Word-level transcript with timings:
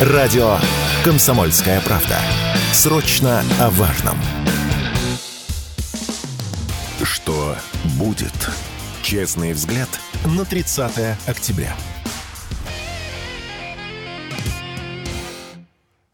Радио 0.00 0.56
«Комсомольская 1.04 1.80
правда». 1.82 2.18
Срочно 2.72 3.44
о 3.60 3.70
важном. 3.70 4.16
Что 7.04 7.54
будет? 7.96 8.32
Честный 9.04 9.52
взгляд 9.52 9.88
на 10.24 10.44
30 10.44 11.16
октября. 11.28 11.76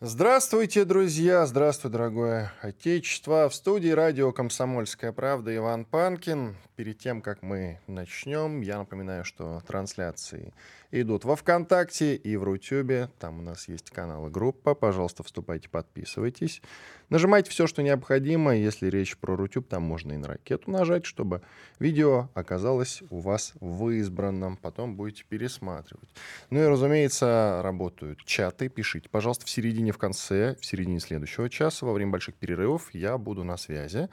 Здравствуйте, 0.02 0.84
друзья! 0.84 1.46
Здравствуй, 1.46 1.90
дорогое 1.90 2.52
Отечество! 2.60 3.48
В 3.48 3.54
студии 3.54 3.90
радио 3.90 4.30
«Комсомольская 4.30 5.12
правда» 5.12 5.56
Иван 5.56 5.86
Панкин. 5.86 6.54
Перед 6.80 6.96
тем, 6.96 7.20
как 7.20 7.42
мы 7.42 7.78
начнем, 7.86 8.62
я 8.62 8.78
напоминаю, 8.78 9.22
что 9.22 9.60
трансляции 9.66 10.54
идут 10.90 11.26
во 11.26 11.36
ВКонтакте 11.36 12.16
и 12.16 12.36
в 12.38 12.42
Рутюбе. 12.42 13.10
Там 13.18 13.40
у 13.40 13.42
нас 13.42 13.68
есть 13.68 13.90
канал 13.90 14.28
и 14.28 14.30
группа. 14.30 14.74
Пожалуйста, 14.74 15.22
вступайте, 15.22 15.68
подписывайтесь. 15.68 16.62
Нажимайте 17.10 17.50
все, 17.50 17.66
что 17.66 17.82
необходимо. 17.82 18.56
Если 18.56 18.88
речь 18.88 19.18
про 19.18 19.36
Рутюб, 19.36 19.68
там 19.68 19.82
можно 19.82 20.12
и 20.12 20.16
на 20.16 20.28
ракету 20.28 20.70
нажать, 20.70 21.04
чтобы 21.04 21.42
видео 21.78 22.30
оказалось 22.32 23.02
у 23.10 23.18
вас 23.18 23.52
в 23.60 23.90
избранном. 23.90 24.56
Потом 24.56 24.96
будете 24.96 25.24
пересматривать. 25.28 26.08
Ну 26.48 26.62
и, 26.62 26.66
разумеется, 26.66 27.60
работают 27.62 28.24
чаты. 28.24 28.70
Пишите, 28.70 29.10
пожалуйста, 29.10 29.44
в 29.44 29.50
середине, 29.50 29.92
в 29.92 29.98
конце, 29.98 30.56
в 30.58 30.64
середине 30.64 31.00
следующего 31.00 31.50
часа, 31.50 31.84
во 31.84 31.92
время 31.92 32.12
больших 32.12 32.36
перерывов 32.36 32.88
я 32.94 33.18
буду 33.18 33.44
на 33.44 33.58
связи 33.58 34.08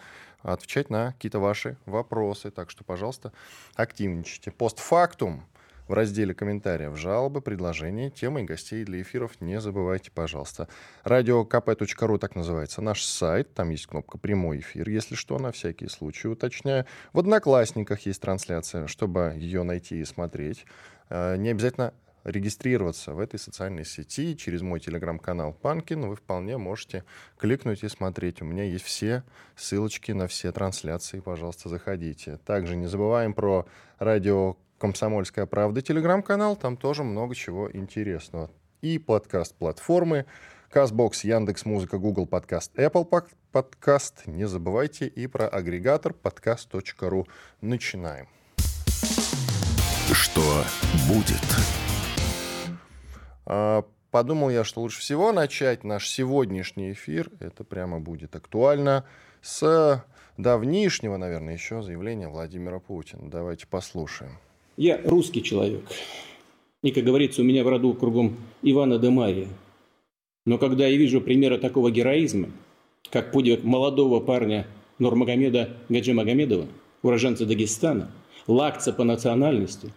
отвечать 0.54 0.90
на 0.90 1.14
какие-то 1.14 1.40
ваши 1.40 1.78
вопросы. 1.86 2.52
Так 2.52 2.70
что, 2.70 2.84
пожалуйста, 2.84 3.32
активничайте. 3.76 4.52
Постфактум 4.52 5.44
в 5.88 5.94
разделе 5.94 6.34
комментариев 6.34 6.98
жалобы, 6.98 7.42
предложения, 7.42 8.10
темы 8.10 8.42
и 8.42 8.44
гостей 8.44 8.84
для 8.84 9.02
эфиров 9.02 9.40
не 9.40 9.60
забывайте, 9.60 10.12
пожалуйста. 10.12 10.68
Радиокп.ру 11.04 12.18
так 12.18 12.36
называется 12.36 12.82
наш 12.82 13.04
сайт. 13.04 13.54
Там 13.54 13.70
есть 13.70 13.88
кнопка 13.88 14.18
«Прямой 14.18 14.60
эфир», 14.60 14.90
если 14.90 15.16
что, 15.16 15.40
на 15.40 15.52
всякий 15.52 15.88
случай 15.88 16.28
уточняю. 16.28 16.86
В 17.14 17.20
«Одноклассниках» 17.20 18.02
есть 18.06 18.22
трансляция, 18.22 18.88
чтобы 18.88 19.34
ее 19.38 19.64
найти 19.64 20.02
и 20.02 20.06
смотреть. 20.06 20.66
Э, 21.10 21.38
не 21.38 21.50
обязательно 21.50 21.94
регистрироваться 22.28 23.14
в 23.14 23.20
этой 23.20 23.40
социальной 23.40 23.86
сети 23.86 24.36
через 24.36 24.62
мой 24.62 24.80
телеграм-канал 24.80 25.54
Панкин, 25.54 26.08
вы 26.08 26.16
вполне 26.16 26.58
можете 26.58 27.04
кликнуть 27.38 27.84
и 27.84 27.88
смотреть. 27.90 28.42
У 28.42 28.46
меня 28.46 28.64
есть 28.64 28.86
все 28.86 29.24
ссылочки 29.56 30.12
на 30.12 30.28
все 30.28 30.52
трансляции, 30.52 31.22
пожалуйста, 31.22 31.70
заходите. 31.70 32.38
Также 32.46 32.76
не 32.76 32.88
забываем 32.88 33.34
про 33.34 33.66
радио 33.98 34.58
«Комсомольская 34.78 35.46
правда» 35.46 35.82
телеграм-канал, 35.82 36.56
там 36.56 36.78
тоже 36.78 37.04
много 37.04 37.34
чего 37.34 37.72
интересного. 37.72 38.52
И 38.82 39.00
подкаст-платформы, 39.00 40.26
Казбокс, 40.70 41.24
Яндекс 41.24 41.66
Музыка, 41.66 41.98
Google 41.98 42.28
Подкаст, 42.28 42.78
Apple 42.78 43.08
Подкаст. 43.52 44.28
Не 44.28 44.48
забывайте 44.48 45.08
и 45.08 45.26
про 45.28 45.48
агрегатор 45.48 46.14
подкаст.ру. 46.14 47.26
Начинаем. 47.62 48.28
Что 50.14 50.64
будет? 51.08 51.87
А, 53.50 53.86
подумал 54.12 54.50
я, 54.50 54.64
что 54.66 54.82
лучше 54.82 55.00
всего 55.00 55.32
начать 55.32 55.86
наш 55.86 56.10
сегодняшний 56.10 56.92
эфир, 56.92 57.32
это 57.40 57.64
прямо 57.64 58.00
будет 58.00 58.36
актуально, 58.36 59.06
с 59.42 60.04
давнишнего, 60.38 61.16
наверное, 61.16 61.54
еще 61.54 61.82
заявления 61.82 62.28
Владимира 62.28 62.80
Путина. 62.80 63.30
Давайте 63.30 63.66
послушаем. 63.66 64.34
Я 64.76 65.00
русский 65.04 65.42
человек. 65.42 65.86
И, 66.84 66.92
как 66.92 67.06
говорится, 67.06 67.42
у 67.42 67.46
меня 67.46 67.64
в 67.64 67.70
роду 67.70 67.94
кругом 67.94 68.36
Ивана 68.62 69.00
де 69.00 69.10
Мария. 69.10 69.48
Но 70.46 70.58
когда 70.58 70.86
я 70.86 70.98
вижу 70.98 71.22
примеры 71.22 71.58
такого 71.58 71.90
героизма, 71.90 72.50
как 73.10 73.32
подвиг 73.32 73.64
молодого 73.64 74.20
парня 74.20 74.68
Нурмагомеда 75.00 75.70
Гаджи 75.88 76.14
Магомедова, 76.14 76.68
уроженца 77.02 77.46
Дагестана, 77.46 78.12
лакца 78.46 78.92
по 78.92 79.06
национальности, 79.06 79.92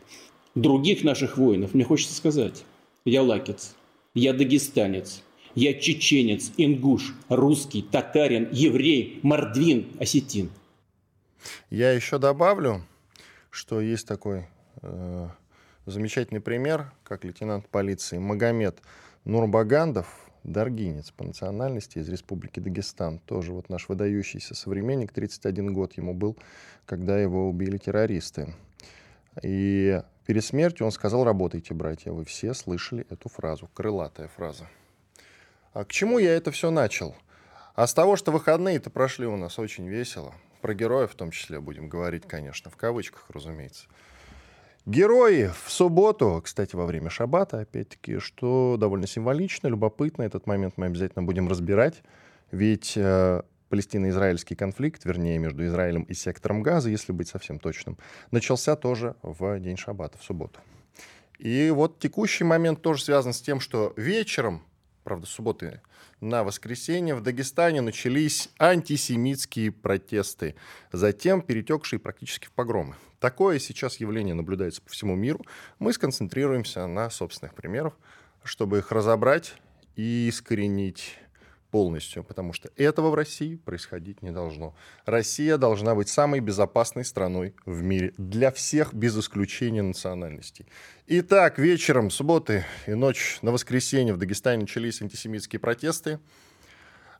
других 0.55 1.03
наших 1.03 1.37
воинов, 1.37 1.75
мне 1.75 1.85
хочется 1.85 2.15
сказать, 2.15 2.65
я 3.05 3.23
лакец, 3.23 3.75
я 4.15 4.33
дагестанец, 4.33 5.23
я 5.55 5.75
чеченец, 5.75 6.53
ингуш, 6.57 7.15
русский, 7.29 7.83
татарин, 7.83 8.49
еврей, 8.53 9.21
мордвин, 9.23 9.87
осетин. 9.99 10.51
Я 11.71 11.93
еще 11.93 12.19
добавлю, 12.19 12.83
что 13.51 13.81
есть 13.81 14.07
такой 14.07 14.47
э, 14.83 15.29
замечательный 15.87 16.41
пример, 16.41 16.93
как 17.03 17.25
лейтенант 17.25 17.69
полиции 17.69 18.19
Магомед 18.19 18.79
Нурбагандов, 19.25 20.07
даргинец 20.45 21.11
по 21.11 21.25
национальности 21.25 21.99
из 21.99 22.09
Республики 22.09 22.61
Дагестан. 22.61 23.19
Тоже 23.19 23.53
вот 23.53 23.69
наш 23.69 23.89
выдающийся 23.89 24.55
современник, 24.55 25.13
31 25.13 25.73
год 25.73 25.95
ему 25.95 26.15
был, 26.15 26.37
когда 26.87 27.19
его 27.19 27.49
убили 27.49 27.77
террористы. 27.77 28.55
И 29.43 30.01
Перед 30.31 30.45
смертью 30.45 30.87
он 30.87 30.93
сказал, 30.93 31.25
работайте, 31.25 31.75
братья. 31.75 32.13
Вы 32.13 32.25
все 32.25 32.55
слышали 32.55 33.05
эту 33.11 33.29
фразу, 33.29 33.69
крылатая 33.75 34.29
фраза. 34.29 34.69
А 35.73 35.85
к 35.85 35.91
чему 35.91 36.21
я 36.21 36.37
это 36.37 36.53
все 36.53 36.71
начал? 36.71 37.17
А 37.75 37.85
с 37.89 37.95
того, 37.95 38.15
что 38.15 38.31
выходные-то 38.31 38.91
прошли 38.91 39.27
у 39.27 39.37
нас 39.37 39.59
очень 39.59 39.89
весело. 39.89 40.33
Про 40.61 40.75
героев 40.75 41.11
в 41.11 41.17
том 41.17 41.33
числе 41.33 41.59
будем 41.59 41.89
говорить, 41.89 42.29
конечно, 42.29 42.71
в 42.71 42.77
кавычках, 42.77 43.29
разумеется. 43.31 43.89
Герои 44.87 45.51
в 45.65 45.73
субботу, 45.73 46.41
кстати, 46.45 46.77
во 46.77 46.87
время 46.87 47.11
шаббата, 47.11 47.59
опять-таки, 47.59 48.21
что 48.21 48.77
довольно 48.79 49.09
символично, 49.09 49.67
любопытно, 49.67 50.23
этот 50.23 50.47
момент 50.47 50.75
мы 50.77 50.87
обязательно 50.87 51.25
будем 51.25 51.49
разбирать, 51.49 52.05
ведь 52.53 52.93
э, 52.97 53.43
палестино-израильский 53.71 54.57
конфликт, 54.57 55.05
вернее, 55.05 55.39
между 55.39 55.65
Израилем 55.65 56.03
и 56.03 56.13
сектором 56.13 56.63
Газа, 56.63 56.91
если 56.91 57.13
быть 57.13 57.29
совсем 57.29 57.59
точным, 57.59 57.97
начался 58.31 58.77
тоже 58.77 59.17
в 59.23 59.59
день 59.61 59.79
шаббата, 59.79 60.19
в 60.19 60.23
субботу. 60.23 60.61
И 61.39 61.71
вот 61.71 61.99
текущий 61.99 62.45
момент 62.45 62.83
тоже 62.83 63.03
связан 63.03 63.33
с 63.33 63.41
тем, 63.41 63.61
что 63.61 63.95
вечером, 63.97 64.63
правда, 65.05 65.27
субботы 65.27 65.81
на 66.21 66.45
воскресенье 66.45 67.15
в 67.15 67.23
Дагестане 67.23 67.81
начались 67.81 68.51
антисемитские 68.59 69.73
протесты, 69.73 70.55
затем 70.93 71.41
перетекшие 71.41 71.99
практически 71.99 72.47
в 72.47 72.51
погромы. 72.51 72.95
Такое 73.21 73.59
сейчас 73.59 73.97
явление 73.97 74.35
наблюдается 74.35 74.83
по 74.83 74.91
всему 74.91 75.15
миру. 75.15 75.45
Мы 75.79 75.93
сконцентрируемся 75.93 76.87
на 76.87 77.09
собственных 77.09 77.55
примерах, 77.55 77.97
чтобы 78.45 78.79
их 78.79 78.93
разобрать 78.93 79.55
и 79.97 80.29
искоренить 80.29 81.19
полностью, 81.71 82.25
потому 82.25 82.53
что 82.53 82.71
этого 82.77 83.11
в 83.11 83.15
России 83.15 83.57
происходить 83.57 84.23
не 84.23 84.31
должно. 84.31 84.75
Россия 85.07 85.57
должна 85.57 85.95
быть 85.95 86.09
самой 86.09 86.41
безопасной 86.41 87.05
страной 87.05 87.55
в 87.65 87.83
мире 87.83 88.13
для 88.19 88.51
всех 88.51 88.95
без 88.95 89.19
исключения 89.19 89.83
национальностей. 89.83 90.67
Итак, 91.07 91.59
вечером 91.59 92.11
субботы 92.11 92.65
и 92.87 92.95
ночь 92.95 93.39
на 93.43 93.53
воскресенье 93.53 94.15
в 94.15 94.19
Дагестане 94.19 94.63
начались 94.63 95.03
антисемитские 95.03 95.61
протесты. 95.61 96.21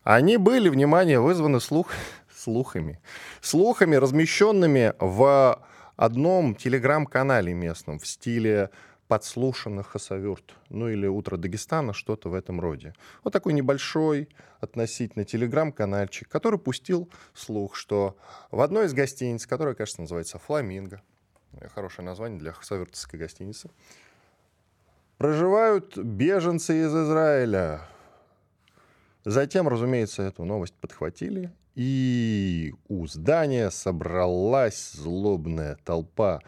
Они 0.03 0.37
были, 0.37 0.69
внимание, 0.69 1.21
вызваны 1.21 1.61
слух, 1.61 1.93
слухами. 2.35 3.01
Слухами, 3.41 3.97
размещенными 3.97 4.95
в 4.99 5.63
одном 5.97 6.55
телеграм-канале 6.55 7.53
местном 7.53 7.99
в 7.99 8.07
стиле 8.07 8.71
подслушанных 9.11 9.89
хасавюрт, 9.89 10.55
ну 10.69 10.89
или 10.89 11.09
«Утро 11.09 11.37
Дагестана», 11.37 11.93
что-то 11.93 12.29
в 12.29 12.35
этом 12.35 12.61
роде. 12.61 12.95
Вот 13.25 13.33
такой 13.33 13.55
небольшой 13.55 14.29
относительно 14.61 15.25
телеграм-канальчик, 15.25 16.29
который 16.29 16.61
пустил 16.61 17.11
слух, 17.35 17.75
что 17.75 18.17
в 18.53 18.61
одной 18.61 18.87
из 18.87 18.95
гостиниц, 18.95 19.49
которая, 19.49 19.75
кажется, 19.75 20.03
называется 20.03 20.39
«Фламинго», 20.39 21.03
хорошее 21.75 22.07
название 22.07 22.39
для 22.39 22.53
хасавюртовской 22.53 23.19
гостиницы, 23.19 23.71
проживают 25.19 25.99
беженцы 25.99 26.81
из 26.83 26.95
Израиля. 26.95 27.81
Затем, 29.25 29.67
разумеется, 29.67 30.23
эту 30.23 30.45
новость 30.45 30.75
подхватили, 30.75 31.53
и 31.75 32.75
у 32.87 33.09
здания 33.09 33.71
собралась 33.71 34.93
злобная 34.93 35.77
толпа 35.85 36.41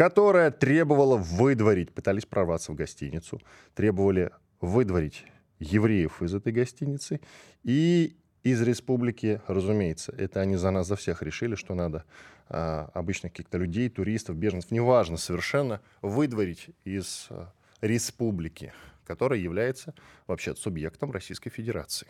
которая 0.00 0.50
требовала 0.50 1.18
выдворить, 1.18 1.92
пытались 1.92 2.24
прорваться 2.24 2.72
в 2.72 2.74
гостиницу, 2.74 3.38
требовали 3.74 4.30
выдворить 4.62 5.26
евреев 5.58 6.22
из 6.22 6.34
этой 6.34 6.54
гостиницы 6.54 7.20
и 7.64 8.16
из 8.42 8.62
республики, 8.62 9.42
разумеется. 9.46 10.14
Это 10.16 10.40
они 10.40 10.56
за 10.56 10.70
нас, 10.70 10.86
за 10.86 10.96
всех 10.96 11.20
решили, 11.20 11.54
что 11.54 11.74
надо 11.74 12.06
а, 12.48 12.90
обычных 12.94 13.32
каких-то 13.32 13.58
людей, 13.58 13.90
туристов, 13.90 14.36
беженцев, 14.36 14.70
неважно 14.70 15.18
совершенно, 15.18 15.82
выдворить 16.00 16.70
из 16.86 17.26
а, 17.28 17.52
республики, 17.82 18.72
которая 19.04 19.38
является 19.38 19.92
вообще 20.26 20.56
субъектом 20.56 21.12
Российской 21.12 21.50
Федерации. 21.50 22.08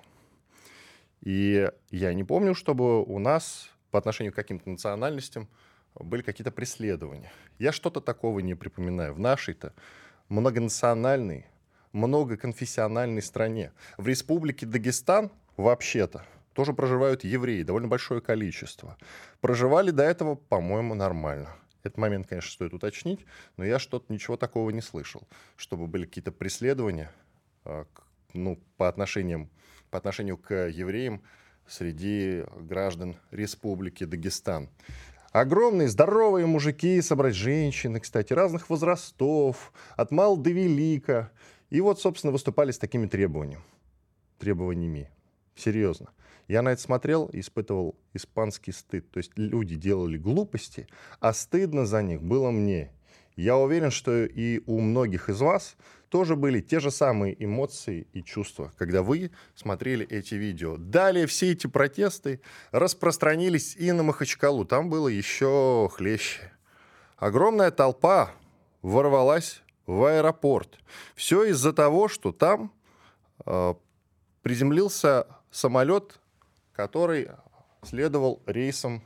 И 1.23 1.69
я 1.91 2.15
не 2.15 2.23
помню, 2.23 2.55
чтобы 2.55 3.03
у 3.03 3.19
нас 3.19 3.69
по 3.91 3.99
отношению 3.99 4.33
к 4.33 4.37
каким-то 4.37 4.71
национальностям 4.71 5.49
были 5.95 6.23
какие-то 6.23 6.51
преследования. 6.51 7.33
Я 7.59 7.73
что-то 7.73 8.01
такого 8.01 8.41
не 8.41 8.55
припоминаю. 8.55 9.15
В 9.15 9.19
нашей-то 9.19 9.73
многонациональной, 10.29 11.47
многоконфессиональной 11.93 13.23
стране. 13.23 13.73
В 13.99 14.07
республике 14.07 14.67
Дагестан 14.67 15.31
вообще-то 15.57 16.25
тоже 16.55 16.73
проживают 16.73 17.25
евреи, 17.25 17.63
довольно 17.63 17.89
большое 17.89 18.21
количество. 18.21 18.97
Проживали 19.41 19.91
до 19.91 20.03
этого, 20.03 20.35
по-моему, 20.35 20.95
нормально. 20.95 21.57
Этот 21.83 21.97
момент, 21.97 22.27
конечно, 22.27 22.51
стоит 22.51 22.75
уточнить, 22.75 23.25
но 23.57 23.65
я 23.65 23.79
что-то 23.79 24.13
ничего 24.13 24.37
такого 24.37 24.71
не 24.71 24.83
слышал, 24.83 25.27
чтобы 25.57 25.87
были 25.87 26.05
какие-то 26.05 26.33
преследования 26.33 27.11
а, 27.65 27.87
ну, 28.35 28.61
по, 28.77 28.89
отношениям, 28.89 29.49
по 29.91 29.99
отношению 29.99 30.37
к 30.37 30.69
евреям 30.69 31.23
среди 31.67 32.45
граждан 32.59 33.17
Республики 33.31 34.05
Дагестан. 34.05 34.69
Огромные 35.32 35.88
здоровые 35.88 36.47
мужики, 36.47 37.00
собрать 37.00 37.37
женщины, 37.37 38.00
кстати, 38.00 38.32
разных 38.32 38.69
возрастов, 38.69 39.73
от 39.97 40.11
мал 40.11 40.37
до 40.37 40.50
велика. 40.50 41.31
И 41.71 41.81
вот, 41.81 42.00
собственно, 42.00 42.32
выступали 42.32 42.73
с 42.73 42.79
такими 42.79 43.06
требованиями. 43.06 43.62
Требованиями. 44.38 45.09
Серьезно. 45.55 46.09
Я 46.49 46.62
на 46.62 46.71
это 46.71 46.82
смотрел 46.82 47.27
и 47.27 47.41
испытывал 47.41 47.94
испанский 48.12 48.73
стыд. 48.73 49.09
То 49.12 49.19
есть 49.19 49.31
люди 49.37 49.77
делали 49.77 50.19
глупости, 50.19 50.88
а 51.21 51.32
стыдно 51.32 51.87
за 51.87 52.03
них 52.03 52.23
было 52.23 52.50
мне. 52.50 52.91
Я 53.41 53.57
уверен, 53.57 53.91
что 53.91 54.27
и 54.27 54.63
у 54.67 54.81
многих 54.81 55.31
из 55.31 55.41
вас 55.41 55.77
тоже 56.11 56.37
были 56.37 56.61
те 56.61 56.79
же 56.79 56.91
самые 56.91 57.43
эмоции 57.43 58.07
и 58.13 58.23
чувства, 58.23 58.71
когда 58.77 59.03
вы 59.03 59.31
смотрели 59.55 60.07
эти 60.07 60.35
видео. 60.35 60.77
Далее 60.77 61.27
все 61.27 61.53
эти 61.53 61.67
протесты 61.67 62.43
распространились 62.71 63.77
и 63.77 63.93
на 63.93 64.03
Махачкалу. 64.03 64.67
Там 64.67 64.91
было 64.91 65.09
еще 65.09 65.89
хлеще. 65.91 66.53
Огромная 67.17 67.71
толпа 67.71 68.33
ворвалась 68.83 69.63
в 69.87 70.05
аэропорт. 70.05 70.79
Все 71.15 71.45
из-за 71.45 71.73
того, 71.73 72.09
что 72.09 72.33
там 72.33 72.71
э, 73.47 73.75
приземлился 74.43 75.27
самолет, 75.51 76.21
который 76.73 77.29
следовал 77.85 78.43
рейсом 78.45 79.03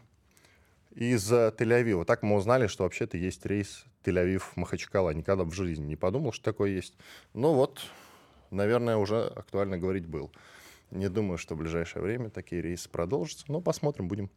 из 0.90 1.30
Тель-Авива. 1.30 2.04
Так 2.04 2.24
мы 2.24 2.34
узнали, 2.34 2.66
что 2.66 2.82
вообще-то 2.82 3.16
есть 3.16 3.46
рейс 3.46 3.84
Тель-Авив-Махачкала. 4.04 5.10
Никогда 5.14 5.44
в 5.44 5.52
жизни 5.52 5.84
не 5.84 5.96
подумал, 5.96 6.32
что 6.32 6.44
такое 6.44 6.70
есть. 6.70 6.94
Ну 7.32 7.54
вот, 7.54 7.80
наверное, 8.50 8.96
уже 8.96 9.24
актуально 9.24 9.78
говорить 9.78 10.06
был. 10.06 10.30
Не 10.90 11.08
думаю, 11.08 11.38
что 11.38 11.54
в 11.54 11.58
ближайшее 11.58 12.02
время 12.02 12.30
такие 12.30 12.62
рейсы 12.62 12.88
продолжатся, 12.88 13.46
но 13.48 13.60
посмотрим, 13.60 14.06
будем 14.06 14.30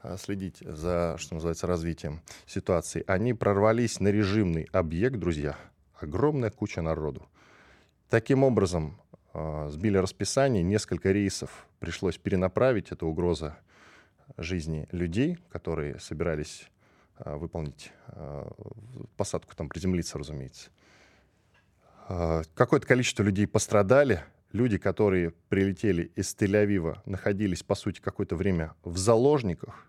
а, 0.00 0.16
следить 0.16 0.58
за, 0.60 1.16
что 1.18 1.34
называется, 1.34 1.66
развитием 1.66 2.20
ситуации. 2.46 3.04
Они 3.06 3.32
прорвались 3.32 4.00
на 4.00 4.08
режимный 4.08 4.68
объект, 4.72 5.16
друзья. 5.16 5.56
Огромная 5.94 6.50
куча 6.50 6.82
народу. 6.82 7.26
Таким 8.10 8.42
образом, 8.44 9.00
а, 9.32 9.68
сбили 9.70 9.96
расписание, 9.96 10.62
несколько 10.62 11.12
рейсов 11.12 11.66
пришлось 11.78 12.18
перенаправить. 12.18 12.92
Это 12.92 13.06
угроза 13.06 13.56
жизни 14.36 14.88
людей, 14.90 15.38
которые 15.50 15.98
собирались 15.98 16.68
выполнить 17.18 17.92
а, 18.08 18.50
посадку, 19.16 19.54
там 19.54 19.68
приземлиться, 19.68 20.18
разумеется. 20.18 20.70
А, 22.08 22.42
какое-то 22.54 22.86
количество 22.86 23.22
людей 23.22 23.46
пострадали. 23.46 24.22
Люди, 24.52 24.76
которые 24.76 25.30
прилетели 25.48 26.12
из 26.14 26.36
Тель-Авива, 26.36 26.98
находились, 27.06 27.62
по 27.62 27.74
сути, 27.74 28.00
какое-то 28.00 28.36
время 28.36 28.74
в 28.84 28.98
заложниках. 28.98 29.86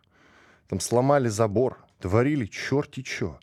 Там 0.69 0.79
сломали 0.79 1.27
забор, 1.27 1.85
творили 1.99 2.45
черти 2.45 3.03
что. 3.03 3.39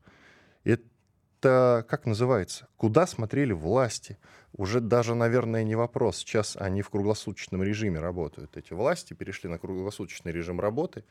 Это, 0.64 1.84
как 1.88 2.06
называется, 2.06 2.68
куда 2.76 3.06
смотрели 3.06 3.52
власти? 3.52 4.18
Уже 4.52 4.80
даже, 4.80 5.14
наверное, 5.14 5.62
не 5.62 5.74
вопрос. 5.74 6.18
Сейчас 6.18 6.56
они 6.56 6.82
в 6.82 6.90
круглосуточном 6.90 7.62
режиме 7.62 8.00
работают. 8.00 8.56
Эти 8.56 8.72
власти 8.72 9.12
перешли 9.12 9.48
на 9.50 9.58
круглосуточный 9.58 10.32
режим 10.32 10.58
работы. 10.58 11.04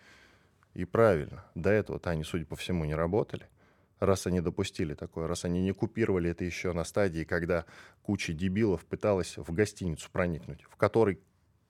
И 0.74 0.86
правильно. 0.86 1.46
До 1.56 1.70
этого-то 1.70 2.12
они, 2.12 2.24
судя 2.24 2.46
по 2.46 2.56
всему, 2.56 2.86
не 2.86 2.96
работали. 2.96 3.48
Раз 4.00 4.28
они 4.28 4.40
допустили 4.40 4.94
такое, 4.94 5.28
раз 5.28 5.44
они 5.44 5.62
не 5.62 5.74
купировали 5.74 6.30
это 6.30 6.46
еще 6.46 6.72
на 6.72 6.86
стадии, 6.86 7.26
когда 7.26 7.66
куча 8.02 8.32
дебилов 8.32 8.86
пыталась 8.86 9.38
в 9.38 9.52
гостиницу 9.52 10.10
проникнуть, 10.10 10.64
в 10.70 10.78
которой, 10.78 11.20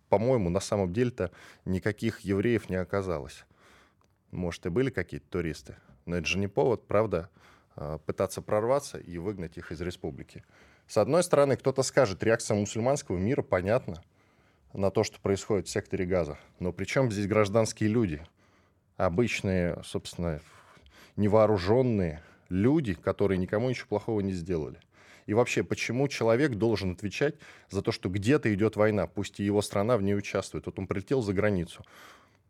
по-моему, 0.09 0.49
на 0.51 0.59
самом 0.59 0.93
деле-то 0.93 1.31
никаких 1.65 2.19
евреев 2.19 2.69
не 2.69 2.75
оказалось. 2.75 3.45
Может, 4.29 4.67
и 4.67 4.69
были 4.69 4.91
какие-то 4.91 5.27
туристы, 5.27 5.77
но 6.05 6.17
это 6.17 6.27
же 6.27 6.37
не 6.37 6.47
повод, 6.47 6.87
правда, 6.87 7.29
а, 7.75 7.97
пытаться 7.97 8.43
прорваться 8.43 8.99
и 8.99 9.17
выгнать 9.17 9.57
их 9.57 9.71
из 9.71 9.81
республики. 9.81 10.43
С 10.85 10.97
одной 10.97 11.23
стороны, 11.23 11.55
кто-то 11.55 11.81
скажет, 11.81 12.23
реакция 12.23 12.57
мусульманского 12.57 13.17
мира 13.17 13.41
понятна 13.41 14.03
на 14.73 14.91
то, 14.91 15.03
что 15.03 15.19
происходит 15.19 15.67
в 15.67 15.71
секторе 15.71 16.05
газа. 16.05 16.37
Но 16.59 16.73
при 16.73 16.85
чем 16.85 17.11
здесь 17.11 17.27
гражданские 17.27 17.89
люди? 17.89 18.21
Обычные, 18.99 19.81
собственно, 19.83 20.41
невооруженные 21.15 22.21
люди, 22.49 22.93
которые 22.93 23.37
никому 23.37 23.69
ничего 23.69 23.87
плохого 23.87 24.19
не 24.19 24.33
сделали. 24.33 24.77
И 25.25 25.33
вообще, 25.33 25.63
почему 25.63 26.07
человек 26.07 26.55
должен 26.55 26.91
отвечать 26.91 27.35
за 27.69 27.81
то, 27.81 27.91
что 27.91 28.09
где-то 28.09 28.53
идет 28.53 28.75
война, 28.75 29.07
пусть 29.07 29.39
и 29.39 29.45
его 29.45 29.61
страна 29.61 29.95
в 29.95 30.01
ней 30.01 30.15
участвует. 30.15 30.65
Вот 30.65 30.77
он 30.79 30.87
прилетел 30.87 31.21
за 31.21 31.33
границу. 31.33 31.85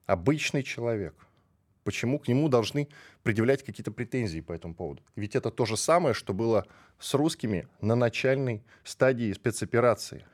Обычный 0.07 0.63
человек. 0.63 1.13
Почему 1.83 2.17
к 2.17 2.27
нему 2.27 2.49
должны 2.49 2.87
предъявлять 3.21 3.63
какие-то 3.63 3.91
претензии 3.91 4.39
по 4.39 4.53
этому 4.53 4.73
поводу? 4.73 5.03
Ведь 5.15 5.35
это 5.35 5.51
то 5.51 5.65
же 5.65 5.77
самое, 5.77 6.15
что 6.15 6.33
было 6.33 6.65
с 6.99 7.13
русскими 7.13 7.67
на 7.79 7.95
начальной 7.95 8.63
стадии 8.83 9.33
спецоперации, 9.33 10.25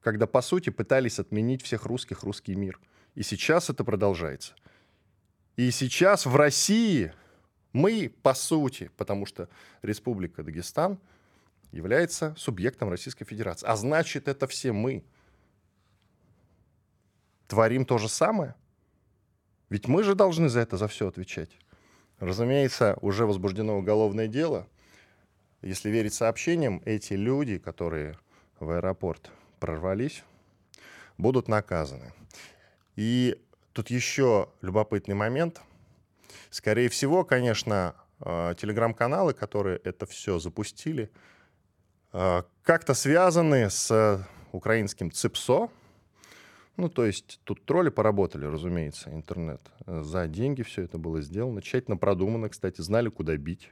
когда, 0.00 0.26
по 0.26 0.42
сути, 0.42 0.70
пытались 0.70 1.18
отменить 1.18 1.62
всех 1.62 1.86
русских, 1.86 2.22
русский 2.22 2.54
мир. 2.54 2.78
И 3.14 3.22
сейчас 3.22 3.68
это 3.68 3.84
продолжается. 3.84 4.54
И 5.56 5.70
сейчас 5.70 6.26
в 6.26 6.34
России 6.36 7.12
мы, 7.72 8.12
по 8.22 8.34
сути, 8.34 8.90
потому 8.96 9.26
что 9.26 9.48
Республика 9.82 10.42
Дагестан 10.42 10.98
является 11.70 12.34
субъектом 12.36 12.88
Российской 12.88 13.24
Федерации. 13.24 13.66
А 13.66 13.76
значит, 13.76 14.28
это 14.28 14.46
все 14.46 14.72
мы. 14.72 15.04
Творим 17.46 17.84
то 17.84 17.98
же 17.98 18.08
самое. 18.08 18.54
Ведь 19.68 19.88
мы 19.88 20.02
же 20.02 20.14
должны 20.14 20.48
за 20.48 20.60
это, 20.60 20.76
за 20.76 20.88
все 20.88 21.08
отвечать. 21.08 21.50
Разумеется, 22.18 22.96
уже 23.00 23.26
возбуждено 23.26 23.76
уголовное 23.76 24.28
дело. 24.28 24.68
Если 25.62 25.90
верить 25.90 26.14
сообщениям, 26.14 26.80
эти 26.84 27.14
люди, 27.14 27.58
которые 27.58 28.18
в 28.60 28.70
аэропорт 28.70 29.30
прорвались, 29.58 30.22
будут 31.18 31.48
наказаны. 31.48 32.12
И 32.96 33.40
Тут 33.74 33.90
еще 33.90 34.50
любопытный 34.62 35.16
момент. 35.16 35.60
Скорее 36.50 36.88
всего, 36.88 37.24
конечно, 37.24 37.96
э, 38.20 38.54
телеграм-каналы, 38.56 39.34
которые 39.34 39.78
это 39.82 40.06
все 40.06 40.38
запустили, 40.38 41.10
э, 42.12 42.42
как-то 42.62 42.94
связаны 42.94 43.68
с 43.68 44.24
украинским 44.52 45.10
ЦИПСО. 45.10 45.70
Ну, 46.76 46.88
то 46.88 47.04
есть 47.04 47.40
тут 47.42 47.64
тролли 47.64 47.88
поработали, 47.88 48.44
разумеется, 48.46 49.10
интернет. 49.12 49.60
За 49.86 50.28
деньги 50.28 50.62
все 50.62 50.82
это 50.82 50.96
было 50.96 51.20
сделано. 51.20 51.60
Тщательно 51.60 51.96
продумано, 51.96 52.50
кстати, 52.50 52.80
знали, 52.80 53.08
куда 53.08 53.36
бить. 53.36 53.70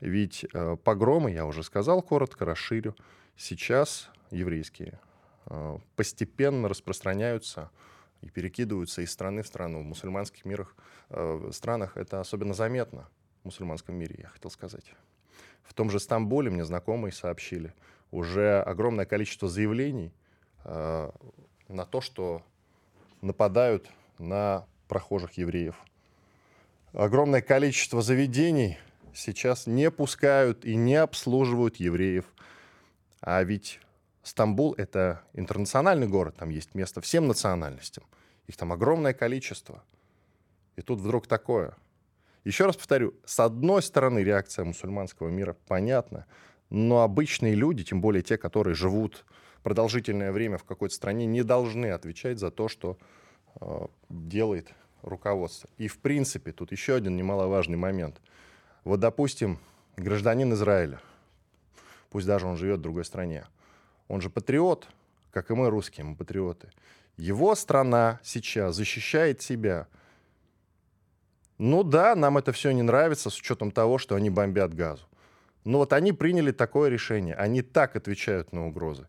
Ведь 0.00 0.46
э, 0.52 0.76
погромы, 0.82 1.30
я 1.30 1.46
уже 1.46 1.62
сказал 1.62 2.02
коротко, 2.02 2.44
расширю, 2.44 2.96
сейчас 3.36 4.10
еврейские 4.32 4.98
постепенно 5.96 6.68
распространяются 6.68 7.70
и 8.20 8.30
перекидываются 8.30 9.02
из 9.02 9.10
страны 9.10 9.42
в 9.42 9.46
страну. 9.46 9.80
В 9.82 9.84
мусульманских 9.84 10.44
мирах, 10.44 10.74
э, 11.10 11.50
странах 11.52 11.96
это 11.96 12.20
особенно 12.20 12.54
заметно, 12.54 13.08
в 13.42 13.46
мусульманском 13.46 13.94
мире, 13.94 14.16
я 14.18 14.28
хотел 14.28 14.50
сказать. 14.50 14.92
В 15.62 15.74
том 15.74 15.90
же 15.90 16.00
Стамбуле 16.00 16.50
мне 16.50 16.64
знакомые 16.64 17.12
сообщили 17.12 17.74
уже 18.10 18.60
огромное 18.62 19.04
количество 19.04 19.48
заявлений 19.48 20.12
э, 20.64 21.10
на 21.68 21.84
то, 21.84 22.00
что 22.00 22.42
нападают 23.20 23.90
на 24.18 24.66
прохожих 24.88 25.34
евреев. 25.34 25.76
Огромное 26.92 27.42
количество 27.42 28.00
заведений 28.00 28.78
сейчас 29.14 29.66
не 29.66 29.90
пускают 29.90 30.64
и 30.64 30.74
не 30.74 30.96
обслуживают 30.96 31.76
евреев. 31.76 32.24
А 33.20 33.42
ведь 33.42 33.80
Стамбул— 34.28 34.74
это 34.76 35.22
интернациональный 35.32 36.06
город, 36.06 36.36
там 36.36 36.50
есть 36.50 36.74
место 36.74 37.00
всем 37.00 37.28
национальностям. 37.28 38.04
Их 38.46 38.58
там 38.58 38.74
огромное 38.74 39.14
количество. 39.14 39.82
И 40.76 40.82
тут 40.82 41.00
вдруг 41.00 41.26
такое. 41.26 41.74
Еще 42.44 42.66
раз 42.66 42.76
повторю, 42.76 43.14
с 43.24 43.40
одной 43.40 43.82
стороны 43.82 44.18
реакция 44.18 44.66
мусульманского 44.66 45.30
мира 45.30 45.56
понятна, 45.66 46.26
но 46.68 47.00
обычные 47.00 47.54
люди, 47.54 47.84
тем 47.84 48.02
более 48.02 48.22
те, 48.22 48.36
которые 48.36 48.74
живут 48.74 49.24
продолжительное 49.62 50.30
время 50.30 50.58
в 50.58 50.64
какой-то 50.64 50.94
стране, 50.94 51.24
не 51.24 51.42
должны 51.42 51.86
отвечать 51.86 52.38
за 52.38 52.50
то, 52.50 52.68
что 52.68 52.98
э, 53.62 53.86
делает 54.10 54.74
руководство. 55.00 55.70
И 55.78 55.88
в 55.88 56.00
принципе, 56.00 56.52
тут 56.52 56.70
еще 56.70 56.96
один 56.96 57.16
немаловажный 57.16 57.78
момент. 57.78 58.20
Вот, 58.84 59.00
допустим, 59.00 59.58
гражданин 59.96 60.52
Израиля, 60.52 61.00
пусть 62.10 62.26
даже 62.26 62.46
он 62.46 62.58
живет 62.58 62.80
в 62.80 62.82
другой 62.82 63.06
стране, 63.06 63.46
Он 64.08 64.20
же 64.20 64.30
патриот, 64.30 64.88
как 65.30 65.50
и 65.50 65.54
мы, 65.54 65.70
русские, 65.70 66.04
мы 66.04 66.16
патриоты. 66.16 66.70
Его 67.16 67.54
страна 67.54 68.20
сейчас 68.22 68.76
защищает 68.76 69.42
себя. 69.42 69.86
Ну 71.58 71.82
да, 71.82 72.14
нам 72.14 72.38
это 72.38 72.52
все 72.52 72.70
не 72.70 72.82
нравится 72.82 73.30
с 73.30 73.38
учетом 73.38 73.70
того, 73.70 73.98
что 73.98 74.14
они 74.14 74.30
бомбят 74.30 74.74
газу. 74.74 75.04
Но 75.64 75.78
вот 75.78 75.92
они 75.92 76.12
приняли 76.12 76.52
такое 76.52 76.88
решение. 76.88 77.34
Они 77.34 77.62
так 77.62 77.96
отвечают 77.96 78.52
на 78.52 78.66
угрозы. 78.66 79.06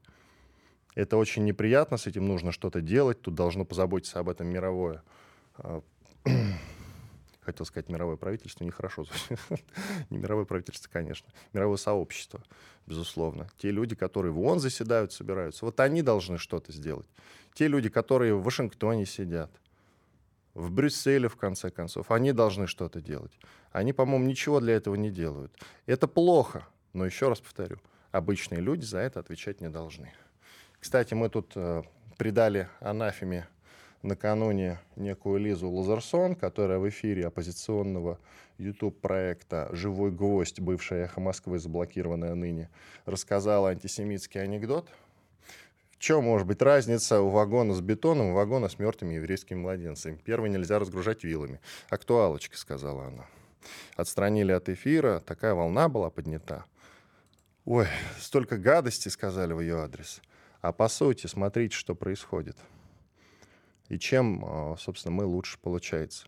Это 0.95 1.15
очень 1.17 1.45
неприятно, 1.45 1.97
с 1.97 2.07
этим 2.07 2.27
нужно 2.27 2.51
что-то 2.51 2.81
делать. 2.81 3.21
Тут 3.21 3.35
должно 3.35 3.63
позаботиться 3.63 4.19
об 4.19 4.27
этом 4.27 4.47
мировое 4.47 5.03
а, 5.57 5.81
хотел 7.51 7.65
сказать 7.65 7.89
мировое 7.89 8.15
правительство, 8.15 8.63
нехорошо. 8.63 9.05
Не 10.09 10.17
мировое 10.17 10.45
правительство, 10.45 10.89
конечно. 10.91 11.27
Мировое 11.53 11.77
сообщество, 11.77 12.41
безусловно. 12.85 13.49
Те 13.57 13.71
люди, 13.71 13.95
которые 13.95 14.31
в 14.31 14.39
ООН 14.39 14.59
заседают, 14.59 15.11
собираются, 15.11 15.65
вот 15.65 15.79
они 15.79 16.01
должны 16.01 16.37
что-то 16.37 16.71
сделать. 16.71 17.07
Те 17.53 17.67
люди, 17.67 17.89
которые 17.89 18.35
в 18.35 18.43
Вашингтоне 18.43 19.05
сидят, 19.05 19.51
в 20.53 20.71
Брюсселе, 20.71 21.27
в 21.27 21.37
конце 21.37 21.71
концов, 21.71 22.11
они 22.11 22.33
должны 22.33 22.67
что-то 22.67 23.01
делать. 23.01 23.31
Они, 23.71 23.93
по-моему, 23.93 24.25
ничего 24.25 24.59
для 24.59 24.75
этого 24.75 24.95
не 24.95 25.09
делают. 25.09 25.51
Это 25.85 26.07
плохо, 26.07 26.67
но 26.93 27.05
еще 27.05 27.29
раз 27.29 27.39
повторю, 27.39 27.77
обычные 28.11 28.61
люди 28.61 28.85
за 28.85 28.99
это 28.99 29.19
отвечать 29.19 29.61
не 29.61 29.69
должны. 29.69 30.11
Кстати, 30.79 31.13
мы 31.13 31.29
тут 31.29 31.53
э, 31.55 31.83
придали 32.17 32.67
анафеме 32.79 33.47
накануне 34.01 34.79
некую 34.95 35.39
Лизу 35.39 35.69
Лазарсон, 35.69 36.35
которая 36.35 36.79
в 36.79 36.87
эфире 36.89 37.27
оппозиционного 37.27 38.19
YouTube-проекта 38.57 39.69
«Живой 39.71 40.11
гвоздь», 40.11 40.59
бывшая 40.59 41.05
«Эхо 41.05 41.21
Москвы», 41.21 41.59
заблокированная 41.59 42.35
ныне, 42.35 42.69
рассказала 43.05 43.69
антисемитский 43.69 44.41
анекдот. 44.41 44.89
В 45.91 45.97
чем 45.99 46.23
может 46.23 46.47
быть 46.47 46.61
разница 46.61 47.21
у 47.21 47.29
вагона 47.29 47.73
с 47.73 47.81
бетоном 47.81 48.29
и 48.29 48.33
вагона 48.33 48.69
с 48.69 48.79
мертвыми 48.79 49.15
еврейскими 49.15 49.57
младенцами? 49.57 50.19
Первый 50.23 50.49
нельзя 50.49 50.79
разгружать 50.79 51.23
вилами. 51.23 51.59
Актуалочка, 51.89 52.57
сказала 52.57 53.07
она. 53.07 53.25
Отстранили 53.97 54.53
от 54.53 54.69
эфира, 54.69 55.19
такая 55.19 55.53
волна 55.53 55.89
была 55.89 56.09
поднята. 56.09 56.63
Ой, 57.65 57.87
столько 58.17 58.57
гадости 58.57 59.09
сказали 59.09 59.51
в 59.51 59.59
ее 59.59 59.81
адрес. 59.81 60.21
А 60.61 60.71
по 60.71 60.87
сути, 60.87 61.27
смотрите, 61.27 61.75
что 61.75 61.95
происходит 61.95 62.57
и 63.89 63.99
чем, 63.99 64.45
а, 64.45 64.75
собственно, 64.79 65.13
мы 65.15 65.25
лучше 65.25 65.57
получается. 65.61 66.27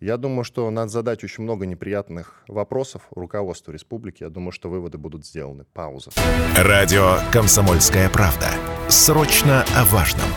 Я 0.00 0.16
думаю, 0.16 0.44
что 0.44 0.70
надо 0.70 0.90
задать 0.90 1.24
очень 1.24 1.42
много 1.42 1.66
неприятных 1.66 2.44
вопросов 2.46 3.02
руководству 3.10 3.72
республики. 3.72 4.22
Я 4.22 4.28
думаю, 4.28 4.52
что 4.52 4.68
выводы 4.68 4.96
будут 4.96 5.26
сделаны. 5.26 5.64
Пауза. 5.72 6.12
Радио 6.56 7.18
«Комсомольская 7.32 8.08
правда». 8.08 8.48
Срочно 8.88 9.64
о 9.74 9.84
важном. 9.86 10.28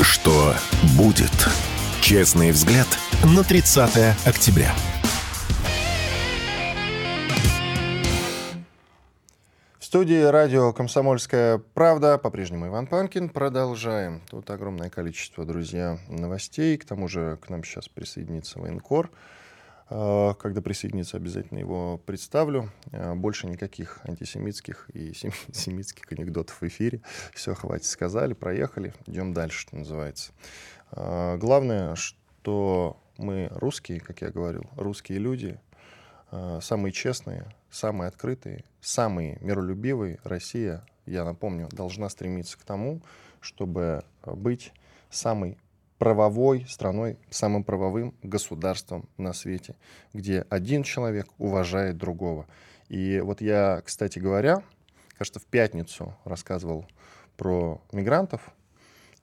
Что 0.00 0.54
будет? 0.96 1.48
Честный 2.00 2.52
взгляд 2.52 2.86
на 3.24 3.42
30 3.42 4.16
октября. 4.24 4.72
Студии 9.88 10.22
радио 10.22 10.74
«Комсомольская 10.74 11.56
правда». 11.56 12.18
По-прежнему 12.18 12.66
Иван 12.66 12.86
Панкин. 12.86 13.30
Продолжаем. 13.30 14.20
Тут 14.28 14.50
огромное 14.50 14.90
количество, 14.90 15.46
друзья, 15.46 15.98
новостей. 16.10 16.76
К 16.76 16.84
тому 16.84 17.08
же 17.08 17.38
к 17.40 17.48
нам 17.48 17.64
сейчас 17.64 17.88
присоединится 17.88 18.58
военкор. 18.58 19.10
А, 19.88 20.34
когда 20.34 20.60
присоединится, 20.60 21.16
обязательно 21.16 21.60
его 21.60 21.96
представлю. 22.04 22.70
А, 22.92 23.14
больше 23.14 23.46
никаких 23.46 24.00
антисемитских 24.04 24.90
и 24.92 25.14
семитских 25.52 26.12
анекдотов 26.12 26.60
в 26.60 26.66
эфире. 26.66 27.00
Все, 27.32 27.54
хватит, 27.54 27.86
сказали, 27.86 28.34
проехали. 28.34 28.92
Идем 29.06 29.32
дальше, 29.32 29.58
что 29.60 29.76
называется. 29.76 30.32
А, 30.90 31.38
главное, 31.38 31.94
что 31.94 33.00
мы 33.16 33.48
русские, 33.52 34.00
как 34.00 34.20
я 34.20 34.28
говорил, 34.28 34.64
русские 34.76 35.16
люди, 35.16 35.58
самые 36.60 36.92
честные, 36.92 37.46
самые 37.70 38.08
открытые, 38.08 38.64
самые 38.80 39.38
миролюбивые, 39.40 40.18
Россия, 40.24 40.84
я 41.06 41.24
напомню, 41.24 41.68
должна 41.70 42.08
стремиться 42.08 42.58
к 42.58 42.62
тому, 42.62 43.00
чтобы 43.40 44.04
быть 44.24 44.72
самой 45.10 45.58
правовой 45.98 46.64
страной, 46.68 47.18
самым 47.28 47.64
правовым 47.64 48.14
государством 48.22 49.08
на 49.16 49.32
свете, 49.32 49.74
где 50.12 50.46
один 50.48 50.82
человек 50.82 51.26
уважает 51.38 51.98
другого. 51.98 52.46
И 52.88 53.20
вот 53.20 53.40
я, 53.40 53.82
кстати 53.84 54.18
говоря, 54.18 54.62
кажется, 55.16 55.40
в 55.40 55.46
пятницу 55.46 56.16
рассказывал 56.24 56.86
про 57.36 57.80
мигрантов, 57.92 58.54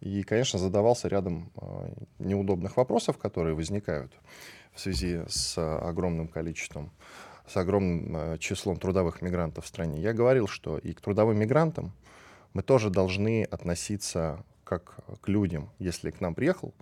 и, 0.01 0.23
конечно, 0.23 0.59
задавался 0.59 1.07
рядом 1.07 1.51
э, 1.55 1.93
неудобных 2.19 2.77
вопросов, 2.77 3.17
которые 3.17 3.55
возникают 3.55 4.13
в 4.75 4.79
связи 4.79 5.21
с 5.27 5.57
огромным 5.57 6.27
количеством 6.27 6.91
с 7.47 7.57
огромным 7.57 8.15
э, 8.15 8.37
числом 8.39 8.77
трудовых 8.77 9.21
мигрантов 9.21 9.65
в 9.65 9.67
стране. 9.67 10.01
Я 10.01 10.13
говорил, 10.13 10.47
что 10.47 10.77
и 10.77 10.93
к 10.93 11.01
трудовым 11.01 11.37
мигрантам 11.37 11.91
мы 12.53 12.63
тоже 12.63 12.89
должны 12.89 13.43
относиться 13.43 14.43
как 14.63 14.99
к 15.21 15.27
людям. 15.27 15.69
Если 15.79 16.11
к 16.11 16.21
нам 16.21 16.33
приехал 16.33 16.73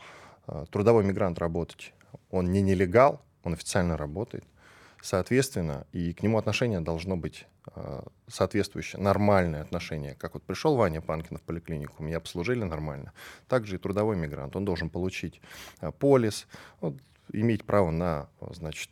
э, 0.47 0.65
трудовой 0.71 1.03
мигрант 1.03 1.39
работать, 1.39 1.93
он 2.29 2.51
не 2.51 2.61
нелегал, 2.61 3.21
он 3.43 3.53
официально 3.53 3.97
работает. 3.97 4.45
Соответственно, 5.01 5.85
и 5.91 6.13
к 6.13 6.23
нему 6.23 6.37
отношение 6.37 6.79
должно 6.79 7.17
быть 7.17 7.45
э, 7.75 8.01
соответствующее, 8.27 9.01
нормальное 9.01 9.61
отношение. 9.61 10.15
Как 10.15 10.35
вот 10.35 10.43
пришел 10.43 10.77
Ваня 10.77 11.01
Панкин 11.01 11.37
в 11.37 11.41
поликлинику, 11.41 12.03
меня 12.03 12.17
обслужили 12.17 12.63
нормально. 12.63 13.11
Также 13.49 13.75
и 13.75 13.79
трудовой 13.79 14.15
мигрант. 14.15 14.55
Он 14.55 14.63
должен 14.63 14.89
получить 14.89 15.41
полис, 15.99 16.47
вот, 16.79 16.95
иметь 17.31 17.63
право 17.63 17.91
на, 17.91 18.27
значит, 18.51 18.89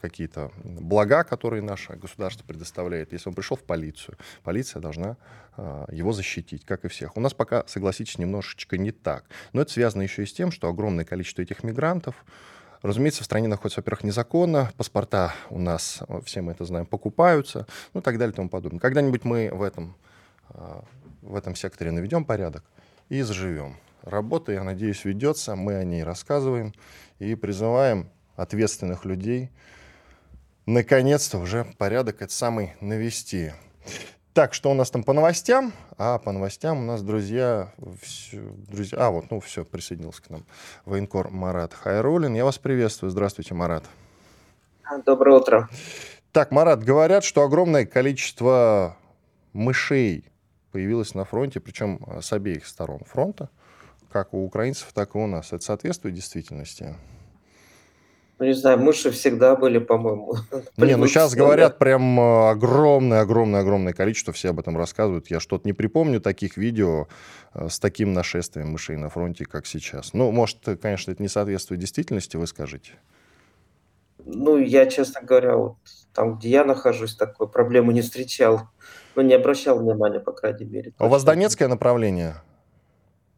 какие-то 0.00 0.52
блага, 0.64 1.24
которые 1.24 1.62
наше 1.62 1.94
государство 1.94 2.44
предоставляет. 2.46 3.12
Если 3.12 3.28
он 3.28 3.34
пришел 3.34 3.56
в 3.56 3.62
полицию, 3.62 4.16
полиция 4.42 4.80
должна 4.80 5.16
э, 5.56 5.86
его 5.90 6.12
защитить, 6.12 6.64
как 6.64 6.84
и 6.84 6.88
всех. 6.88 7.16
У 7.16 7.20
нас 7.20 7.34
пока, 7.34 7.64
согласитесь, 7.66 8.18
немножечко 8.18 8.78
не 8.78 8.92
так. 8.92 9.24
Но 9.52 9.62
это 9.62 9.72
связано 9.72 10.02
еще 10.02 10.22
и 10.22 10.26
с 10.26 10.32
тем, 10.32 10.50
что 10.50 10.68
огромное 10.68 11.04
количество 11.04 11.42
этих 11.42 11.64
мигрантов, 11.64 12.14
разумеется, 12.82 13.22
в 13.22 13.26
стране 13.26 13.48
находится, 13.48 13.80
во-первых, 13.80 14.04
незаконно, 14.04 14.70
паспорта 14.76 15.34
у 15.50 15.58
нас, 15.58 16.02
все 16.24 16.42
мы 16.42 16.52
это 16.52 16.64
знаем, 16.64 16.86
покупаются, 16.86 17.66
ну 17.92 18.00
и 18.00 18.02
так 18.02 18.18
далее 18.18 18.32
и 18.32 18.36
тому 18.36 18.48
подобное. 18.48 18.80
Когда-нибудь 18.80 19.24
мы 19.24 19.50
в 19.52 19.62
этом, 19.62 19.96
э, 20.50 20.80
в 21.22 21.34
этом 21.34 21.54
секторе 21.56 21.90
наведем 21.90 22.24
порядок 22.24 22.64
и 23.08 23.22
заживем. 23.22 23.76
Работа, 24.02 24.52
я 24.52 24.62
надеюсь, 24.62 25.04
ведется, 25.04 25.56
мы 25.56 25.76
о 25.76 25.84
ней 25.84 26.02
рассказываем 26.02 26.74
и 27.18 27.34
призываем 27.34 28.10
ответственных 28.36 29.04
людей 29.04 29.50
наконец-то 30.68 31.38
уже 31.38 31.66
порядок 31.78 32.16
этот 32.16 32.30
самый 32.30 32.74
навести. 32.80 33.52
Так, 34.34 34.52
что 34.54 34.70
у 34.70 34.74
нас 34.74 34.90
там 34.90 35.02
по 35.02 35.14
новостям? 35.14 35.72
А 35.96 36.18
по 36.18 36.30
новостям 36.30 36.78
у 36.78 36.82
нас, 36.82 37.02
друзья, 37.02 37.72
все, 38.02 38.40
друзья, 38.68 38.98
а 39.06 39.10
вот, 39.10 39.30
ну 39.30 39.40
все, 39.40 39.64
присоединился 39.64 40.22
к 40.22 40.30
нам 40.30 40.44
военкор 40.84 41.30
Марат 41.30 41.72
Хайрулин. 41.72 42.34
Я 42.34 42.44
вас 42.44 42.58
приветствую. 42.58 43.10
Здравствуйте, 43.10 43.54
Марат. 43.54 43.84
Доброе 45.06 45.38
утро. 45.38 45.68
Так, 46.32 46.52
Марат, 46.52 46.84
говорят, 46.84 47.24
что 47.24 47.42
огромное 47.42 47.86
количество 47.86 48.96
мышей 49.54 50.24
появилось 50.70 51.14
на 51.14 51.24
фронте, 51.24 51.60
причем 51.60 52.20
с 52.20 52.32
обеих 52.32 52.66
сторон 52.66 53.00
фронта, 53.06 53.48
как 54.10 54.34
у 54.34 54.44
украинцев, 54.44 54.92
так 54.92 55.14
и 55.14 55.18
у 55.18 55.26
нас. 55.26 55.52
Это 55.52 55.64
соответствует 55.64 56.14
действительности? 56.14 56.94
Ну, 58.38 58.46
не 58.46 58.52
знаю, 58.52 58.78
мыши 58.78 59.10
всегда 59.10 59.56
были, 59.56 59.78
по-моему. 59.78 60.36
Не, 60.76 60.96
ну 60.96 61.08
сейчас 61.08 61.34
говорят 61.34 61.78
прям 61.78 62.20
огромное-огромное-огромное 62.20 63.92
количество, 63.92 64.32
все 64.32 64.50
об 64.50 64.60
этом 64.60 64.76
рассказывают. 64.76 65.28
Я 65.28 65.40
что-то 65.40 65.66
не 65.66 65.72
припомню 65.72 66.20
таких 66.20 66.56
видео 66.56 67.08
э, 67.54 67.68
с 67.68 67.80
таким 67.80 68.12
нашествием 68.12 68.68
мышей 68.68 68.96
на 68.96 69.08
фронте, 69.08 69.44
как 69.44 69.66
сейчас. 69.66 70.14
Ну, 70.14 70.30
может, 70.30 70.58
конечно, 70.80 71.10
это 71.10 71.20
не 71.20 71.28
соответствует 71.28 71.80
действительности, 71.80 72.36
вы 72.36 72.46
скажите. 72.46 72.92
Ну, 74.24 74.56
я, 74.56 74.86
честно 74.86 75.20
говоря, 75.20 75.56
вот 75.56 75.76
там, 76.14 76.38
где 76.38 76.50
я 76.50 76.64
нахожусь, 76.64 77.16
такой 77.16 77.48
проблемы 77.48 77.92
не 77.92 78.02
встречал. 78.02 78.68
Ну, 79.16 79.22
не 79.22 79.34
обращал 79.34 79.80
внимания, 79.80 80.20
по 80.20 80.30
крайней 80.30 80.64
мере. 80.64 80.92
А 80.98 81.06
у 81.06 81.08
вас 81.08 81.24
донецкое 81.24 81.66
направление? 81.66 82.36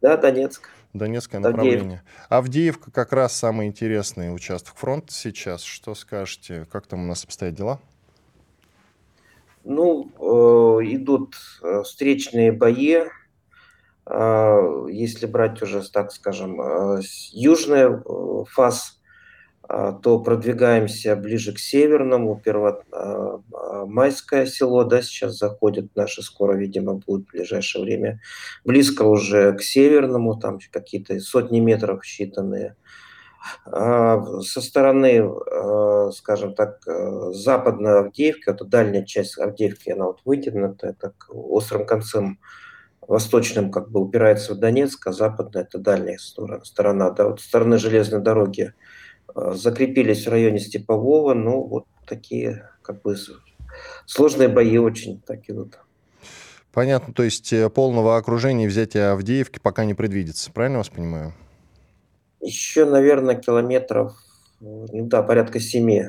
Да, 0.01 0.17
Донецк. 0.17 0.69
Донецкое 0.93 1.39
направление. 1.39 2.01
Авдеевка 2.27 2.91
как 2.91 3.13
раз 3.13 3.33
самый 3.33 3.67
интересный 3.67 4.33
участок 4.33 4.75
фронта 4.75 5.13
сейчас. 5.13 5.61
Что 5.61 5.95
скажете? 5.95 6.67
Как 6.71 6.87
там 6.87 7.03
у 7.03 7.07
нас 7.07 7.23
обстоят 7.23 7.55
дела? 7.55 7.79
Ну, 9.63 10.11
э, 10.19 10.85
идут 10.85 11.35
э, 11.61 11.83
встречные 11.83 12.51
бои. 12.51 13.03
Э, 14.07 14.85
если 14.89 15.27
брать 15.27 15.61
уже, 15.61 15.87
так 15.89 16.11
скажем, 16.11 16.59
э, 16.59 17.01
южный 17.31 17.93
э, 17.93 18.43
фаз, 18.49 18.99
то 20.03 20.19
продвигаемся 20.19 21.15
ближе 21.15 21.53
к 21.53 21.59
северному, 21.59 22.41
Первомайское 22.43 24.45
село, 24.45 24.83
да, 24.83 25.01
сейчас 25.01 25.37
заходит 25.37 25.95
наши, 25.95 26.21
скоро, 26.23 26.57
видимо, 26.57 26.95
будет 26.95 27.27
в 27.27 27.31
ближайшее 27.31 27.85
время. 27.85 28.19
Близко 28.65 29.03
уже 29.03 29.53
к 29.53 29.61
северному, 29.61 30.37
там 30.37 30.59
какие-то 30.71 31.17
сотни 31.21 31.59
метров 31.59 32.01
считанные. 32.03 32.73
Со 33.65 34.61
стороны, 34.61 35.31
скажем 36.13 36.53
так, 36.53 36.81
западной 37.33 37.99
Авдеевки, 37.99 38.49
это 38.49 38.65
дальняя 38.65 39.05
часть 39.05 39.39
Авдеевки, 39.39 39.91
она 39.91 40.07
вот 40.07 40.19
вытянута, 40.25 40.95
так 40.99 41.13
острым 41.29 41.85
концом 41.85 42.39
восточным 42.99 43.71
как 43.71 43.89
бы 43.89 44.01
упирается 44.01 44.53
в 44.53 44.59
Донецк, 44.59 45.07
а 45.07 45.11
западная 45.11 45.63
это 45.63 45.79
дальняя 45.79 46.17
сторона, 46.17 46.63
сторона 46.63 47.09
да, 47.11 47.29
вот 47.29 47.41
стороны 47.41 47.77
железной 47.77 48.21
дороги 48.21 48.73
Э, 48.73 48.90
закрепились 49.35 50.25
в 50.25 50.29
районе 50.29 50.59
Степового, 50.59 51.33
ну, 51.33 51.63
вот 51.63 51.85
такие, 52.05 52.69
как 52.81 53.01
бы, 53.01 53.15
сложные 54.05 54.47
бои 54.47 54.77
очень 54.77 55.21
так 55.21 55.49
идут. 55.49 55.79
Понятно, 56.71 57.13
то 57.13 57.23
есть 57.23 57.51
э, 57.51 57.69
полного 57.69 58.15
окружения 58.15 58.65
и 58.65 58.67
взятия 58.67 59.11
Авдеевки 59.11 59.59
пока 59.59 59.83
не 59.83 59.93
предвидится, 59.93 60.51
правильно 60.51 60.77
вас 60.77 60.89
понимаю? 60.89 61.33
Еще, 62.39 62.85
наверное, 62.85 63.35
километров, 63.35 64.13
ну 64.61 64.87
да, 65.05 65.21
порядка 65.21 65.59
семи. 65.59 66.05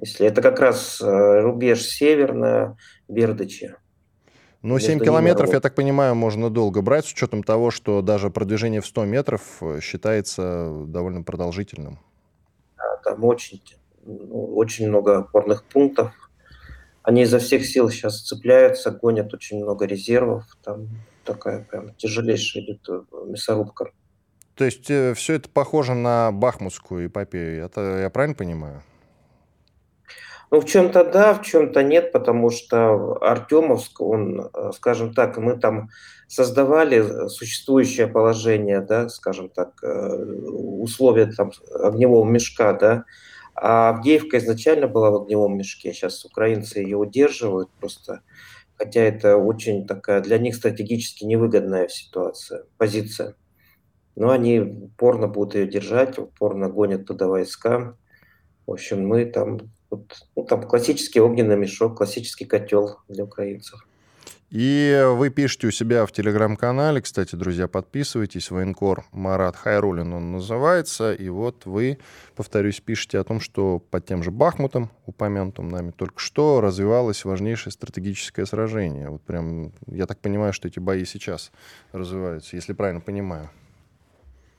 Если 0.00 0.26
это 0.26 0.42
как 0.42 0.58
раз 0.58 1.00
э, 1.00 1.40
рубеж 1.40 1.82
северная 1.82 2.76
Бердычи. 3.08 3.76
Ну, 4.62 4.78
7 4.78 5.00
километров, 5.00 5.52
я 5.52 5.60
так 5.60 5.74
понимаю, 5.74 6.14
можно 6.14 6.48
долго 6.48 6.82
брать, 6.82 7.06
с 7.06 7.12
учетом 7.12 7.42
того, 7.42 7.72
что 7.72 8.00
даже 8.00 8.30
продвижение 8.30 8.80
в 8.80 8.86
100 8.86 9.04
метров 9.06 9.60
считается 9.80 10.84
довольно 10.86 11.22
продолжительным 11.22 11.98
там 13.02 13.24
очень, 13.24 13.62
ну, 14.04 14.54
очень 14.54 14.88
много 14.88 15.18
опорных 15.18 15.64
пунктов. 15.64 16.12
Они 17.02 17.22
изо 17.22 17.38
всех 17.38 17.66
сил 17.66 17.90
сейчас 17.90 18.22
цепляются, 18.22 18.90
гонят 18.90 19.34
очень 19.34 19.58
много 19.58 19.86
резервов. 19.86 20.44
Там 20.62 20.88
такая 21.24 21.64
прям 21.64 21.94
тяжелейшая 21.94 22.62
идет 22.62 22.88
э, 22.88 23.02
мясорубка. 23.26 23.90
То 24.54 24.64
есть 24.64 24.90
э, 24.90 25.14
все 25.14 25.34
это 25.34 25.48
похоже 25.48 25.94
на 25.94 26.30
бахмутскую 26.30 27.06
эпопею, 27.06 27.64
это 27.64 27.98
я 28.00 28.10
правильно 28.10 28.36
понимаю? 28.36 28.82
Ну, 30.52 30.60
в 30.60 30.66
чем-то 30.66 31.04
да, 31.04 31.32
в 31.32 31.40
чем-то 31.40 31.82
нет, 31.82 32.12
потому 32.12 32.50
что 32.50 33.16
Артемовск, 33.22 34.02
он, 34.02 34.50
э, 34.52 34.70
скажем 34.74 35.14
так, 35.14 35.38
мы 35.38 35.58
там 35.58 35.88
создавали 36.28 37.28
существующее 37.28 38.06
положение, 38.06 38.82
да, 38.82 39.08
скажем 39.08 39.48
так, 39.48 39.82
э, 39.82 40.14
условия 40.14 41.32
там 41.32 41.52
огневого 41.72 42.28
мешка, 42.28 42.74
да, 42.74 43.06
а 43.54 43.88
Авдеевка 43.88 44.36
изначально 44.36 44.88
была 44.88 45.10
в 45.10 45.22
огневом 45.22 45.56
мешке, 45.56 45.94
сейчас 45.94 46.22
украинцы 46.26 46.80
ее 46.80 46.98
удерживают 46.98 47.70
просто, 47.80 48.20
хотя 48.76 49.00
это 49.00 49.38
очень 49.38 49.86
такая 49.86 50.20
для 50.20 50.36
них 50.36 50.54
стратегически 50.54 51.24
невыгодная 51.24 51.88
ситуация, 51.88 52.64
позиция. 52.76 53.36
Но 54.16 54.28
они 54.28 54.60
упорно 54.60 55.28
будут 55.28 55.54
ее 55.54 55.66
держать, 55.66 56.18
упорно 56.18 56.68
гонят 56.68 57.06
туда 57.06 57.26
войска. 57.26 57.96
В 58.66 58.72
общем, 58.72 59.08
мы 59.08 59.24
там, 59.24 59.72
вот, 59.92 60.26
ну, 60.36 60.44
там 60.44 60.62
классический 60.62 61.20
огненный 61.20 61.56
мешок, 61.56 61.98
классический 61.98 62.46
котел 62.46 62.98
для 63.08 63.24
украинцев. 63.24 63.86
И 64.50 65.02
вы 65.14 65.30
пишете 65.30 65.68
у 65.68 65.70
себя 65.70 66.04
в 66.04 66.12
телеграм-канале, 66.12 67.00
кстати, 67.00 67.36
друзья, 67.36 67.68
подписывайтесь, 67.68 68.50
военкор 68.50 69.06
Марат 69.10 69.56
Хайрулин 69.56 70.12
он 70.12 70.32
называется, 70.32 71.14
и 71.14 71.30
вот 71.30 71.64
вы, 71.64 71.98
повторюсь, 72.36 72.80
пишете 72.80 73.18
о 73.18 73.24
том, 73.24 73.40
что 73.40 73.78
под 73.78 74.04
тем 74.04 74.22
же 74.22 74.30
Бахмутом, 74.30 74.90
упомянутым 75.06 75.70
нами 75.70 75.90
только 75.90 76.20
что, 76.20 76.60
развивалось 76.60 77.24
важнейшее 77.24 77.72
стратегическое 77.72 78.44
сражение. 78.44 79.08
Вот 79.08 79.22
прям, 79.22 79.72
я 79.86 80.06
так 80.06 80.20
понимаю, 80.20 80.52
что 80.52 80.68
эти 80.68 80.78
бои 80.78 81.06
сейчас 81.06 81.50
развиваются, 81.92 82.54
если 82.54 82.74
правильно 82.74 83.00
понимаю. 83.00 83.48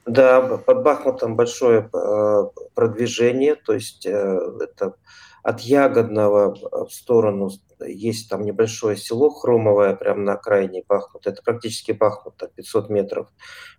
Да, 0.06 0.58
под 0.58 0.84
Бахмутом 0.84 1.36
большое 1.36 1.90
э, 1.94 2.44
продвижение, 2.76 3.56
то 3.56 3.74
есть 3.74 4.06
э, 4.06 4.40
это 4.60 4.96
от 5.44 5.62
Ягодного 5.62 6.56
в 6.86 6.92
сторону 6.92 7.50
есть 7.86 8.30
там 8.30 8.46
небольшое 8.46 8.98
село 8.98 9.30
Хромовое, 9.30 9.96
прямо 9.96 10.22
на 10.22 10.34
окраине 10.34 10.84
Бахмута. 10.88 11.32
Это 11.32 11.42
практически 11.44 11.92
Бахмут, 11.92 12.36
500 12.56 12.90
метров. 12.90 13.28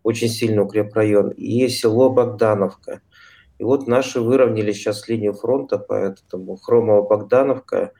Очень 0.02 0.28
сильный 0.28 0.62
укрепрайон. 0.62 1.30
И 1.30 1.66
село 1.68 2.10
Богдановка. 2.10 3.00
И 3.58 3.64
вот 3.64 3.87
наши 3.87 4.20
выровняли 4.20 4.72
сейчас 4.72 5.08
линию 5.08 5.32
фронта, 5.32 5.78
поэтому 5.78 6.56
Хромово-Богдановка. 6.56 7.92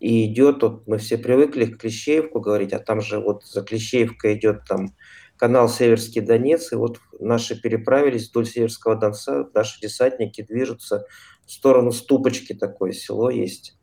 И 0.00 0.26
идет, 0.26 0.62
вот 0.62 0.86
мы 0.86 0.98
все 0.98 1.16
привыкли 1.16 1.66
к 1.66 1.78
Клещеевку 1.78 2.40
говорить, 2.40 2.72
а 2.72 2.78
там 2.78 3.00
же 3.00 3.18
вот 3.18 3.44
за 3.44 3.62
Клещеевкой 3.62 4.34
идет 4.34 4.64
там 4.66 4.94
канал 5.36 5.68
Северский 5.68 6.20
Донец, 6.20 6.72
и 6.72 6.76
вот 6.76 6.98
наши 7.18 7.60
переправились 7.60 8.28
вдоль 8.28 8.46
Северского 8.46 8.96
Донца, 8.96 9.48
наши 9.54 9.80
десантники 9.80 10.42
движутся 10.42 11.06
в 11.46 11.52
сторону 11.52 11.92
Ступочки, 11.92 12.52
такое 12.54 12.92
село 12.92 13.30
есть. 13.30 13.76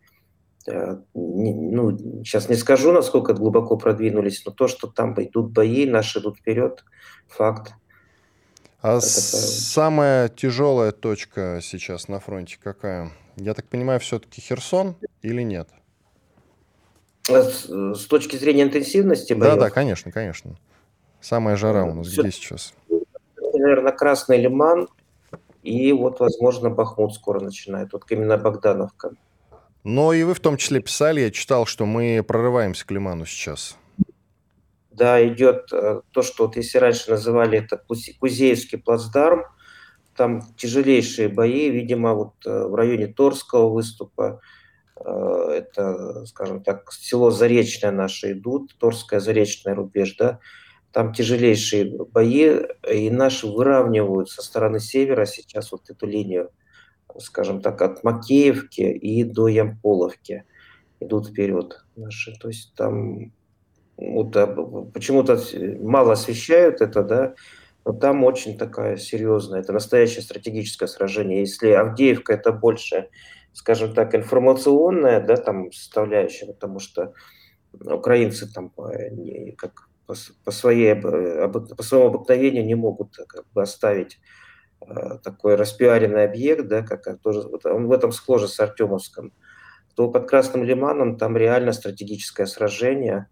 Э, 0.68 0.98
ну, 1.14 1.98
сейчас 2.24 2.50
не 2.50 2.56
скажу, 2.56 2.92
насколько 2.92 3.34
глубоко 3.34 3.78
продвинулись, 3.78 4.44
но 4.46 4.52
то, 4.52 4.68
что 4.68 4.88
там 4.88 5.14
идут 5.22 5.52
бои, 5.52 5.86
наши 5.86 6.20
идут 6.20 6.38
вперед, 6.38 6.84
факт. 7.28 7.74
А 8.82 8.98
Это 8.98 9.02
самая 9.02 10.28
тяжелая 10.28 10.92
точка 10.92 11.60
сейчас 11.62 12.08
на 12.08 12.20
фронте 12.20 12.58
какая? 12.62 13.12
Я 13.38 13.54
так 13.54 13.68
понимаю, 13.68 14.00
все-таки 14.00 14.42
Херсон 14.42 14.96
или 15.22 15.42
нет? 15.42 15.70
Э, 17.30 17.44
с, 17.44 17.66
с 17.66 18.06
точки 18.08 18.36
зрения 18.36 18.64
интенсивности 18.64 19.34
боев? 19.34 19.56
Да, 19.56 19.62
да, 19.62 19.70
конечно, 19.70 20.12
конечно. 20.12 20.58
Самая 21.24 21.56
жара 21.56 21.86
у 21.86 21.94
нас 21.94 22.08
Все, 22.08 22.22
где 22.22 22.32
сейчас? 22.32 22.74
Наверное, 23.54 23.94
Красный 23.94 24.42
Лиман 24.42 24.90
и 25.62 25.94
вот, 25.94 26.20
возможно, 26.20 26.70
Бахмут 26.70 27.14
скоро 27.14 27.40
начинает. 27.40 27.94
Вот 27.94 28.04
именно 28.10 28.38
Богдановка. 28.38 29.12
Но 29.86 30.12
и 30.12 30.24
вы 30.24 30.34
в 30.34 30.42
том 30.42 30.58
числе 30.58 30.82
писали, 30.82 31.22
я 31.22 31.32
читал, 31.32 31.66
что 31.66 31.86
мы 31.86 32.22
прорываемся 32.28 32.86
к 32.86 32.92
Лиману 32.92 33.26
сейчас. 33.26 33.78
Да, 34.92 35.26
идет 35.26 35.72
э, 35.72 36.02
то, 36.12 36.22
что 36.24 36.48
вот 36.48 36.58
если 36.58 36.78
раньше 36.78 37.12
называли 37.12 37.60
это 37.60 37.82
Кузеевский 38.20 38.78
плацдарм, 38.78 39.46
там 40.18 40.42
тяжелейшие 40.58 41.30
бои, 41.30 41.70
видимо, 41.70 42.16
вот 42.16 42.34
э, 42.46 42.68
в 42.68 42.76
районе 42.76 43.08
Торского 43.08 43.70
выступа, 43.70 44.42
э, 44.98 45.10
это, 45.56 46.26
скажем 46.26 46.62
так, 46.64 46.92
село 46.92 47.32
Заречное 47.32 47.92
наше 47.92 48.34
идут, 48.34 48.76
Торское 48.78 49.22
Заречное 49.22 49.74
рубеж, 49.74 50.18
да, 50.18 50.40
там 50.94 51.12
тяжелейшие 51.12 51.98
бои, 52.06 52.62
и 52.90 53.10
наши 53.10 53.48
выравнивают 53.48 54.30
со 54.30 54.44
стороны 54.44 54.80
севера 54.80 55.26
сейчас 55.26 55.72
вот 55.72 55.90
эту 55.90 56.06
линию, 56.06 56.52
скажем 57.20 57.62
так, 57.62 57.82
от 57.82 58.04
Макеевки 58.04 58.82
и 58.82 59.24
до 59.24 59.48
Ямполовки 59.48 60.46
идут 61.00 61.30
вперед 61.30 61.84
наши. 61.96 62.38
То 62.40 62.48
есть 62.48 62.76
там 62.76 63.34
вот, 63.98 64.34
почему-то 64.94 65.42
мало 65.82 66.14
освещают 66.14 66.82
это, 66.82 67.04
да, 67.04 67.34
но 67.86 67.94
там 67.94 68.24
очень 68.24 68.56
такая 68.56 68.98
серьезная, 68.98 69.62
это 69.62 69.74
настоящее 69.74 70.22
стратегическое 70.22 70.88
сражение. 70.88 71.40
Если 71.40 71.70
Авдеевка 71.70 72.34
это 72.34 72.52
больше, 72.52 73.10
скажем 73.52 73.96
так, 73.96 74.14
информационная, 74.14 75.26
да, 75.26 75.38
там 75.38 75.72
составляющая, 75.72 76.46
потому 76.46 76.78
что 76.78 77.14
украинцы 77.74 78.48
там 78.52 78.72
как 79.58 79.90
по, 80.06 80.16
по, 80.44 80.52
своей, 80.52 80.96
по 80.96 81.84
своему 81.84 82.08
обыкновению 82.08 82.66
не 82.66 82.76
могут 82.76 83.18
э, 83.20 83.24
как 83.28 83.46
бы 83.54 83.62
оставить 83.62 84.20
э, 84.82 85.18
такой 85.24 85.56
распиаренный 85.56 86.26
объект, 86.26 86.68
да, 86.68 86.82
как 86.82 87.20
тоже, 87.22 87.42
он 87.64 87.88
в 87.88 87.92
этом 87.92 88.12
схоже 88.12 88.48
с 88.48 88.60
Артемовском, 88.60 89.32
то 89.96 90.10
под 90.10 90.30
Красным 90.30 90.64
Лиманом 90.64 91.18
там 91.18 91.38
реально 91.38 91.72
стратегическое 91.72 92.46
сражение, 92.46 93.28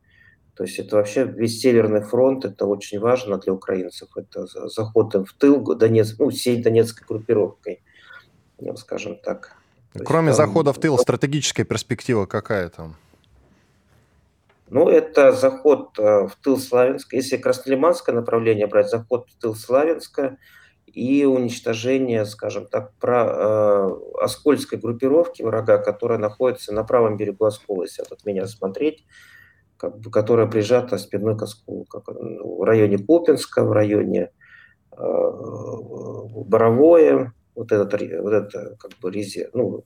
то 0.56 0.64
есть 0.64 0.80
это 0.80 0.98
вообще 0.98 1.24
весь 1.24 1.60
Северный 1.60 2.02
фронт, 2.02 2.46
это 2.46 2.66
очень 2.66 3.00
важно 3.00 3.38
для 3.38 3.54
украинцев, 3.54 4.10
это 4.16 4.46
заход 4.70 5.14
в 5.16 5.34
тыл 5.38 5.76
Донецк, 5.76 6.20
ну, 6.20 6.30
всей 6.30 6.62
Донецкой 6.62 7.06
группировкой, 7.08 7.84
скажем 8.76 9.18
так. 9.18 9.56
Кроме 10.06 10.28
есть, 10.28 10.38
там... 10.38 10.48
захода 10.48 10.72
в 10.72 10.80
тыл, 10.80 10.98
стратегическая 10.98 11.64
перспектива 11.64 12.26
какая 12.26 12.70
там? 12.70 12.96
Ну, 14.74 14.88
это 14.88 15.34
заход 15.34 16.00
э, 16.00 16.28
в 16.28 16.38
тыл 16.42 16.58
Славянска. 16.58 17.18
Если 17.18 17.36
Краснолиманское 17.36 18.16
направление 18.16 18.68
брать, 18.68 18.90
заход 18.90 19.30
в 19.30 19.38
тыл 19.38 19.54
Славянска 19.54 20.38
и 20.86 21.26
уничтожение, 21.26 22.26
скажем 22.26 22.68
так, 22.68 22.94
про, 22.94 23.26
э, 23.26 23.90
Оскольской 24.22 24.80
группировки 24.80 25.42
врага, 25.42 25.78
которая 25.78 26.20
находится 26.20 26.74
на 26.74 26.86
правом 26.86 27.18
берегу 27.18 27.44
Оскола, 27.44 27.84
если 27.84 28.04
от 28.10 28.26
меня 28.26 28.48
смотреть, 28.48 29.04
как 29.76 30.00
бы, 30.00 30.10
которая 30.10 30.48
прижата 30.48 30.98
спиной 30.98 31.38
к 31.38 31.42
Осколу, 31.42 31.84
как, 31.84 32.08
ну, 32.08 32.60
в 32.60 32.64
районе 32.64 32.98
Купинска, 32.98 33.66
в 33.66 33.74
районе 33.74 34.32
э, 34.94 34.98
Боровое, 36.46 37.34
вот 37.56 37.74
этот, 37.74 38.00
вот 38.22 38.32
это 38.32 38.78
как 38.80 38.92
бы 39.02 39.12
резерв, 39.12 39.50
ну, 39.54 39.84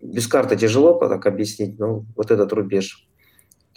без 0.00 0.26
карты 0.26 0.56
тяжело 0.56 0.94
так 0.94 1.26
объяснить, 1.26 1.78
но 1.78 2.06
вот 2.16 2.30
этот 2.30 2.50
рубеж. 2.54 3.07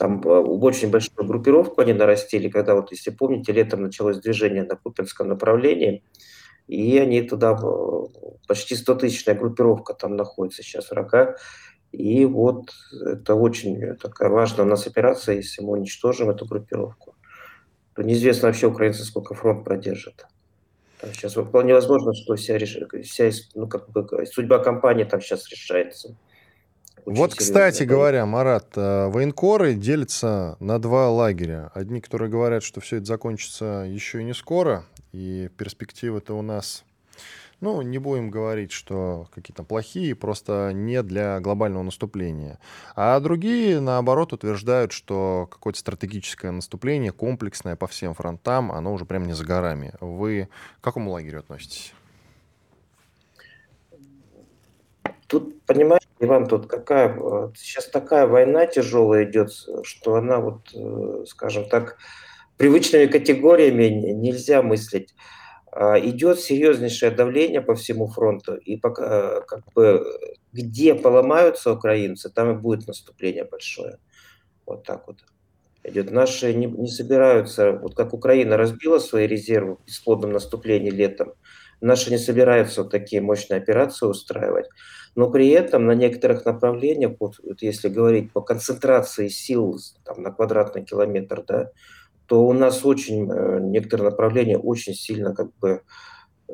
Там 0.01 0.19
а, 0.25 0.39
очень 0.39 0.89
большую 0.89 1.27
группировку 1.27 1.79
они 1.81 1.93
нарастили, 1.93 2.49
когда 2.49 2.73
вот, 2.73 2.91
если 2.91 3.11
помните, 3.11 3.51
летом 3.51 3.83
началось 3.83 4.17
движение 4.17 4.63
на 4.63 4.75
Купинском 4.75 5.27
направлении, 5.27 6.03
и 6.67 6.97
они 6.97 7.21
туда, 7.21 7.55
почти 8.47 8.73
100-тысячная 8.73 9.35
группировка 9.35 9.93
там 9.93 10.15
находится 10.15 10.63
сейчас 10.63 10.89
врага, 10.89 11.35
и 11.91 12.25
вот 12.25 12.71
это 13.05 13.35
очень 13.35 13.95
такая 13.97 14.29
важная 14.29 14.65
у 14.65 14.67
нас 14.67 14.87
операция, 14.87 15.35
если 15.35 15.61
мы 15.61 15.73
уничтожим 15.73 16.31
эту 16.31 16.47
группировку, 16.47 17.13
то 17.93 18.01
неизвестно 18.01 18.47
вообще 18.47 18.65
украинцы 18.65 19.03
сколько 19.03 19.35
фронт 19.35 19.63
продержит. 19.63 20.25
Там 20.99 21.13
сейчас 21.13 21.35
вполне 21.35 21.75
возможно, 21.75 22.15
что 22.15 22.35
вся, 22.37 22.57
вся 22.57 23.29
ну, 23.53 23.67
как 23.67 23.91
бы, 23.91 24.25
судьба 24.25 24.57
компании 24.57 25.03
там 25.03 25.21
сейчас 25.21 25.47
решается. 25.51 26.17
Очень 27.05 27.17
вот, 27.17 27.35
кстати 27.35 27.83
говоря, 27.83 28.25
Марат, 28.25 28.77
э, 28.77 29.07
военкоры 29.07 29.73
делятся 29.73 30.55
на 30.59 30.79
два 30.79 31.09
лагеря. 31.09 31.71
Одни, 31.73 31.99
которые 31.99 32.29
говорят, 32.29 32.63
что 32.63 32.79
все 32.79 32.97
это 32.97 33.05
закончится 33.05 33.85
еще 33.87 34.21
и 34.21 34.23
не 34.23 34.33
скоро, 34.33 34.85
и 35.11 35.49
перспективы-то 35.57 36.37
у 36.37 36.41
нас 36.41 36.83
ну, 37.61 37.81
не 37.83 37.99
будем 37.99 38.31
говорить, 38.31 38.71
что 38.71 39.27
какие-то 39.33 39.63
плохие, 39.63 40.15
просто 40.15 40.71
не 40.73 41.01
для 41.03 41.39
глобального 41.39 41.83
наступления. 41.83 42.59
А 42.95 43.19
другие, 43.19 43.79
наоборот, 43.79 44.33
утверждают, 44.33 44.91
что 44.91 45.47
какое-то 45.49 45.79
стратегическое 45.79 46.51
наступление, 46.51 47.11
комплексное 47.11 47.75
по 47.75 47.87
всем 47.87 48.15
фронтам, 48.15 48.71
оно 48.71 48.93
уже 48.93 49.05
прям 49.05 49.25
не 49.25 49.33
за 49.33 49.45
горами. 49.45 49.93
Вы 50.01 50.49
к 50.79 50.83
какому 50.83 51.11
лагерю 51.11 51.39
относитесь? 51.39 51.93
Тут, 55.31 55.65
понимаешь, 55.65 56.03
Иван, 56.19 56.45
тут 56.45 56.67
какая 56.67 57.17
сейчас 57.55 57.87
такая 57.87 58.27
война 58.27 58.65
тяжелая 58.65 59.23
идет, 59.23 59.51
что 59.83 60.15
она 60.15 60.41
вот, 60.41 60.59
э, 60.75 61.23
скажем 61.25 61.69
так, 61.69 61.97
привычными 62.57 63.05
категориями 63.05 63.85
нельзя 64.11 64.61
мыслить. 64.61 65.15
А, 65.71 65.97
идет 65.97 66.41
серьезнейшее 66.41 67.11
давление 67.11 67.61
по 67.61 67.75
всему 67.75 68.07
фронту, 68.07 68.57
и 68.57 68.75
пока, 68.75 69.05
э, 69.05 69.41
как 69.47 69.63
бы, 69.73 70.05
где 70.51 70.95
поломаются 70.95 71.71
украинцы, 71.71 72.29
там 72.29 72.51
и 72.51 72.59
будет 72.61 72.87
наступление 72.87 73.45
большое. 73.45 73.99
Вот 74.65 74.83
так 74.83 75.07
вот 75.07 75.23
идет. 75.85 76.11
Наши 76.11 76.53
не, 76.53 76.65
не 76.65 76.89
собираются, 76.89 77.71
вот 77.71 77.95
как 77.95 78.13
Украина 78.13 78.57
разбила 78.57 78.99
свои 78.99 79.27
резервы 79.27 79.77
в 79.77 79.85
бесплодном 79.85 80.33
наступлении 80.33 80.91
летом, 80.91 81.35
наши 81.79 82.11
не 82.11 82.17
собираются 82.17 82.83
вот 82.83 82.91
такие 82.91 83.21
мощные 83.21 83.59
операции 83.59 84.07
устраивать. 84.07 84.67
Но 85.15 85.29
при 85.29 85.49
этом 85.49 85.85
на 85.85 85.93
некоторых 85.93 86.45
направлениях, 86.45 87.13
вот, 87.19 87.35
вот 87.43 87.61
если 87.61 87.89
говорить 87.89 88.31
по 88.31 88.41
концентрации 88.41 89.27
сил 89.27 89.77
там, 90.05 90.21
на 90.21 90.31
квадратный 90.31 90.85
километр, 90.85 91.43
да, 91.45 91.71
то 92.27 92.45
у 92.45 92.53
нас 92.53 92.85
очень 92.85 93.29
э, 93.29 93.59
некоторые 93.59 94.09
направления 94.09 94.57
очень 94.57 94.93
сильно 94.93 95.35
как 95.35 95.53
бы 95.57 95.81
э, 96.47 96.53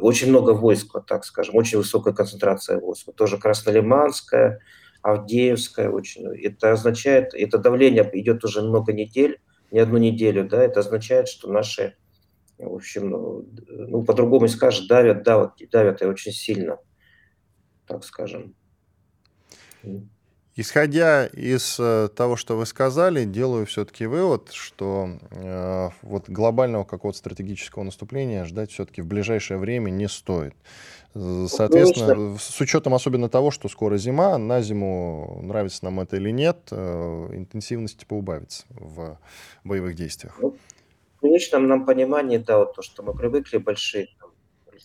очень 0.00 0.28
много 0.28 0.52
войск, 0.52 0.94
вот 0.94 1.06
так 1.06 1.24
скажем, 1.24 1.56
очень 1.56 1.78
высокая 1.78 2.14
концентрация 2.14 2.78
войск. 2.78 3.08
Тоже 3.16 3.36
Краснолиманская, 3.38 4.60
Авдеевская 5.02 5.90
очень. 5.90 6.26
Это 6.44 6.72
означает, 6.72 7.34
это 7.34 7.58
давление 7.58 8.08
идет 8.12 8.44
уже 8.44 8.62
много 8.62 8.92
недель, 8.92 9.40
не 9.72 9.80
одну 9.80 9.98
неделю, 9.98 10.48
да, 10.48 10.62
это 10.62 10.80
означает, 10.80 11.26
что 11.26 11.50
наши, 11.50 11.96
в 12.58 12.74
общем, 12.74 13.10
ну, 13.68 14.04
по-другому 14.04 14.46
скажешь, 14.46 14.86
давят, 14.86 15.24
давят, 15.24 15.54
давят 15.70 16.02
и 16.02 16.06
очень 16.06 16.32
сильно, 16.32 16.78
так 17.90 18.04
скажем. 18.04 18.54
Исходя 20.56 21.26
из 21.26 21.76
э, 21.78 22.08
того, 22.14 22.36
что 22.36 22.56
вы 22.56 22.66
сказали, 22.66 23.24
делаю 23.24 23.66
все-таки 23.66 24.04
вывод, 24.04 24.50
что 24.52 25.08
э, 25.30 25.88
вот 26.02 26.28
глобального 26.28 26.84
какого-то 26.84 27.18
стратегического 27.18 27.84
наступления 27.84 28.44
ждать 28.44 28.70
все-таки 28.70 29.00
в 29.00 29.06
ближайшее 29.06 29.58
время 29.58 29.90
не 29.90 30.08
стоит. 30.08 30.54
Соответственно, 31.14 32.14
ну, 32.14 32.36
с 32.38 32.60
учетом 32.60 32.94
особенно 32.94 33.28
того, 33.28 33.50
что 33.50 33.68
скоро 33.68 33.96
зима, 33.96 34.36
на 34.38 34.60
зиму, 34.60 35.40
нравится 35.42 35.84
нам 35.84 36.00
это 36.00 36.16
или 36.16 36.30
нет, 36.30 36.58
э, 36.72 37.28
интенсивность 37.32 38.06
поубавится 38.06 38.64
в 38.70 39.18
боевых 39.64 39.94
действиях. 39.94 40.36
Ну, 40.42 40.56
в 41.22 41.26
личном 41.26 41.68
нам 41.68 41.86
понимании, 41.86 42.38
да, 42.38 42.58
вот 42.58 42.74
то, 42.74 42.82
что 42.82 43.02
мы 43.02 43.14
привыкли 43.14 43.58
большие 43.58 44.08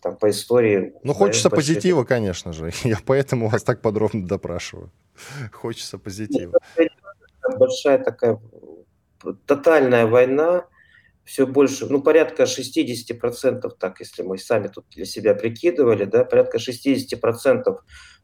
там 0.06 0.18
по 0.18 0.30
истории. 0.30 0.94
Ну, 1.02 1.14
хочется 1.14 1.50
большие... 1.50 1.74
позитива, 1.74 2.04
конечно 2.04 2.54
же. 2.54 2.72
Я 2.84 3.00
поэтому 3.04 3.50
вас 3.50 3.64
так 3.64 3.82
подробно 3.82 4.28
допрашиваю. 4.28 4.92
Хочется 5.52 5.98
позитива. 5.98 6.60
Большая 7.58 7.98
такая 7.98 8.40
тотальная 9.48 10.06
война, 10.06 10.68
все 11.24 11.48
больше, 11.48 11.88
ну, 11.88 12.04
порядка 12.04 12.44
60%, 12.44 13.72
так, 13.80 14.00
если 14.00 14.22
мы 14.22 14.38
сами 14.38 14.68
тут 14.68 14.86
для 14.92 15.06
себя 15.06 15.34
прикидывали, 15.34 16.06
да, 16.06 16.24
порядка 16.24 16.60
60% 16.60 17.64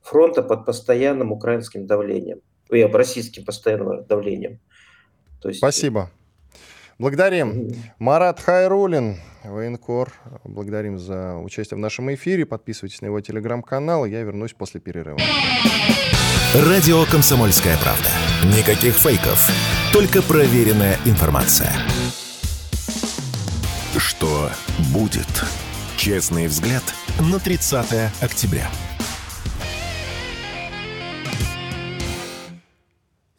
фронта 0.04 0.44
под 0.44 0.66
постоянным 0.68 1.32
украинским 1.32 1.88
давлением, 1.88 2.42
и 2.70 2.84
российским 2.84 3.44
постоянным 3.44 4.06
давлением. 4.06 4.60
То 5.42 5.50
есть, 5.50 5.58
Спасибо. 5.58 6.12
Благодарим. 7.02 7.72
Марат 7.98 8.40
Хайрулин, 8.40 9.18
военкор. 9.44 10.14
Благодарим 10.44 11.00
за 11.00 11.36
участие 11.36 11.76
в 11.78 11.80
нашем 11.80 12.14
эфире. 12.14 12.46
Подписывайтесь 12.46 13.02
на 13.02 13.08
его 13.08 13.20
телеграм-канал. 13.22 14.06
Я 14.06 14.22
вернусь 14.22 14.54
после 14.54 14.80
перерыва. 14.80 15.18
Радио 16.54 17.04
«Комсомольская 17.10 17.76
правда». 17.78 18.08
Никаких 18.56 18.94
фейков. 18.94 19.50
Только 19.92 20.22
проверенная 20.22 20.96
информация. 21.06 21.72
Что 23.98 24.52
будет? 24.94 25.44
Честный 25.98 26.46
взгляд 26.46 26.84
на 27.20 27.40
30 27.40 28.12
октября. 28.22 28.70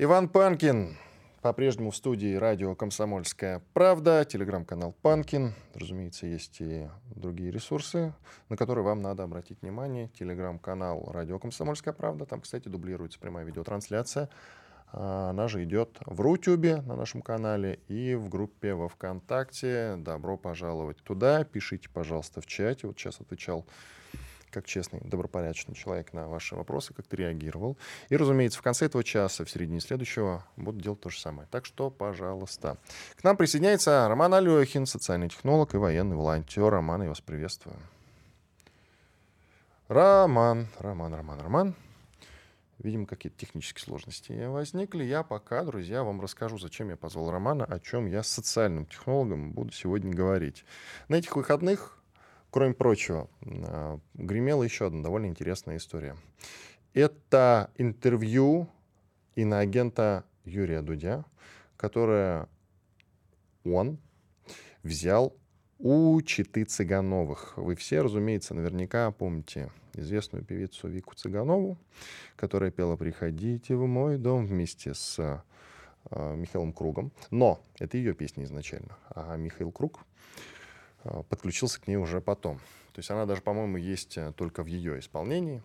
Иван 0.01 0.29
Панкин, 0.29 0.97
по-прежнему 1.43 1.91
в 1.91 1.97
студии 1.97 2.37
радио 2.37 2.77
«Комсомольская 2.77 3.63
правда», 3.73 4.25
телеграм-канал 4.25 4.95
«Панкин». 5.03 5.53
Разумеется, 5.75 6.27
есть 6.27 6.61
и 6.61 6.89
другие 7.17 7.51
ресурсы, 7.51 8.15
на 8.49 8.57
которые 8.57 8.85
вам 8.85 9.03
надо 9.03 9.25
обратить 9.25 9.61
внимание. 9.61 10.09
Телеграм-канал 10.17 11.11
«Радио 11.13 11.41
Комсомольская 11.41 11.93
правда». 11.93 12.27
Там, 12.27 12.43
кстати, 12.43 12.69
дублируется 12.69 13.19
прямая 13.19 13.45
видеотрансляция. 13.45 14.31
А, 14.93 15.31
она 15.31 15.49
же 15.49 15.65
идет 15.65 15.99
в 16.07 16.21
Рутюбе 16.21 16.77
на 16.83 16.95
нашем 16.95 17.23
канале 17.23 17.81
и 17.89 18.15
в 18.15 18.29
группе 18.29 18.75
во 18.75 18.89
ВКонтакте. 18.89 19.97
Добро 19.99 20.37
пожаловать 20.37 20.99
туда. 21.03 21.43
Пишите, 21.43 21.89
пожалуйста, 21.89 22.41
в 22.41 22.47
чате. 22.47 22.87
Вот 22.87 22.97
сейчас 22.97 23.21
отвечал 23.21 23.67
как 24.53 24.67
честный, 24.67 25.01
добропорядочный 25.01 25.75
человек 25.75 26.13
на 26.13 26.29
ваши 26.29 26.55
вопросы, 26.55 26.95
как 26.95 27.07
ты 27.07 27.17
реагировал. 27.17 27.77
И, 28.09 28.17
разумеется, 28.17 28.59
в 28.59 28.63
конце 28.63 28.87
этого 28.87 29.03
часа, 29.03 29.45
в 29.45 29.51
середине 29.51 29.81
следующего, 29.81 30.45
буду 30.57 30.81
делать 30.81 31.01
то 31.01 31.11
же 31.11 31.19
самое. 31.19 31.49
Так 31.51 31.67
что, 31.67 31.91
пожалуйста. 31.91 32.79
К 33.17 33.25
нам 33.25 33.37
присоединяется 33.37 34.07
Роман 34.09 34.35
Алехин, 34.35 34.87
социальный 34.87 35.29
технолог 35.29 35.75
и 35.75 35.79
военный 35.79 36.17
волонтер. 36.17 36.71
Роман, 36.71 37.03
я 37.03 37.09
вас 37.09 37.21
приветствую. 37.21 37.77
Роман, 39.89 40.69
Роман, 40.79 41.15
Роман, 41.15 41.41
Роман. 41.41 41.75
Видимо, 42.79 43.07
какие-то 43.07 43.39
технические 43.39 43.85
сложности 43.85 44.33
возникли. 44.47 45.05
Я 45.05 45.23
пока, 45.23 45.63
друзья, 45.63 46.03
вам 46.03 46.21
расскажу, 46.21 46.59
зачем 46.59 46.89
я 46.89 46.97
позвал 46.97 47.31
Романа, 47.31 47.65
о 47.65 47.79
чем 47.79 48.07
я 48.07 48.23
с 48.23 48.29
социальным 48.29 48.87
технологом 48.87 49.53
буду 49.53 49.73
сегодня 49.73 50.13
говорить. 50.13 50.65
На 51.09 51.17
этих 51.17 51.37
выходных 51.37 52.02
Кроме 52.53 52.75
прочего, 52.75 53.31
а, 53.47 53.99
гремела 54.13 54.63
еще 54.63 54.87
одна 54.87 55.03
довольно 55.03 55.25
интересная 55.25 55.79
история. 55.79 56.19
Это 56.93 57.71
интервью 57.77 58.69
иноагента 59.37 60.27
Юрия 60.45 60.83
Дудя, 60.83 61.25
которое 61.79 62.51
он 63.65 63.97
взял 64.83 65.35
у 65.79 66.21
Читы 66.21 66.65
Цыгановых. 66.65 67.55
Вы 67.57 67.75
все, 67.75 68.03
разумеется, 68.03 68.53
наверняка 68.53 69.11
помните 69.13 69.73
известную 69.95 70.45
певицу 70.45 70.89
Вику 70.89 71.15
Цыганову, 71.15 71.79
которая 72.37 72.71
пела 72.71 72.97
«Приходите 72.97 73.77
в 73.77 73.87
мой 73.87 74.19
дом» 74.19 74.45
вместе 74.45 74.93
с 74.93 75.19
э, 75.19 76.35
Михаилом 76.37 76.75
Кругом. 76.75 77.13
Но 77.31 77.65
это 77.79 77.97
ее 77.97 78.13
песня 78.13 78.45
изначально. 78.45 78.99
А 79.09 79.37
Михаил 79.37 79.73
Круг 79.73 80.05
подключился 81.29 81.81
к 81.81 81.87
ней 81.87 81.97
уже 81.97 82.21
потом. 82.21 82.59
То 82.93 82.99
есть 82.99 83.11
она 83.11 83.27
даже, 83.27 83.41
по-моему, 83.43 83.79
есть 83.79 84.19
э, 84.19 84.33
только 84.37 84.63
в 84.63 84.67
ее 84.67 84.99
исполнении. 84.99 85.63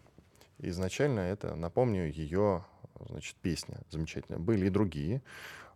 Изначально 0.59 1.19
это, 1.19 1.55
напомню, 1.55 2.11
ее 2.11 2.63
значит, 3.09 3.35
песня 3.35 3.79
замечательная. 3.89 4.39
Были 4.39 4.67
и 4.67 4.69
другие. 4.69 5.21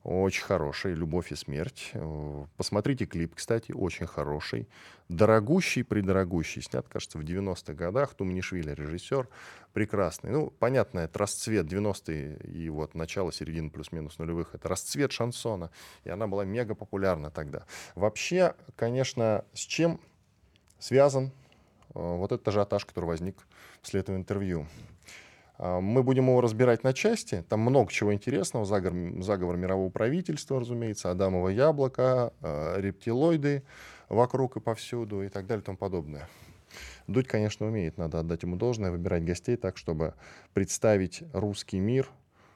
Очень 0.04 0.44
хороший. 0.44 0.96
«Любовь 0.96 1.32
и 1.32 1.36
смерть». 1.36 1.92
Э, 1.94 2.46
посмотрите 2.58 3.06
клип, 3.06 3.36
кстати, 3.36 3.72
очень 3.72 4.08
хороший. 4.08 4.68
Дорогущий, 5.10 5.84
придорогущий. 5.84 6.64
Снят, 6.64 6.88
кажется, 6.88 7.20
в 7.20 7.22
90-х 7.22 7.74
годах. 7.74 8.16
Туманишвили 8.16 8.72
режиссер. 8.72 9.28
Прекрасный. 9.74 10.32
Ну, 10.32 10.50
понятно, 10.50 11.02
это 11.02 11.20
расцвет 11.20 11.72
90-е 11.72 12.38
и 12.52 12.70
вот 12.70 12.96
начало, 12.96 13.32
середины 13.32 13.70
плюс-минус 13.70 14.18
нулевых. 14.18 14.56
Это 14.56 14.70
расцвет 14.70 15.12
шансона. 15.12 15.70
И 16.04 16.10
она 16.10 16.26
была 16.26 16.46
мега 16.46 16.74
популярна 16.74 17.30
тогда. 17.30 17.66
Вообще, 17.94 18.56
конечно, 18.76 19.46
с 19.54 19.60
чем 19.60 20.00
связан 20.80 21.26
э, 21.26 21.30
вот 21.94 22.32
этот 22.32 22.48
ажиотаж, 22.48 22.86
который 22.86 23.06
возник 23.06 23.38
вслед 23.84 24.06
этого 24.06 24.16
интервью. 24.16 24.66
А, 25.62 25.80
мы 25.80 26.02
будем 26.02 26.28
его 26.28 26.42
разбирать 26.42 26.84
на 26.84 26.92
части. 26.92 27.46
Там 27.48 27.60
много 27.60 27.92
чего 27.92 28.14
интересного. 28.14 28.66
Заговор, 28.66 29.22
заговор 29.22 29.58
мирового 29.58 29.92
правительства, 29.92 30.60
разумеется, 30.60 31.12
Адамово 31.12 31.50
яблоко, 31.50 32.34
а, 32.42 32.80
рептилоиды 32.80 33.64
вокруг 34.10 34.58
и 34.58 34.60
повсюду 34.60 35.22
и 35.22 35.30
так 35.30 35.46
далее 35.46 35.62
и 35.62 35.66
тому 35.66 35.78
подобное. 35.78 36.28
Дудь, 37.06 37.28
конечно, 37.28 37.68
умеет, 37.68 37.98
надо 37.98 38.20
отдать 38.20 38.42
ему 38.42 38.56
должное, 38.56 38.90
выбирать 38.90 39.24
гостей 39.24 39.56
так, 39.56 39.78
чтобы 39.78 40.16
представить 40.54 41.22
русский 41.32 41.80
мир 41.80 42.10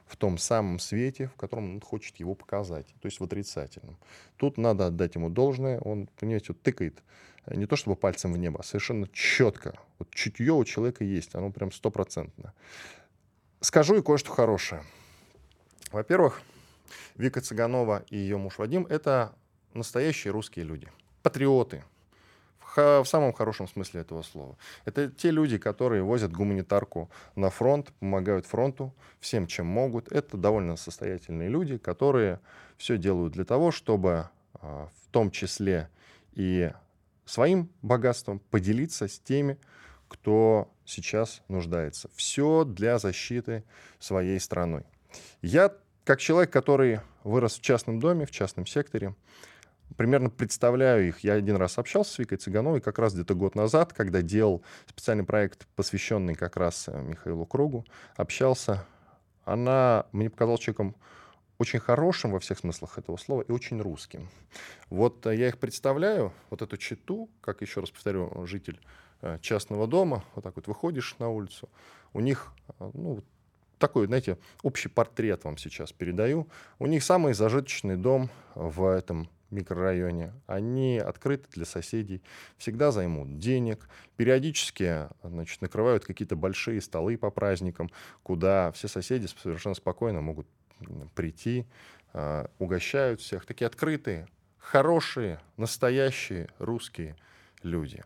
в 0.06 0.16
том 0.16 0.36
самом 0.36 0.80
свете, 0.80 1.28
в 1.28 1.36
котором 1.36 1.74
он 1.74 1.80
хочет 1.80 2.16
его 2.16 2.34
показать, 2.34 2.86
то 3.00 3.06
есть 3.06 3.20
в 3.20 3.24
отрицательном. 3.24 3.98
Тут 4.36 4.56
надо 4.56 4.86
отдать 4.86 5.14
ему 5.14 5.30
должное, 5.30 5.78
он, 5.80 6.08
понимаете, 6.18 6.46
вот 6.48 6.62
тыкает 6.62 7.02
не 7.54 7.66
то 7.66 7.76
чтобы 7.76 7.96
пальцем 7.96 8.32
в 8.32 8.38
небо, 8.38 8.60
а 8.60 8.62
совершенно 8.62 9.08
четко. 9.08 9.78
Вот 9.98 10.10
чутье 10.10 10.52
у 10.52 10.64
человека 10.64 11.04
есть, 11.04 11.34
оно 11.34 11.50
прям 11.50 11.72
стопроцентно. 11.72 12.52
Скажу 13.60 13.96
и 13.96 14.02
кое-что 14.02 14.30
хорошее. 14.30 14.82
Во-первых, 15.92 16.42
Вика 17.16 17.40
Цыганова 17.40 18.04
и 18.10 18.16
ее 18.16 18.36
муж 18.36 18.58
Вадим— 18.58 18.86
это 18.90 19.34
настоящие 19.72 20.32
русские 20.32 20.64
люди, 20.64 20.88
патриоты, 21.22 21.84
в, 22.76 23.04
самом 23.04 23.32
хорошем 23.32 23.68
смысле 23.68 24.02
этого 24.02 24.22
слова. 24.22 24.56
Это 24.84 25.10
те 25.10 25.30
люди, 25.30 25.58
которые 25.58 26.02
возят 26.02 26.32
гуманитарку 26.32 27.10
на 27.34 27.50
фронт, 27.50 27.92
помогают 28.00 28.46
фронту 28.46 28.94
всем, 29.18 29.46
чем 29.46 29.66
могут. 29.66 30.12
Это 30.12 30.36
довольно 30.36 30.76
состоятельные 30.76 31.48
люди, 31.48 31.78
которые 31.78 32.40
все 32.76 32.98
делают 32.98 33.32
для 33.32 33.44
того, 33.44 33.70
чтобы 33.70 34.28
а, 34.54 34.88
в 34.88 35.10
том 35.10 35.30
числе 35.30 35.88
и 36.32 36.70
своим 37.26 37.70
богатством 37.82 38.38
поделиться 38.38 39.08
с 39.08 39.18
теми, 39.18 39.58
кто 40.08 40.72
сейчас 40.84 41.42
нуждается. 41.48 42.08
Все 42.14 42.64
для 42.64 42.98
защиты 42.98 43.64
своей 43.98 44.40
страной. 44.40 44.84
Я, 45.42 45.74
как 46.04 46.20
человек, 46.20 46.50
который 46.52 47.00
вырос 47.24 47.58
в 47.58 47.62
частном 47.62 47.98
доме, 47.98 48.24
в 48.24 48.30
частном 48.30 48.66
секторе, 48.66 49.14
примерно 49.96 50.30
представляю 50.30 51.08
их. 51.08 51.20
Я 51.20 51.34
один 51.34 51.56
раз 51.56 51.78
общался 51.78 52.14
с 52.14 52.18
Викой 52.18 52.38
Цыгановой 52.38 52.80
как 52.80 52.98
раз 52.98 53.14
где-то 53.14 53.34
год 53.34 53.54
назад, 53.54 53.92
когда 53.92 54.22
делал 54.22 54.62
специальный 54.86 55.24
проект, 55.24 55.66
посвященный 55.74 56.34
как 56.34 56.56
раз 56.56 56.88
э, 56.88 57.02
Михаилу 57.02 57.46
Кругу. 57.46 57.84
Общался. 58.16 58.86
Она 59.44 60.06
мне 60.12 60.30
показалась 60.30 60.60
человеком 60.60 60.96
очень 61.58 61.78
хорошим 61.78 62.32
во 62.32 62.40
всех 62.40 62.58
смыслах 62.58 62.98
этого 62.98 63.16
слова 63.16 63.42
и 63.42 63.52
очень 63.52 63.80
русским. 63.80 64.28
Вот 64.90 65.26
э, 65.26 65.36
я 65.36 65.48
их 65.48 65.58
представляю, 65.58 66.32
вот 66.50 66.62
эту 66.62 66.76
читу, 66.76 67.28
как 67.40 67.62
еще 67.62 67.80
раз 67.80 67.90
повторю, 67.90 68.46
житель 68.46 68.80
э, 69.22 69.38
частного 69.40 69.86
дома, 69.86 70.24
вот 70.34 70.44
так 70.44 70.56
вот 70.56 70.66
выходишь 70.66 71.16
на 71.18 71.28
улицу, 71.28 71.68
у 72.12 72.20
них, 72.20 72.52
э, 72.78 72.90
ну, 72.94 73.22
такой, 73.78 74.06
знаете, 74.06 74.38
общий 74.62 74.88
портрет 74.88 75.44
вам 75.44 75.58
сейчас 75.58 75.92
передаю. 75.92 76.48
У 76.78 76.86
них 76.86 77.04
самый 77.04 77.34
зажиточный 77.34 77.96
дом 77.96 78.30
в 78.54 78.86
этом 78.86 79.28
микрорайоне. 79.50 80.32
Они 80.46 80.98
открыты 80.98 81.48
для 81.52 81.64
соседей, 81.64 82.22
всегда 82.56 82.90
займут 82.90 83.38
денег, 83.38 83.88
периодически 84.16 85.08
значит, 85.22 85.60
накрывают 85.60 86.04
какие-то 86.04 86.36
большие 86.36 86.80
столы 86.80 87.16
по 87.16 87.30
праздникам, 87.30 87.90
куда 88.22 88.72
все 88.72 88.88
соседи 88.88 89.26
совершенно 89.26 89.74
спокойно 89.74 90.20
могут 90.20 90.46
прийти, 91.14 91.66
а, 92.12 92.50
угощают 92.58 93.20
всех. 93.20 93.46
Такие 93.46 93.66
открытые, 93.66 94.26
хорошие, 94.58 95.40
настоящие 95.56 96.48
русские 96.58 97.16
люди. 97.62 98.02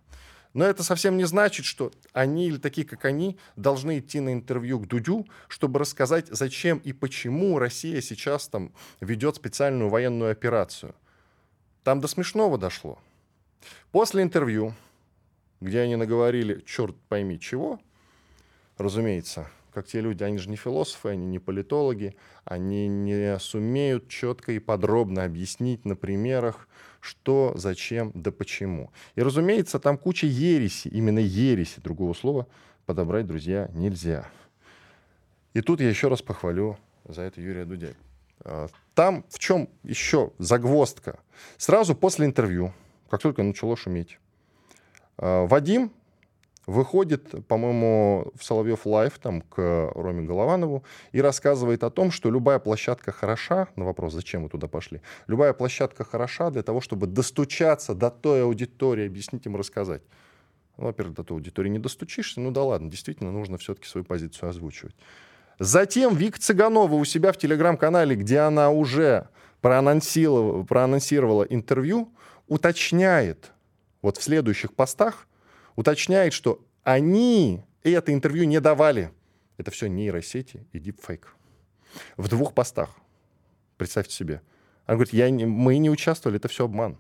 Но 0.53 0.65
это 0.65 0.83
совсем 0.83 1.17
не 1.17 1.25
значит, 1.25 1.65
что 1.65 1.93
они 2.13 2.49
или 2.49 2.57
такие, 2.57 2.87
как 2.87 3.05
они, 3.05 3.39
должны 3.55 4.01
идти 4.01 4.19
на 4.19 4.33
интервью 4.33 4.81
к 4.81 4.87
Дудю, 4.87 5.27
чтобы 5.49 5.79
рассказать, 5.79 6.27
зачем 6.29 6.79
и 6.79 6.93
почему 6.93 7.59
Россия 7.59 8.01
сейчас 8.01 8.49
там 8.49 8.73
ведет 9.01 9.37
специальную 9.37 9.89
военную 9.91 10.33
операцию. 10.33 10.95
Там 11.85 12.01
до 12.01 12.09
смешного 12.09 12.59
дошло. 12.59 12.99
После 13.93 14.23
интервью, 14.23 14.75
где 15.61 15.81
они 15.81 15.95
наговорили, 15.95 16.63
черт 16.67 16.97
пойми 17.09 17.39
чего, 17.39 17.79
разумеется, 18.77 19.49
как 19.73 19.87
те 19.87 20.01
люди, 20.01 20.23
они 20.23 20.39
же 20.39 20.51
не 20.51 20.57
философы, 20.57 21.11
они 21.11 21.27
не 21.27 21.39
политологи, 21.39 22.15
они 22.45 22.89
не 22.89 23.39
сумеют 23.39 24.09
четко 24.09 24.53
и 24.53 24.59
подробно 24.59 25.25
объяснить 25.25 25.85
на 25.85 25.97
примерах, 25.97 26.69
что, 27.01 27.53
зачем, 27.57 28.13
да 28.15 28.31
почему. 28.31 28.91
И, 29.15 29.23
разумеется, 29.23 29.79
там 29.79 29.97
куча 29.97 30.27
ереси, 30.27 30.89
именно 30.89 31.19
ереси, 31.19 31.81
другого 31.81 32.13
слова 32.15 32.47
подобрать, 32.87 33.27
друзья, 33.27 33.71
нельзя. 33.73 34.29
И 35.55 35.61
тут 35.61 35.81
я 35.81 35.89
еще 35.89 36.09
раз 36.09 36.23
похвалю 36.23 36.77
за 37.05 37.23
это 37.23 37.41
Юрия 37.41 37.65
Дудя. 37.65 37.95
А, 38.45 38.69
там 38.95 39.25
в 39.29 39.39
чем 39.39 39.69
еще 39.83 40.33
загвоздка? 40.39 41.19
Сразу 41.57 41.95
после 41.95 42.27
интервью, 42.27 42.73
как 43.09 43.21
только 43.21 43.43
начало 43.43 43.77
шуметь, 43.77 44.19
а, 45.17 45.47
Вадим 45.47 45.93
выходит, 46.71 47.47
по-моему, 47.47 48.33
в 48.35 48.45
Соловьев 48.45 48.87
Live 48.87 49.19
там, 49.19 49.43
к 49.43 49.93
Роме 49.95 50.23
Голованову 50.23 50.85
и 51.13 51.21
рассказывает 51.21 51.83
о 51.85 51.91
том, 51.91 52.11
что 52.11 52.31
любая 52.31 52.59
площадка 52.59 53.13
хороша, 53.13 53.69
на 53.77 53.85
вопрос, 53.85 54.15
зачем 54.15 54.45
вы 54.45 54.49
туда 54.49 54.69
пошли, 54.69 55.01
любая 55.27 55.53
площадка 55.53 56.05
хороша 56.05 56.51
для 56.51 56.63
того, 56.63 56.81
чтобы 56.81 57.07
достучаться 57.07 57.95
до 57.95 58.11
той 58.11 58.45
аудитории, 58.45 59.07
объяснить 59.07 59.47
им, 59.47 59.57
рассказать. 59.57 60.03
Ну, 60.77 60.85
во-первых, 60.85 61.17
до 61.17 61.25
той 61.25 61.37
аудитории 61.37 61.69
не 61.69 61.79
достучишься, 61.79 62.41
ну 62.41 62.51
да 62.53 62.63
ладно, 62.63 62.91
действительно 62.91 63.33
нужно 63.33 63.59
все-таки 63.59 63.89
свою 63.89 64.05
позицию 64.05 64.49
озвучивать. 64.49 64.95
Затем 65.59 66.15
Вик 66.17 66.39
Цыганова 66.39 66.95
у 66.95 67.05
себя 67.05 67.33
в 67.33 67.37
телеграм-канале, 67.37 68.17
где 68.17 68.39
она 68.39 68.71
уже 68.71 69.29
проанонсировала, 69.61 70.63
проанонсировала 70.63 71.43
интервью, 71.43 72.13
уточняет 72.49 73.51
вот 74.01 74.17
в 74.17 74.23
следующих 74.23 74.73
постах, 74.73 75.27
уточняет, 75.77 76.33
что 76.33 76.65
они 76.83 77.63
это 77.83 78.13
интервью 78.13 78.45
не 78.45 78.61
давали. 78.61 79.11
Это 79.57 79.71
все 79.71 79.89
нейросети 79.89 80.67
и 80.73 80.79
дипфейк. 80.79 81.35
В 82.17 82.29
двух 82.29 82.55
постах. 82.55 82.91
Представьте 83.77 84.15
себе. 84.15 84.43
Она 84.87 84.97
говорит, 84.97 85.13
я 85.13 85.31
не, 85.31 85.45
мы 85.45 85.79
не 85.79 85.91
участвовали, 85.91 86.39
это 86.39 86.49
все 86.49 86.65
обман. 86.65 86.99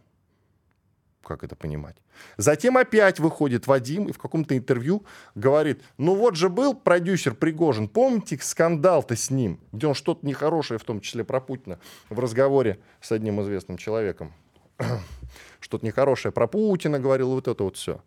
Как 1.23 1.45
это 1.45 1.55
понимать? 1.57 1.97
Затем 2.37 2.77
опять 2.77 3.19
выходит 3.19 3.67
Вадим 3.67 4.09
и 4.09 4.13
в 4.13 4.19
каком-то 4.19 4.57
интервью 4.57 5.05
говорит, 5.35 5.83
ну 5.99 6.15
вот 6.15 6.37
же 6.37 6.49
был 6.49 6.75
продюсер 6.75 7.35
Пригожин, 7.35 7.89
помните 7.89 8.39
скандал-то 8.41 9.17
с 9.17 9.31
ним, 9.31 9.61
где 9.73 9.87
он 9.87 9.95
что-то 9.95 10.27
нехорошее, 10.27 10.79
в 10.79 10.85
том 10.85 11.01
числе 11.01 11.25
про 11.25 11.41
Путина, 11.41 11.79
в 12.09 12.19
разговоре 12.19 12.81
с 13.01 13.13
одним 13.13 13.41
известным 13.43 13.77
человеком. 13.77 14.33
что-то 15.61 15.85
нехорошее 15.85 16.33
про 16.33 16.47
Путина 16.47 16.99
говорил, 16.99 17.31
вот 17.31 17.49
это 17.49 17.65
вот 17.65 17.77
все. 17.77 18.03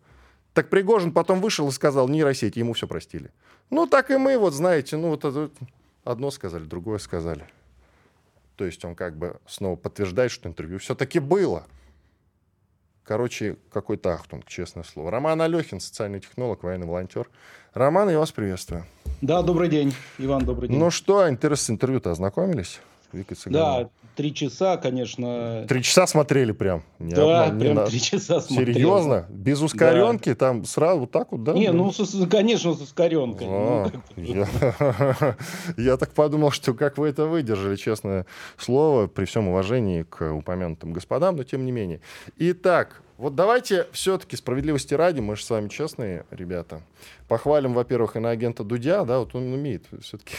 Так 0.54 0.70
Пригожин 0.70 1.12
потом 1.12 1.40
вышел 1.40 1.68
и 1.68 1.72
сказал, 1.72 2.08
нейросети, 2.08 2.60
ему 2.60 2.72
все 2.72 2.86
простили. 2.86 3.30
Ну, 3.70 3.86
так 3.86 4.10
и 4.10 4.16
мы, 4.16 4.38
вот 4.38 4.54
знаете, 4.54 4.96
ну, 4.96 5.08
вот 5.08 5.24
это, 5.24 5.50
одно 6.04 6.30
сказали, 6.30 6.64
другое 6.64 6.98
сказали. 6.98 7.44
То 8.56 8.64
есть 8.64 8.84
он 8.84 8.94
как 8.94 9.16
бы 9.18 9.36
снова 9.46 9.74
подтверждает, 9.74 10.30
что 10.30 10.48
интервью 10.48 10.78
все-таки 10.78 11.18
было. 11.18 11.64
Короче, 13.02 13.56
какой-то 13.70 14.14
ахтунг, 14.14 14.46
честное 14.46 14.84
слово. 14.84 15.10
Роман 15.10 15.42
Алехин, 15.42 15.80
социальный 15.80 16.20
технолог, 16.20 16.62
военный 16.62 16.86
волонтер. 16.86 17.28
Роман, 17.74 18.08
я 18.08 18.18
вас 18.18 18.30
приветствую. 18.30 18.86
Да, 19.20 19.42
добрый 19.42 19.68
день. 19.68 19.92
Иван, 20.18 20.44
добрый 20.44 20.68
день. 20.68 20.78
Ну 20.78 20.90
что, 20.90 21.28
интерес 21.28 21.62
с 21.62 21.70
интервью-то 21.70 22.12
ознакомились? 22.12 22.80
Вика 23.14 23.34
Цыганова. 23.34 23.84
Да, 23.84 23.90
три 24.16 24.34
часа, 24.34 24.76
конечно. 24.76 25.64
Три 25.68 25.82
часа 25.82 26.06
смотрели 26.06 26.52
прям? 26.52 26.82
Не 26.98 27.14
да, 27.14 27.44
одна, 27.44 27.60
прям 27.60 27.86
три 27.86 28.00
часа 28.00 28.40
смотрели. 28.40 28.74
Серьезно? 28.74 29.26
Без 29.28 29.60
ускоренки? 29.60 30.30
Да. 30.30 30.34
Там 30.34 30.64
сразу 30.64 31.00
вот 31.00 31.10
так 31.10 31.32
вот, 31.32 31.44
да? 31.44 31.52
Не, 31.52 31.72
ну, 31.72 31.92
с, 31.92 32.26
конечно, 32.28 32.74
с 32.74 32.80
ускоренкой. 32.80 33.46
А, 33.48 33.90
ну, 34.16 34.22
я, 34.22 35.36
я 35.76 35.96
так 35.96 36.12
подумал, 36.12 36.50
что 36.50 36.74
как 36.74 36.98
вы 36.98 37.08
это 37.08 37.26
выдержали, 37.26 37.76
честное 37.76 38.26
слово, 38.58 39.06
при 39.06 39.24
всем 39.24 39.48
уважении 39.48 40.02
к 40.02 40.32
упомянутым 40.32 40.92
господам, 40.92 41.36
но 41.36 41.44
тем 41.44 41.64
не 41.64 41.72
менее. 41.72 42.00
Итак, 42.38 43.02
Вот 43.16 43.36
давайте 43.36 43.86
все-таки 43.92 44.36
справедливости 44.36 44.92
ради, 44.92 45.20
мы 45.20 45.36
же 45.36 45.44
с 45.44 45.50
вами 45.50 45.68
честные 45.68 46.26
ребята, 46.30 46.82
похвалим, 47.28 47.72
во-первых, 47.72 48.16
иноагента 48.16 48.64
Дудя, 48.64 49.04
да, 49.04 49.20
вот 49.20 49.34
он 49.36 49.52
умеет 49.52 49.86
все-таки 50.00 50.34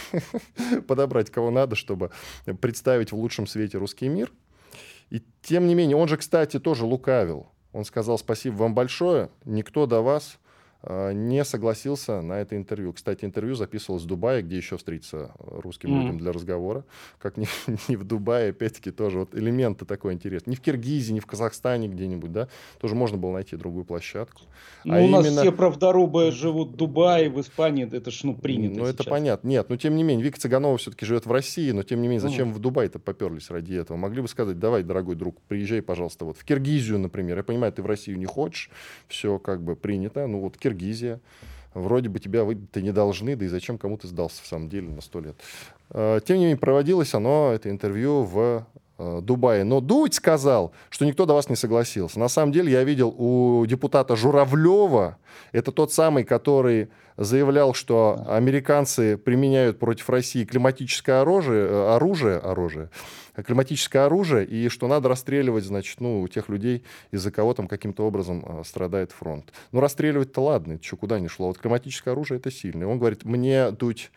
подобрать 0.88 1.32
кого 1.32 1.52
надо, 1.52 1.76
чтобы 1.76 2.12
представить 2.60 3.14
в 3.14 3.16
лучшем 3.16 3.48
свете 3.48 3.78
русский 3.78 4.10
мир. 4.10 4.32
И 5.10 5.22
тем 5.42 5.68
не 5.68 5.76
менее, 5.76 5.96
он 5.96 6.10
же, 6.10 6.18
кстати, 6.18 6.60
тоже 6.60 6.86
лукавил. 6.86 7.48
Он 7.72 7.86
сказал 7.86 8.18
спасибо 8.18 8.56
вам 8.56 8.74
большое, 8.74 9.30
никто 9.46 9.86
до 9.86 10.02
вас 10.02 10.38
не 11.14 11.44
согласился 11.44 12.22
на 12.22 12.34
это 12.34 12.56
интервью. 12.56 12.94
Кстати, 12.94 13.26
интервью 13.26 13.56
записывалось 13.56 14.04
в 14.04 14.08
Дубае, 14.08 14.44
где 14.44 14.58
еще 14.58 14.78
встретиться 14.78 15.32
русским 15.40 15.90
mm-hmm. 15.90 16.02
людям 16.02 16.18
для 16.20 16.32
разговора. 16.32 16.84
Как 17.20 17.38
не, 17.38 17.48
не 17.88 17.96
в 17.96 18.04
Дубае, 18.04 18.52
опять-таки, 18.52 18.92
тоже 18.92 19.20
вот 19.20 19.36
элементы 19.36 19.86
такой 19.86 20.14
интересный. 20.14 20.52
Не 20.52 20.56
в 20.56 20.62
Киргизии, 20.62 21.14
не 21.14 21.20
в 21.20 21.26
Казахстане 21.26 21.88
где-нибудь, 21.88 22.32
да, 22.32 22.48
тоже 22.80 22.96
можно 22.96 23.18
было 23.18 23.34
найти 23.34 23.56
другую 23.56 23.86
площадку. 23.86 24.42
Ну, 24.84 24.96
а 24.96 25.02
у 25.02 25.08
нас 25.08 25.26
именно... 25.26 25.42
все 25.42 25.52
правдорубы 25.52 26.32
живут 26.32 26.74
в 26.74 26.76
Дубае, 26.76 27.30
в 27.30 27.42
Испании, 27.42 27.90
это 27.92 28.12
ж, 28.12 28.24
ну, 28.24 28.36
принято 28.36 28.80
Ну, 28.80 28.86
это 28.86 29.04
понятно. 29.04 29.48
Нет, 29.48 29.70
но 29.70 29.78
тем 29.78 29.96
не 29.96 30.04
менее, 30.04 30.24
Вика 30.24 30.40
Цыганова 30.40 30.78
все-таки 30.78 31.06
живет 31.06 31.26
в 31.26 31.32
России, 31.32 31.72
но 31.72 31.84
тем 31.84 32.02
не 32.02 32.08
менее, 32.08 32.22
зачем 32.22 32.50
mm-hmm. 32.50 32.54
в 32.54 32.60
Дубай-то 32.60 33.00
поперлись 33.00 33.50
ради 33.50 33.74
этого? 33.74 33.98
Могли 33.98 34.22
бы 34.22 34.28
сказать, 34.28 34.60
давай, 34.60 34.84
дорогой 34.84 35.16
друг, 35.16 35.42
приезжай, 35.48 35.82
пожалуйста, 35.82 36.26
вот 36.26 36.38
в 36.38 36.44
Киргизию, 36.44 37.00
например. 37.00 37.38
Я 37.38 37.44
понимаю, 37.44 37.74
ты 37.74 37.82
в 37.82 37.86
Россию 37.86 38.18
не 38.20 38.26
хочешь, 38.26 38.70
все 39.08 39.40
как 39.40 39.64
бы 39.64 39.76
принято, 39.76 40.28
ну 40.28 40.40
вот 40.42 40.58
Киргизия 40.58 40.75
Киргизия. 40.76 41.20
Вроде 41.74 42.08
бы 42.08 42.20
тебя 42.20 42.44
выдать 42.44 42.76
не 42.78 42.92
должны, 42.92 43.36
да 43.36 43.46
и 43.46 43.50
зачем 43.50 43.78
кому 43.78 43.98
ты 43.98 44.08
сдался 44.08 44.42
в 44.42 44.48
самом 44.48 44.70
деле 44.70 44.90
на 44.90 45.02
сто 45.02 45.20
лет. 45.20 45.36
А, 45.90 46.20
тем 46.22 46.38
не 46.38 46.44
менее, 46.44 46.58
проводилось 46.58 47.14
оно, 47.14 47.52
это 47.54 47.70
интервью, 47.70 48.24
в 48.24 48.66
а, 48.98 49.22
Дубае. 49.22 49.66
Но 49.66 49.82
Дудь 49.82 50.14
сказал, 50.14 50.72
что 50.90 51.06
никто 51.06 51.26
до 51.26 51.34
вас 51.34 51.50
не 51.50 51.58
согласился. 51.58 52.18
На 52.18 52.30
самом 52.30 52.54
деле 52.54 52.72
я 52.72 52.84
видел 52.84 53.14
у 53.18 53.66
депутата 53.66 54.16
Журавлева, 54.16 55.18
это 55.52 55.72
тот 55.74 55.92
самый, 55.92 56.24
который 56.24 56.90
заявлял, 57.18 57.74
что 57.74 58.24
американцы 58.28 59.18
применяют 59.18 59.80
против 59.80 60.10
России 60.10 60.46
климатическое 60.46 61.22
оружие, 61.22 61.94
оружие, 61.94 62.38
оружие 62.38 62.90
климатическое 63.44 64.06
оружие, 64.06 64.46
и 64.46 64.70
что 64.70 64.88
надо 64.88 65.10
расстреливать, 65.10 65.66
значит, 65.66 66.00
ну, 66.00 66.26
тех 66.28 66.50
людей, 66.50 66.84
из-за 67.12 67.32
кого 67.32 67.54
там 67.54 67.68
каким-то 67.68 68.04
образом 68.04 68.44
э, 68.48 68.64
страдает 68.66 69.12
фронт. 69.12 69.52
Ну, 69.72 69.82
расстреливать-то 69.82 70.42
ладно, 70.42 70.74
это 70.74 70.84
что, 70.84 70.98
куда 70.98 71.20
ни 71.20 71.28
шло. 71.28 71.48
Вот 71.48 71.58
климатическое 71.58 72.14
оружие— 72.14 72.38
это 72.40 72.52
сильно. 72.52 72.88
он 72.88 72.98
говорит, 72.98 73.26
мне 73.26 73.72
Дудь 73.72 74.12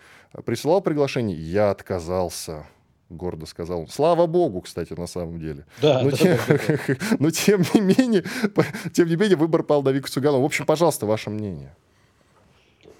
присылал 0.44 0.80
приглашение, 0.80 1.36
я 1.36 1.70
отказался 1.70 2.66
гордо 3.10 3.46
сказал. 3.46 3.88
Слава 3.88 4.26
богу, 4.26 4.60
кстати, 4.60 4.92
на 4.92 5.06
самом 5.06 5.40
деле. 5.40 5.64
Да, 5.80 6.02
но, 6.02 6.10
да, 6.10 6.16
тем, 6.16 6.38
да, 6.46 6.58
да. 6.86 6.96
но 7.18 7.30
тем 7.30 7.62
не 7.72 7.80
менее, 7.80 8.22
тем 8.92 9.08
не 9.08 9.16
менее, 9.16 9.36
выбор 9.36 9.62
пал 9.62 9.82
на 9.82 9.88
Вику 9.88 10.08
Цуганову. 10.08 10.42
В 10.42 10.46
общем, 10.46 10.66
пожалуйста, 10.66 11.06
ваше 11.06 11.30
мнение. 11.30 11.74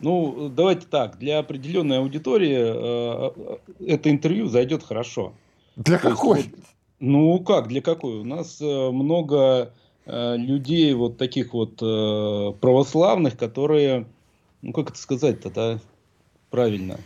Ну, 0.01 0.49
давайте 0.49 0.87
так. 0.87 1.19
Для 1.19 1.39
определенной 1.39 1.99
аудитории 1.99 2.57
э, 2.57 3.33
э 3.81 3.95
это 3.95 4.11
интервью 4.11 4.47
зайдет 4.47 4.83
хорошо. 4.83 5.33
Для 5.77 5.99
То 5.99 6.11
какой? 6.11 6.39
Есть, 6.39 6.51
ну 7.01 7.39
как, 7.41 7.69
для 7.69 7.81
какой? 7.81 8.19
У 8.19 8.25
нас 8.25 8.61
э, 8.61 8.91
много 8.91 9.73
э, 10.07 10.37
людей 10.37 10.93
вот 10.95 11.17
таких 11.17 11.53
вот 11.53 11.81
э, 11.83 12.53
православных, 12.61 13.37
которые, 13.37 14.07
ну 14.63 14.73
как 14.73 14.91
это 14.91 14.99
сказать-то, 14.99 15.51
да, 15.51 15.79
правильно, 16.51 16.99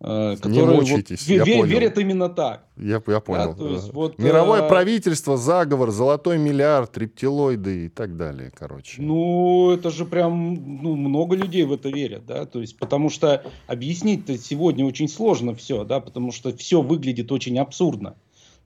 которые 0.00 0.66
не 0.66 0.74
мучитесь, 0.76 1.26
вот, 1.26 1.28
я 1.28 1.44
вер, 1.44 1.56
понял. 1.58 1.64
верят 1.64 1.98
именно 1.98 2.28
так. 2.28 2.66
Я, 2.76 3.02
я 3.04 3.20
понял. 3.20 3.52
Да, 3.52 3.54
то 3.54 3.68
есть, 3.68 3.92
вот, 3.92 4.18
Мировое 4.18 4.62
а... 4.62 4.68
правительство, 4.68 5.36
заговор, 5.36 5.90
золотой 5.90 6.38
миллиард, 6.38 6.96
рептилоиды 6.96 7.86
и 7.86 7.88
так 7.88 8.16
далее, 8.16 8.52
короче. 8.56 9.02
Ну, 9.02 9.72
это 9.72 9.90
же 9.90 10.04
прям, 10.04 10.82
ну, 10.82 10.94
много 10.94 11.34
людей 11.34 11.64
в 11.64 11.72
это 11.72 11.88
верят, 11.88 12.26
да, 12.26 12.46
то 12.46 12.60
есть, 12.60 12.78
потому 12.78 13.10
что 13.10 13.42
объяснить-то 13.66 14.38
сегодня 14.38 14.86
очень 14.86 15.08
сложно 15.08 15.54
все, 15.56 15.82
да, 15.82 15.98
потому 15.98 16.30
что 16.30 16.56
все 16.56 16.80
выглядит 16.80 17.32
очень 17.32 17.58
абсурдно. 17.58 18.14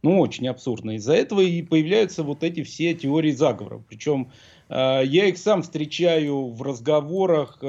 Ну, 0.02 0.18
очень 0.18 0.48
абсурдно. 0.48 0.96
Из-за 0.96 1.14
этого 1.14 1.40
и 1.40 1.62
появляются 1.62 2.24
вот 2.24 2.42
эти 2.42 2.64
все 2.64 2.92
теории 2.92 3.30
заговоров. 3.30 3.84
Причем 3.88 4.32
э, 4.68 5.02
я 5.04 5.26
их 5.26 5.38
сам 5.38 5.62
встречаю 5.62 6.48
в 6.48 6.60
разговорах, 6.60 7.58
э, 7.62 7.66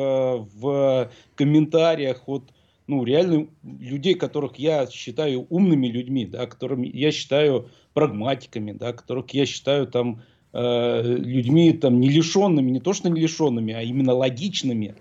в 0.55 1.11
комментариях 1.35 2.23
от 2.25 2.51
ну, 2.87 3.03
реально 3.03 3.47
людей, 3.63 4.15
которых 4.15 4.57
я 4.57 4.87
считаю 4.87 5.47
умными 5.49 5.87
людьми, 5.87 6.25
да, 6.25 6.45
которыми 6.45 6.87
я 6.87 7.11
считаю 7.11 7.69
прагматиками, 7.93 8.73
да, 8.73 8.93
которых 8.93 9.31
я 9.31 9.45
считаю 9.45 9.87
там 9.87 10.21
э, 10.51 11.01
людьми 11.03 11.71
там 11.73 11.99
не 11.99 12.09
лишенными, 12.09 12.71
не 12.71 12.79
то 12.79 12.93
что 12.93 13.09
не 13.09 13.21
лишенными, 13.21 13.73
а 13.73 13.81
именно 13.81 14.13
логичными, 14.13 14.95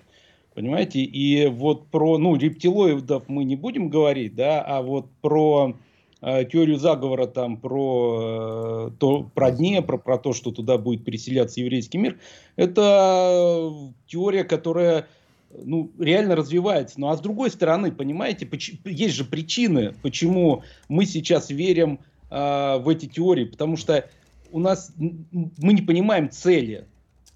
понимаете? 0.54 1.00
И 1.00 1.46
вот 1.46 1.88
про, 1.88 2.18
ну, 2.18 2.36
рептилоидов 2.36 3.28
мы 3.28 3.44
не 3.44 3.56
будем 3.56 3.88
говорить, 3.88 4.34
да, 4.34 4.62
а 4.62 4.82
вот 4.82 5.06
про 5.20 5.74
э, 6.20 6.44
теорию 6.44 6.78
заговора 6.78 7.26
там 7.26 7.56
про 7.56 8.88
э, 8.88 8.90
то 8.98 9.28
про 9.34 9.50
Днепр, 9.50 9.98
про 9.98 10.18
то, 10.18 10.32
что 10.32 10.52
туда 10.52 10.78
будет 10.78 11.04
переселяться 11.04 11.60
еврейский 11.60 11.98
мир, 11.98 12.18
это 12.54 13.72
теория, 14.06 14.44
которая 14.44 15.08
ну, 15.56 15.92
реально 15.98 16.36
развивается. 16.36 17.00
Ну 17.00 17.08
а 17.08 17.16
с 17.16 17.20
другой 17.20 17.50
стороны, 17.50 17.92
понимаете, 17.92 18.48
есть 18.84 19.14
же 19.14 19.24
причины, 19.24 19.94
почему 20.02 20.62
мы 20.88 21.06
сейчас 21.06 21.50
верим 21.50 22.00
э, 22.30 22.78
в 22.78 22.88
эти 22.88 23.06
теории, 23.06 23.44
потому 23.44 23.76
что 23.76 24.08
у 24.50 24.58
нас 24.58 24.92
мы 24.96 25.72
не 25.72 25.82
понимаем 25.82 26.30
цели. 26.30 26.86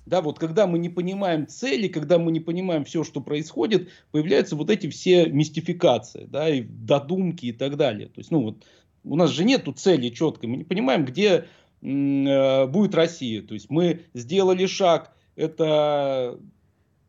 Да, 0.04 0.20
вот 0.20 0.38
когда 0.38 0.68
мы 0.68 0.78
не 0.78 0.88
понимаем 0.88 1.48
цели, 1.48 1.88
когда 1.88 2.18
мы 2.18 2.30
не 2.30 2.38
понимаем 2.38 2.84
все, 2.84 3.02
что 3.02 3.20
происходит, 3.20 3.88
появляются 4.12 4.54
вот 4.54 4.70
эти 4.70 4.88
все 4.88 5.26
мистификации, 5.26 6.26
да, 6.30 6.48
и 6.48 6.62
додумки 6.62 7.46
и 7.46 7.52
так 7.52 7.76
далее. 7.76 8.06
То 8.06 8.20
есть, 8.20 8.30
ну 8.30 8.42
вот, 8.42 8.64
у 9.02 9.16
нас 9.16 9.30
же 9.30 9.44
нету 9.44 9.72
цели 9.72 10.10
четкой, 10.10 10.48
мы 10.48 10.58
не 10.58 10.64
понимаем, 10.64 11.04
где 11.04 11.46
э, 11.82 12.66
будет 12.66 12.94
Россия. 12.94 13.42
То 13.42 13.54
есть 13.54 13.68
мы 13.68 14.02
сделали 14.14 14.66
шаг, 14.66 15.12
это 15.34 16.38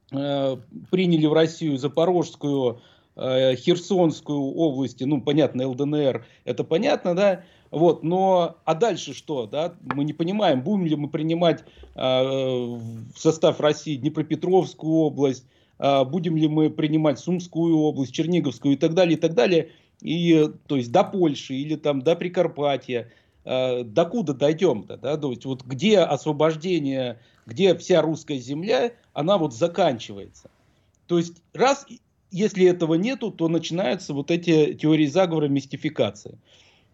приняли 0.09 1.25
в 1.25 1.33
Россию 1.33 1.77
Запорожскую, 1.77 2.81
э, 3.17 3.55
Херсонскую 3.55 4.39
области, 4.39 5.03
ну, 5.03 5.21
понятно, 5.21 5.67
ЛДНР, 5.67 6.25
это 6.45 6.63
понятно, 6.63 7.15
да, 7.15 7.43
вот, 7.71 8.03
но, 8.03 8.57
а 8.63 8.75
дальше 8.75 9.13
что, 9.13 9.45
да, 9.45 9.75
мы 9.81 10.05
не 10.05 10.13
понимаем, 10.13 10.61
будем 10.61 10.85
ли 10.85 10.95
мы 10.95 11.09
принимать 11.09 11.63
э, 11.95 11.99
в 11.99 13.13
состав 13.17 13.59
России 13.59 13.97
Днепропетровскую 13.97 14.93
область, 14.93 15.45
э, 15.79 16.05
будем 16.05 16.37
ли 16.37 16.47
мы 16.47 16.69
принимать 16.69 17.19
Сумскую 17.19 17.77
область, 17.77 18.13
Черниговскую 18.13 18.75
и 18.75 18.77
так 18.77 18.93
далее, 18.93 19.17
и 19.17 19.19
так 19.19 19.33
далее, 19.33 19.71
и, 20.01 20.49
то 20.67 20.77
есть, 20.77 20.91
до 20.91 21.03
Польши 21.03 21.55
или 21.55 21.75
там 21.75 22.01
до 22.01 22.15
Прикарпатья, 22.15 23.09
э, 23.43 23.83
докуда 23.83 24.33
дойдем-то, 24.33 24.97
да, 24.97 25.17
то 25.17 25.31
есть, 25.31 25.43
вот 25.43 25.63
где 25.63 25.99
освобождение 25.99 27.19
где 27.47 27.75
вся 27.75 28.01
русская 28.01 28.37
земля, 28.37 28.91
она 29.13 29.37
вот 29.37 29.55
заканчивается. 29.55 30.51
То 31.07 31.17
есть 31.17 31.41
раз, 31.53 31.87
если 32.29 32.67
этого 32.67 32.95
нету, 32.95 33.31
то 33.31 33.47
начинаются 33.47 34.13
вот 34.13 34.29
эти 34.29 34.73
теории 34.73 35.07
заговора, 35.07 35.47
мистификации. 35.47 36.37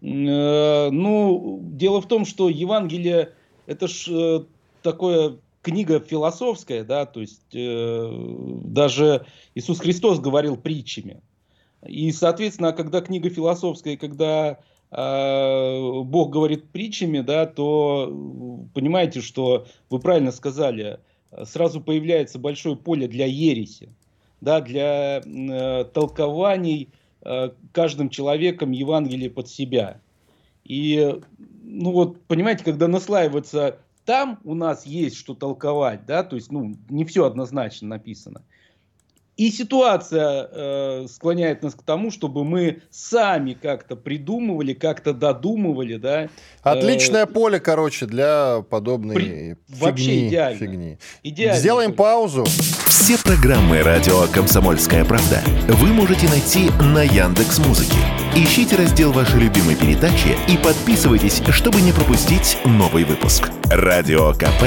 Э, 0.02 0.90
ну, 0.92 1.60
дело 1.64 2.02
в 2.02 2.08
том, 2.08 2.26
что 2.26 2.50
Евангелие 2.50 3.34
это 3.66 3.88
ж 3.88 4.08
э, 4.10 4.44
такое 4.84 5.38
книга 5.64 6.00
философская, 6.00 6.84
да, 6.84 7.08
то 7.08 7.22
есть 7.22 7.56
э, 7.56 8.12
даже 8.66 9.26
Иисус 9.56 9.80
Христос 9.80 10.20
говорил 10.20 10.56
притчами. 10.56 11.22
И, 11.88 12.12
соответственно, 12.12 12.74
когда 12.74 13.02
книга 13.02 13.30
философская, 13.30 13.98
когда 13.98 14.60
Бог 14.96 16.30
говорит 16.30 16.70
притчами, 16.70 17.22
да, 17.22 17.48
то 17.48 18.08
понимаете, 18.74 19.22
что 19.22 19.66
вы 19.90 20.00
правильно 20.00 20.32
сказали, 20.32 21.00
сразу 21.46 21.82
появляется 21.82 22.38
большое 22.38 22.76
поле 22.76 23.08
для 23.08 23.26
ереси, 23.26 23.90
да, 24.40 24.62
для 24.62 25.22
э, 25.22 25.86
толкований 25.86 26.90
э, 27.22 27.50
каждым 27.72 28.10
человеком 28.10 28.72
Евангелия 28.72 29.32
под 29.32 29.50
себя. 29.50 30.00
И, 30.64 31.20
ну 31.64 31.92
вот, 31.92 32.22
понимаете, 32.26 32.64
когда 32.64 32.88
наслаивается 32.88 33.80
там 34.06 34.40
у 34.44 34.54
нас 34.54 34.86
есть 34.86 35.16
что 35.16 35.34
толковать, 35.34 36.06
да, 36.06 36.24
то 36.24 36.36
есть, 36.36 36.52
ну, 36.52 36.76
не 36.90 37.06
все 37.06 37.26
однозначно 37.26 37.88
написано. 37.88 38.44
И 39.36 39.50
ситуация 39.50 40.48
э, 40.52 41.08
склоняет 41.10 41.64
нас 41.64 41.74
к 41.74 41.82
тому, 41.82 42.12
чтобы 42.12 42.44
мы 42.44 42.82
сами 42.92 43.54
как-то 43.54 43.96
придумывали, 43.96 44.74
как-то 44.74 45.14
додумывали, 45.14 45.98
да. 45.98 46.30
Отличное 46.62 47.24
э, 47.24 47.28
поле, 47.28 47.60
короче, 47.60 48.06
для 48.06 48.64
подобной 48.70 49.16
при... 49.16 49.26
фигни. 49.26 49.56
Вообще 49.70 50.28
идеально. 50.28 50.60
фигни. 50.60 50.98
идеально. 51.24 51.60
Сделаем 51.60 51.94
паузу. 51.94 52.46
Все 52.86 53.18
программы 53.18 53.82
радио 53.82 54.28
Комсомольская 54.32 55.04
правда 55.04 55.42
вы 55.68 55.88
можете 55.88 56.30
найти 56.30 56.70
на 56.80 57.04
Яндекс 57.04 57.60
Музыке. 57.60 57.98
ищите 58.36 58.76
раздел 58.76 59.12
вашей 59.12 59.40
любимой 59.42 59.76
передачи 59.76 60.38
и 60.48 60.58
подписывайтесь, 60.58 61.42
чтобы 61.50 61.82
не 61.82 61.92
пропустить 61.92 62.58
новый 62.66 63.04
выпуск. 63.04 63.50
Радио 63.66 64.32
КП 64.34 64.64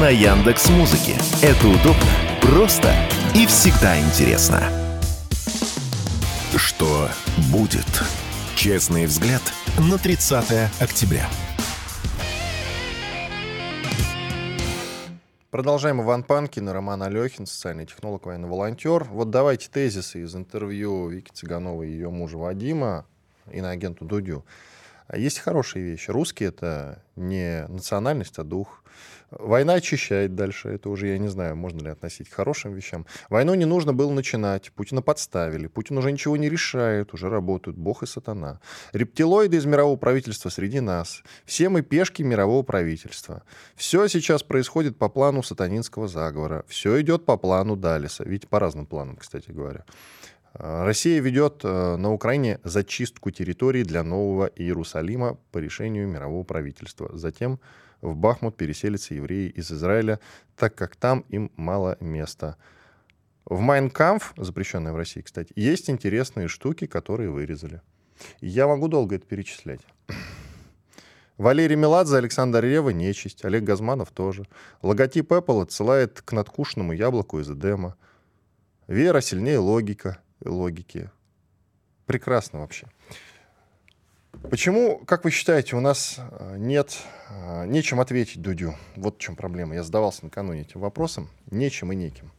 на 0.00 0.08
Яндекс 0.08 0.68
Музыке. 0.70 1.14
Это 1.42 1.68
удобно, 1.68 2.10
просто 2.40 2.92
и 3.36 3.44
всегда 3.44 4.00
интересно. 4.00 4.62
Что 6.56 7.10
будет? 7.52 7.84
Честный 8.56 9.04
взгляд 9.04 9.42
на 9.78 9.98
30 9.98 10.70
октября. 10.80 11.28
Продолжаем 15.50 16.00
Иван 16.00 16.22
Панкин 16.22 16.66
и 16.66 16.72
Роман 16.72 17.02
Алехин, 17.02 17.44
социальный 17.44 17.84
технолог, 17.84 18.24
военный 18.24 18.48
волонтер. 18.48 19.04
Вот 19.04 19.28
давайте 19.28 19.68
тезисы 19.68 20.22
из 20.22 20.34
интервью 20.34 21.08
Вики 21.08 21.30
Цыгановой 21.30 21.90
и 21.90 21.92
ее 21.92 22.08
мужа 22.08 22.38
Вадима 22.38 23.04
иноагенту 23.52 24.06
Дудю. 24.06 24.46
Есть 25.14 25.40
хорошие 25.40 25.84
вещи. 25.84 26.10
Русский— 26.10 26.44
это 26.46 27.02
не 27.16 27.66
национальность, 27.68 28.38
а 28.38 28.44
дух. 28.44 28.82
Война 29.30 29.74
очищает 29.74 30.34
дальше. 30.34 30.68
Это 30.68 30.88
уже, 30.88 31.08
я 31.08 31.18
не 31.18 31.28
знаю, 31.28 31.56
можно 31.56 31.80
ли 31.80 31.90
относить 31.90 32.28
к 32.28 32.34
хорошим 32.34 32.74
вещам. 32.74 33.06
Войну 33.28 33.54
не 33.54 33.64
нужно 33.64 33.92
было 33.92 34.12
начинать. 34.12 34.70
Путина 34.72 35.02
подставили. 35.02 35.66
Путин 35.66 35.98
уже 35.98 36.12
ничего 36.12 36.36
не 36.36 36.48
решает. 36.48 37.12
Уже 37.12 37.28
работают 37.28 37.76
Бог 37.76 38.02
и 38.02 38.06
сатана. 38.06 38.60
Рептилоиды 38.92 39.56
из 39.56 39.64
мирового 39.66 39.96
правительства 39.96 40.48
среди 40.48 40.80
нас. 40.80 41.22
Все 41.44 41.68
мы 41.68 41.82
пешки 41.82 42.22
мирового 42.22 42.62
правительства. 42.62 43.42
Все 43.74 44.06
сейчас 44.06 44.44
происходит 44.44 44.96
по 44.96 45.08
плану 45.08 45.42
сатанинского 45.42 46.06
заговора. 46.06 46.64
Все 46.68 47.00
идет 47.00 47.24
по 47.24 47.36
плану 47.36 47.76
Далиса. 47.76 48.22
Ведь 48.24 48.48
по 48.48 48.60
разным 48.60 48.86
планам, 48.86 49.16
кстати 49.16 49.50
говоря. 49.50 49.84
Россия 50.58 51.20
ведет 51.20 51.60
э, 51.64 51.96
на 51.96 52.12
Украине 52.12 52.60
зачистку 52.64 53.30
территорий 53.30 53.82
для 53.82 54.02
нового 54.02 54.46
Иерусалима 54.56 55.36
по 55.52 55.58
решению 55.58 56.08
мирового 56.08 56.44
правительства. 56.44 57.10
Затем 57.12 57.60
в 58.00 58.14
Бахмут 58.14 58.56
переселятся 58.56 59.14
евреи 59.14 59.48
из 59.48 59.70
Израиля, 59.70 60.20
так 60.56 60.74
как 60.74 60.96
там 60.96 61.20
им 61.28 61.50
мало 61.56 61.96
места. 62.00 62.56
В 63.44 63.60
Майнкамф, 63.60 64.34
запрещенной 64.36 64.92
в 64.92 64.96
России, 64.96 65.20
кстати, 65.20 65.52
есть 65.54 65.88
интересные 65.88 66.48
штуки, 66.48 66.86
которые 66.86 67.30
вырезали. 67.30 67.80
Я 68.40 68.66
могу 68.66 68.88
долго 68.88 69.16
это 69.16 69.26
перечислять. 69.26 69.80
Валерий 71.36 71.76
Меладзе, 71.76 72.16
Александр 72.16 72.64
Рева, 72.64 72.90
нечисть, 72.90 73.44
Олег 73.44 73.62
Газманов 73.62 74.10
тоже. 74.10 74.46
Логотип 74.82 75.30
Apple 75.30 75.62
отсылает 75.62 76.22
к 76.22 76.32
надкушенному 76.32 76.92
яблоку 76.92 77.38
из 77.38 77.50
Эдема. 77.50 77.96
Вера 78.88 79.20
сильнее 79.20 79.58
логика, 79.58 80.18
логики. 80.44 81.10
Прекрасно 82.06 82.60
вообще. 82.60 82.88
Почему, 84.50 84.98
как 85.06 85.24
вы 85.24 85.32
считаете, 85.32 85.74
у 85.74 85.80
нас 85.80 86.18
э, 86.18 86.56
нет, 86.56 86.96
э, 87.30 87.66
нечем 87.66 87.98
ответить 87.98 88.40
Дудю? 88.40 88.76
Вот 88.94 89.16
в 89.16 89.18
чем 89.18 89.34
проблема. 89.34 89.74
Я 89.74 89.82
задавался 89.82 90.24
накануне 90.24 90.60
этим 90.60 90.80
вопросом. 90.80 91.28
Нечем 91.50 91.90
и 91.92 91.96
неким. 91.96 92.30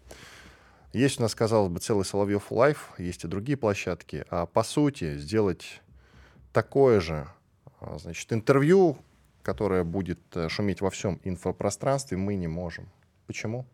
Есть 0.94 1.20
у 1.20 1.24
нас, 1.24 1.36
казалось 1.36 1.70
бы, 1.70 1.80
целый 1.80 2.06
Соловьев 2.06 2.50
Live, 2.50 2.92
есть 2.98 3.26
и 3.26 3.28
другие 3.28 3.58
площадки. 3.58 4.24
А 4.30 4.46
по 4.46 4.64
сути 4.64 5.18
сделать 5.18 5.82
такое 6.54 7.02
же 7.02 7.28
э, 7.82 7.98
значит, 8.00 8.32
интервью, 8.32 8.98
которое 9.44 9.84
будет 9.84 10.22
шуметь 10.48 10.80
во 10.80 10.90
всем 10.90 11.20
инфопространстве, 11.26 12.18
мы 12.18 12.36
не 12.36 12.48
можем. 12.48 12.88
Почему? 13.26 13.66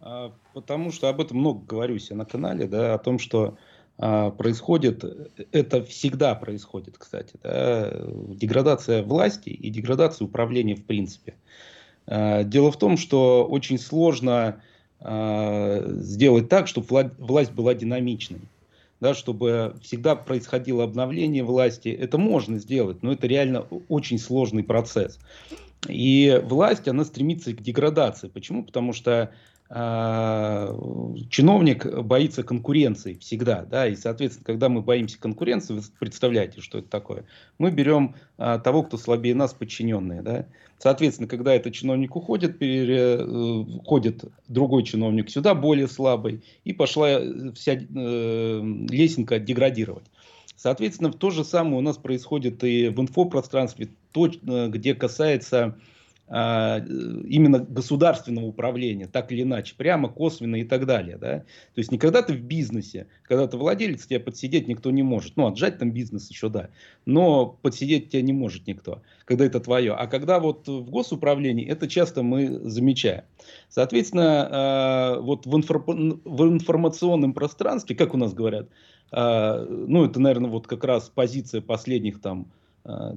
А, 0.00 0.32
потому 0.54 0.92
что 0.92 1.08
об 1.08 1.20
этом 1.20 1.38
много 1.38 1.64
говорю 1.66 1.96
я 1.96 2.16
на 2.16 2.24
канале, 2.24 2.68
да, 2.68 2.94
о 2.94 2.98
том, 2.98 3.18
что 3.18 3.58
происходит, 3.98 5.04
это 5.50 5.84
всегда 5.84 6.34
происходит, 6.36 6.96
кстати, 6.98 7.34
да, 7.42 7.92
деградация 8.28 9.02
власти 9.02 9.48
и 9.48 9.70
деградация 9.70 10.24
управления 10.26 10.76
в 10.76 10.84
принципе. 10.84 11.34
А, 12.08 12.42
дело 12.42 12.72
в 12.72 12.78
том, 12.78 12.96
что 12.96 13.44
очень 13.44 13.78
сложно 13.78 14.62
а, 15.00 15.82
сделать 15.86 16.48
так, 16.48 16.66
чтобы 16.66 17.12
власть 17.18 17.52
была 17.52 17.74
динамичной. 17.74 18.40
Да, 19.00 19.14
чтобы 19.14 19.76
всегда 19.80 20.16
происходило 20.16 20.82
обновление 20.82 21.44
власти, 21.44 21.88
это 21.88 22.18
можно 22.18 22.58
сделать, 22.58 23.00
но 23.04 23.12
это 23.12 23.28
реально 23.28 23.60
очень 23.88 24.18
сложный 24.18 24.64
процесс. 24.64 25.20
И 25.88 26.42
власть, 26.44 26.88
она 26.88 27.04
стремится 27.04 27.52
к 27.52 27.62
деградации. 27.62 28.26
Почему? 28.26 28.64
Потому 28.64 28.92
что 28.92 29.12
а, 29.22 29.30
чиновник 29.70 31.84
боится 32.02 32.42
конкуренции 32.42 33.14
всегда, 33.14 33.66
да, 33.66 33.86
и, 33.86 33.96
соответственно, 33.96 34.46
когда 34.46 34.70
мы 34.70 34.80
боимся 34.80 35.20
конкуренции, 35.20 35.74
вы 35.74 35.82
представляете, 35.98 36.62
что 36.62 36.78
это 36.78 36.88
такое, 36.88 37.24
мы 37.58 37.70
берем 37.70 38.14
а, 38.38 38.58
того, 38.58 38.82
кто 38.82 38.96
слабее 38.96 39.34
нас, 39.34 39.52
подчиненные, 39.52 40.22
да, 40.22 40.46
соответственно, 40.78 41.28
когда 41.28 41.52
этот 41.52 41.74
чиновник 41.74 42.16
уходит, 42.16 42.58
переходит 42.58 44.24
э, 44.24 44.28
другой 44.48 44.84
чиновник 44.84 45.28
сюда, 45.28 45.54
более 45.54 45.88
слабый, 45.88 46.42
и 46.64 46.72
пошла 46.72 47.10
э, 47.10 47.52
вся 47.54 47.74
э, 47.74 47.84
лесенка 47.84 49.38
деградировать. 49.38 50.06
Соответственно, 50.56 51.12
то 51.12 51.30
же 51.30 51.44
самое 51.44 51.76
у 51.76 51.82
нас 51.82 51.98
происходит 51.98 52.64
и 52.64 52.88
в 52.88 52.98
инфопространстве, 53.00 53.90
то, 54.12 54.26
э, 54.26 54.68
где 54.68 54.94
касается 54.94 55.66
а, 55.66 55.74
именно 56.30 57.58
государственного 57.60 58.46
управления, 58.46 59.06
так 59.06 59.32
или 59.32 59.42
иначе, 59.42 59.74
прямо, 59.76 60.08
косвенно 60.08 60.56
и 60.56 60.64
так 60.64 60.84
далее. 60.84 61.16
Да? 61.16 61.38
То 61.38 61.78
есть 61.78 61.90
не 61.90 61.98
когда 61.98 62.22
ты 62.22 62.34
в 62.34 62.42
бизнесе, 62.42 63.06
когда 63.22 63.46
ты 63.46 63.56
владелец, 63.56 64.06
тебя 64.06 64.20
подсидеть 64.20 64.68
никто 64.68 64.90
не 64.90 65.02
может. 65.02 65.36
Ну, 65.36 65.46
отжать 65.46 65.78
там 65.78 65.90
бизнес 65.90 66.28
еще, 66.28 66.50
да. 66.50 66.68
Но 67.06 67.46
подсидеть 67.46 68.10
тебя 68.10 68.22
не 68.22 68.34
может 68.34 68.66
никто, 68.66 69.02
когда 69.24 69.46
это 69.46 69.60
твое. 69.60 69.94
А 69.94 70.06
когда 70.06 70.38
вот 70.38 70.68
в 70.68 70.90
госуправлении, 70.90 71.66
это 71.66 71.88
часто 71.88 72.22
мы 72.22 72.60
замечаем. 72.68 73.24
Соответственно, 73.70 74.48
а, 74.50 75.20
вот 75.20 75.46
в, 75.46 75.56
инфор... 75.56 75.82
в 75.86 76.42
информационном 76.44 77.32
пространстве, 77.32 77.96
как 77.96 78.12
у 78.12 78.18
нас 78.18 78.34
говорят, 78.34 78.68
а, 79.10 79.64
ну, 79.64 80.04
это, 80.04 80.20
наверное, 80.20 80.50
вот 80.50 80.66
как 80.66 80.84
раз 80.84 81.10
позиция 81.14 81.62
последних 81.62 82.20
там 82.20 82.48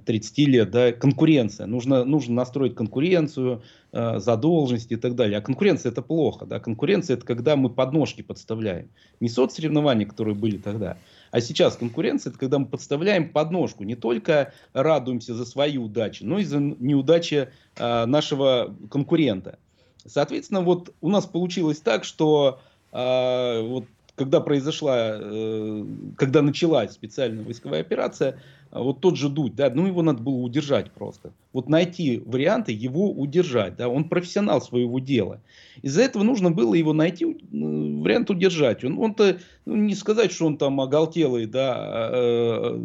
30 0.06 0.38
лет, 0.40 0.72
да, 0.72 0.92
конкуренция. 0.92 1.66
Нужно, 1.66 2.04
нужно 2.04 2.36
настроить 2.36 2.76
конкуренцию, 2.76 3.62
э, 3.94 4.20
задолженности 4.20 4.94
и 4.94 4.98
так 4.98 5.16
далее. 5.16 5.38
А 5.38 5.42
конкуренция 5.42 5.92
это 5.92 6.02
плохо. 6.02 6.46
Да? 6.46 6.60
Конкуренция 6.60 7.16
это 7.16 7.26
когда 7.26 7.56
мы 7.56 7.70
подножки 7.70 8.22
подставляем. 8.22 8.90
Не 9.22 9.30
соцсоревнования, 9.30 10.06
которые 10.06 10.36
были 10.36 10.58
тогда, 10.58 10.98
а 11.32 11.40
сейчас 11.40 11.78
конкуренция 11.78 12.32
это 12.32 12.40
когда 12.40 12.60
мы 12.60 12.66
подставляем 12.66 13.30
подножку. 13.30 13.84
Не 13.84 13.96
только 13.96 14.54
радуемся 14.74 15.36
за 15.36 15.46
свои 15.46 15.78
удачи, 15.78 16.24
но 16.24 16.40
и 16.40 16.44
за 16.44 16.60
неудачи 16.60 17.50
э, 17.78 18.06
нашего 18.06 18.76
конкурента. 18.90 19.58
Соответственно, 20.06 20.62
вот 20.62 20.94
у 21.00 21.10
нас 21.10 21.26
получилось 21.26 21.80
так, 21.80 22.04
что 22.04 22.60
э, 22.92 23.62
вот 23.62 23.86
когда 24.22 24.40
произошла, 24.40 25.18
э, 25.20 25.86
когда 26.16 26.44
началась 26.44 26.92
специальная 26.92 27.44
войсковая 27.44 27.82
операция, 27.82 28.40
а 28.70 28.84
вот 28.84 29.02
тот 29.02 29.18
же 29.18 29.30
Дудь, 29.30 29.56
да, 29.56 29.72
ну 29.74 29.88
его 29.88 30.04
надо 30.04 30.22
было 30.22 30.36
удержать 30.36 30.92
просто. 30.92 31.34
Вот 31.54 31.70
найти 31.70 32.22
варианты 32.24 32.72
его 32.72 33.10
удержать, 33.10 33.78
да, 33.78 33.90
он 33.90 34.10
профессионал 34.10 34.62
своего 34.62 35.00
дела. 35.00 35.42
Из-за 35.82 36.04
этого 36.04 36.22
нужно 36.22 36.52
было 36.52 36.76
его 36.76 36.94
найти, 36.94 37.26
вариант 37.26 38.30
удержать. 38.30 38.84
Он, 38.84 39.00
он-то, 39.00 39.40
ну, 39.66 39.76
не 39.76 39.96
сказать, 39.96 40.32
что 40.32 40.46
он 40.46 40.58
там 40.58 40.80
оголтелый, 40.80 41.48
да, 41.48 42.10
э, 42.14 42.80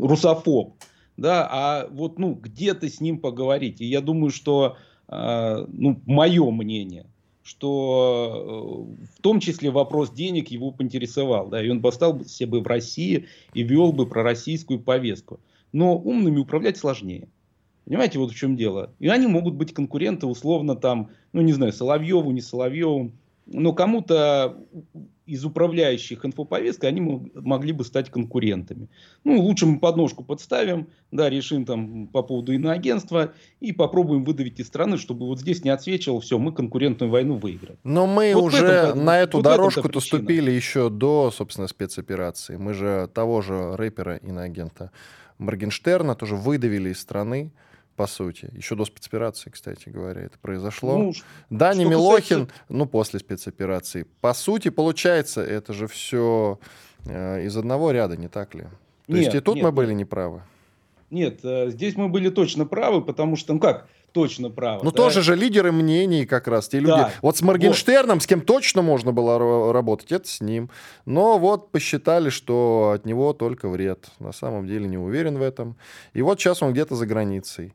русофоб, 0.00 0.74
да, 1.16 1.48
а 1.48 1.88
вот, 1.88 2.18
ну, 2.18 2.34
где-то 2.34 2.88
с 2.88 3.00
ним 3.00 3.20
поговорить. 3.20 3.80
И 3.80 3.86
я 3.86 4.00
думаю, 4.00 4.30
что, 4.30 4.76
э, 5.06 5.66
ну, 5.68 6.02
мое 6.04 6.50
мнение– 6.50 7.06
что 7.48 8.86
э, 9.00 9.06
в 9.16 9.22
том 9.22 9.40
числе 9.40 9.70
вопрос 9.70 10.12
денег 10.12 10.48
его 10.48 10.70
поинтересовал, 10.70 11.48
да, 11.48 11.64
и 11.64 11.70
он 11.70 11.80
бы 11.80 11.88
остался 11.88 12.28
себе 12.28 12.60
в 12.60 12.66
России 12.66 13.26
и 13.54 13.62
вел 13.62 13.92
бы 13.92 14.06
пророссийскую 14.06 14.80
повестку. 14.80 15.40
Но 15.72 15.96
умными 15.96 16.38
управлять 16.38 16.76
сложнее. 16.76 17.28
Понимаете, 17.86 18.18
вот 18.18 18.32
в 18.32 18.36
чем 18.36 18.54
дело. 18.54 18.92
И 18.98 19.08
они 19.08 19.26
могут 19.26 19.54
быть 19.54 19.72
конкуренты, 19.72 20.26
условно, 20.26 20.76
там, 20.76 21.08
ну, 21.32 21.40
не 21.40 21.54
знаю, 21.54 21.72
Соловьеву, 21.72 22.30
не 22.32 22.42
Соловьеву, 22.42 23.12
но 23.46 23.72
кому-то 23.72 24.58
из 25.28 25.44
управляющих 25.44 26.24
инфоповесткой 26.24 26.88
они 26.88 27.22
могли 27.34 27.72
бы 27.72 27.84
стать 27.84 28.10
конкурентами. 28.10 28.88
Ну, 29.24 29.40
лучше 29.40 29.66
мы 29.66 29.78
подножку 29.78 30.24
подставим, 30.24 30.88
да, 31.12 31.28
решим 31.28 31.64
там 31.64 32.06
по 32.06 32.22
поводу 32.22 32.52
иноагентства 32.52 33.34
и 33.60 33.72
попробуем 33.72 34.24
выдавить 34.24 34.58
из 34.58 34.66
страны, 34.66 34.96
чтобы 34.96 35.26
вот 35.26 35.38
здесь 35.40 35.64
не 35.64 35.70
отсвечивал, 35.70 36.20
все, 36.20 36.38
мы 36.38 36.52
конкурентную 36.52 37.10
войну 37.10 37.36
выиграли. 37.36 37.78
Но 37.84 38.06
мы 38.06 38.32
вот 38.34 38.44
уже 38.44 38.66
этом, 38.66 39.04
на 39.04 39.18
эту 39.18 39.38
вот 39.38 39.44
дорожку-то 39.44 40.00
ступили 40.00 40.50
еще 40.50 40.88
до, 40.88 41.30
собственно, 41.30 41.68
спецоперации. 41.68 42.56
Мы 42.56 42.72
же 42.72 43.10
того 43.12 43.42
же 43.42 43.76
рэпера 43.76 44.16
иноагента 44.16 44.90
Моргенштерна 45.38 46.14
тоже 46.14 46.36
выдавили 46.36 46.90
из 46.90 47.00
страны 47.00 47.52
по 47.98 48.06
сути. 48.06 48.48
Еще 48.54 48.76
до 48.76 48.84
спецоперации, 48.84 49.50
кстати 49.50 49.88
говоря, 49.88 50.22
это 50.22 50.38
произошло. 50.38 50.96
Ну, 50.96 51.12
Даня 51.50 51.84
Милохин, 51.84 52.46
касается... 52.46 52.54
ну, 52.68 52.86
после 52.86 53.18
спецоперации. 53.18 54.06
По 54.20 54.34
сути, 54.34 54.68
получается, 54.68 55.42
это 55.42 55.72
же 55.72 55.88
все 55.88 56.60
э, 57.06 57.44
из 57.44 57.56
одного 57.56 57.90
ряда, 57.90 58.16
не 58.16 58.28
так 58.28 58.54
ли? 58.54 58.62
То 58.62 59.14
нет, 59.14 59.24
есть 59.24 59.34
и 59.34 59.40
тут 59.40 59.56
нет, 59.56 59.64
мы 59.64 59.72
были 59.72 59.92
неправы. 59.94 60.42
Нет, 61.10 61.40
э, 61.42 61.70
здесь 61.70 61.96
мы 61.96 62.08
были 62.08 62.28
точно 62.28 62.66
правы, 62.66 63.02
потому 63.02 63.34
что, 63.34 63.54
ну 63.54 63.58
как, 63.58 63.88
точно 64.12 64.48
правы. 64.48 64.84
Ну 64.84 64.92
да? 64.92 64.96
тоже 64.96 65.22
же 65.22 65.34
лидеры 65.34 65.72
мнений 65.72 66.24
как 66.24 66.46
раз, 66.46 66.68
те 66.68 66.78
люди. 66.78 66.92
Да. 66.92 67.12
Вот 67.20 67.36
с 67.36 67.42
Моргенштерном, 67.42 68.18
вот. 68.18 68.22
с 68.22 68.28
кем 68.28 68.42
точно 68.42 68.82
можно 68.82 69.10
было 69.10 69.72
работать, 69.72 70.12
это 70.12 70.28
с 70.28 70.40
ним. 70.40 70.70
Но 71.04 71.36
вот 71.38 71.72
посчитали, 71.72 72.30
что 72.30 72.92
от 72.94 73.06
него 73.06 73.32
только 73.32 73.68
вред. 73.68 74.06
На 74.20 74.30
самом 74.30 74.68
деле 74.68 74.86
не 74.86 74.98
уверен 74.98 75.36
в 75.36 75.42
этом. 75.42 75.76
И 76.12 76.22
вот 76.22 76.38
сейчас 76.38 76.62
он 76.62 76.72
где-то 76.72 76.94
за 76.94 77.06
границей. 77.06 77.74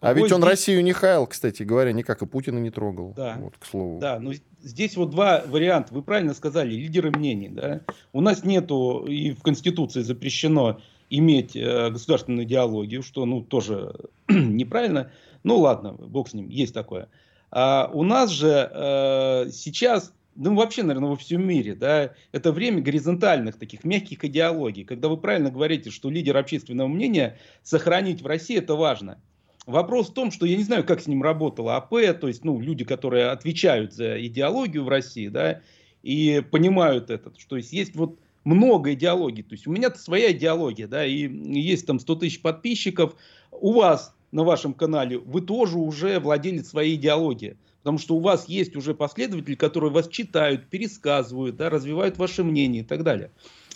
А 0.00 0.12
ведь 0.12 0.32
он 0.32 0.40
здесь... 0.40 0.50
Россию 0.50 0.82
не 0.84 0.92
хаял, 0.92 1.26
кстати 1.26 1.62
говоря, 1.62 1.92
никак 1.92 2.22
и 2.22 2.26
Путина 2.26 2.58
не 2.58 2.70
трогал. 2.70 3.12
Да. 3.16 3.36
Вот, 3.38 3.56
к 3.58 3.64
слову. 3.64 3.98
Да, 4.00 4.18
но 4.18 4.32
здесь 4.62 4.96
вот 4.96 5.10
два 5.10 5.42
варианта. 5.46 5.94
Вы 5.94 6.02
правильно 6.02 6.34
сказали, 6.34 6.74
лидеры 6.74 7.10
мнений. 7.10 7.48
Да? 7.48 7.80
У 8.12 8.20
нас 8.20 8.44
нету, 8.44 9.04
и 9.06 9.32
в 9.32 9.42
Конституции 9.42 10.02
запрещено 10.02 10.80
иметь 11.10 11.54
э, 11.54 11.90
государственную 11.90 12.44
идеологию, 12.44 13.02
что 13.02 13.24
ну 13.24 13.42
тоже 13.42 13.94
неправильно. 14.28 15.10
Ну 15.42 15.58
ладно, 15.58 15.92
бог 15.92 16.28
с 16.28 16.34
ним, 16.34 16.48
есть 16.48 16.74
такое. 16.74 17.08
А 17.50 17.90
у 17.92 18.02
нас 18.02 18.30
же 18.30 18.70
э, 18.72 19.50
сейчас, 19.52 20.12
ну 20.34 20.56
вообще, 20.56 20.82
наверное, 20.82 21.10
во 21.10 21.16
всем 21.16 21.46
мире, 21.46 21.74
да, 21.74 22.12
это 22.32 22.50
время 22.50 22.80
горизонтальных 22.82 23.56
таких 23.56 23.84
мягких 23.84 24.24
идеологий, 24.24 24.84
когда 24.84 25.08
вы 25.08 25.16
правильно 25.16 25.50
говорите, 25.50 25.90
что 25.90 26.10
лидер 26.10 26.36
общественного 26.36 26.88
мнения 26.88 27.38
сохранить 27.62 28.22
в 28.22 28.26
России 28.26 28.58
это 28.58 28.74
важно. 28.74 29.20
Вопрос 29.66 30.10
в 30.10 30.14
том, 30.14 30.30
что 30.30 30.44
я 30.44 30.56
не 30.56 30.62
знаю, 30.62 30.84
как 30.84 31.00
с 31.00 31.06
ним 31.06 31.22
работала 31.22 31.76
АП, 31.76 31.90
то 32.20 32.28
есть, 32.28 32.44
ну, 32.44 32.60
люди, 32.60 32.84
которые 32.84 33.30
отвечают 33.30 33.94
за 33.94 34.24
идеологию 34.26 34.84
в 34.84 34.88
России, 34.88 35.28
да, 35.28 35.62
и 36.02 36.42
понимают 36.50 37.08
это, 37.08 37.32
что 37.38 37.56
есть, 37.56 37.72
есть 37.72 37.96
вот 37.96 38.18
много 38.44 38.92
идеологий. 38.92 39.42
То 39.42 39.54
есть 39.54 39.66
у 39.66 39.72
меня-то 39.72 39.98
своя 39.98 40.32
идеология, 40.32 40.86
да, 40.86 41.04
и 41.06 41.28
есть 41.28 41.86
там 41.86 41.98
100 41.98 42.14
тысяч 42.16 42.42
подписчиков. 42.42 43.16
У 43.50 43.72
вас 43.72 44.14
на 44.32 44.44
вашем 44.44 44.74
канале 44.74 45.18
вы 45.18 45.40
тоже 45.40 45.78
уже 45.78 46.20
владелец 46.20 46.68
своей 46.68 46.96
идеологии. 46.96 47.56
Потому 47.84 47.98
что 47.98 48.16
у 48.16 48.20
вас 48.20 48.48
есть 48.48 48.76
уже 48.76 48.94
последователи, 48.94 49.54
которые 49.54 49.90
вас 49.90 50.08
читают, 50.08 50.66
пересказывают, 50.68 51.56
да, 51.56 51.68
развивают 51.68 52.16
ваше 52.16 52.42
мнение 52.42 52.82
и 52.82 52.84
так 52.84 53.02
далее. 53.02 53.30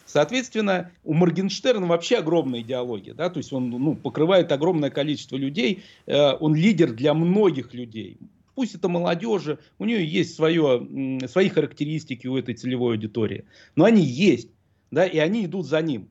Соответственно, 0.08 0.90
у 1.04 1.14
Моргенштерна 1.14 1.86
вообще 1.86 2.16
огромная 2.16 2.62
идеология, 2.62 3.14
да, 3.14 3.30
то 3.30 3.38
есть 3.38 3.52
он 3.52 3.68
ну, 3.68 3.94
покрывает 3.94 4.50
огромное 4.50 4.90
количество 4.90 5.36
людей, 5.36 5.84
э, 6.06 6.32
он 6.40 6.54
лидер 6.54 6.92
для 6.92 7.14
многих 7.14 7.74
людей 7.74 8.18
пусть 8.54 8.74
это 8.74 8.88
молодежи, 8.88 9.60
у 9.78 9.84
нее 9.84 10.04
есть 10.04 10.34
свое, 10.34 11.20
свои 11.28 11.48
характеристики 11.48 12.26
у 12.26 12.36
этой 12.36 12.54
целевой 12.54 12.94
аудитории, 12.94 13.44
но 13.76 13.84
они 13.84 14.02
есть 14.02 14.48
да, 14.90 15.06
и 15.06 15.18
они 15.18 15.44
идут 15.44 15.66
за 15.66 15.80
ним. 15.80 16.08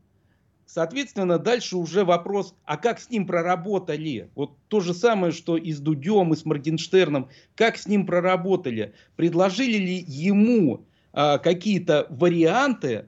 Соответственно, 0.65 1.39
дальше 1.39 1.77
уже 1.77 2.03
вопрос, 2.03 2.53
а 2.65 2.77
как 2.77 2.99
с 2.99 3.09
ним 3.09 3.25
проработали? 3.25 4.29
Вот 4.35 4.51
то 4.67 4.81
же 4.81 4.93
самое, 4.93 5.31
что 5.31 5.55
и 5.55 5.71
с 5.71 5.79
Дудем, 5.79 6.33
и 6.33 6.35
с 6.35 6.45
Моргенштерном. 6.45 7.29
Как 7.55 7.77
с 7.77 7.87
ним 7.87 8.05
проработали? 8.05 8.93
Предложили 9.15 9.77
ли 9.77 10.05
ему 10.07 10.85
а, 11.13 11.37
какие-то 11.37 12.05
варианты? 12.09 13.05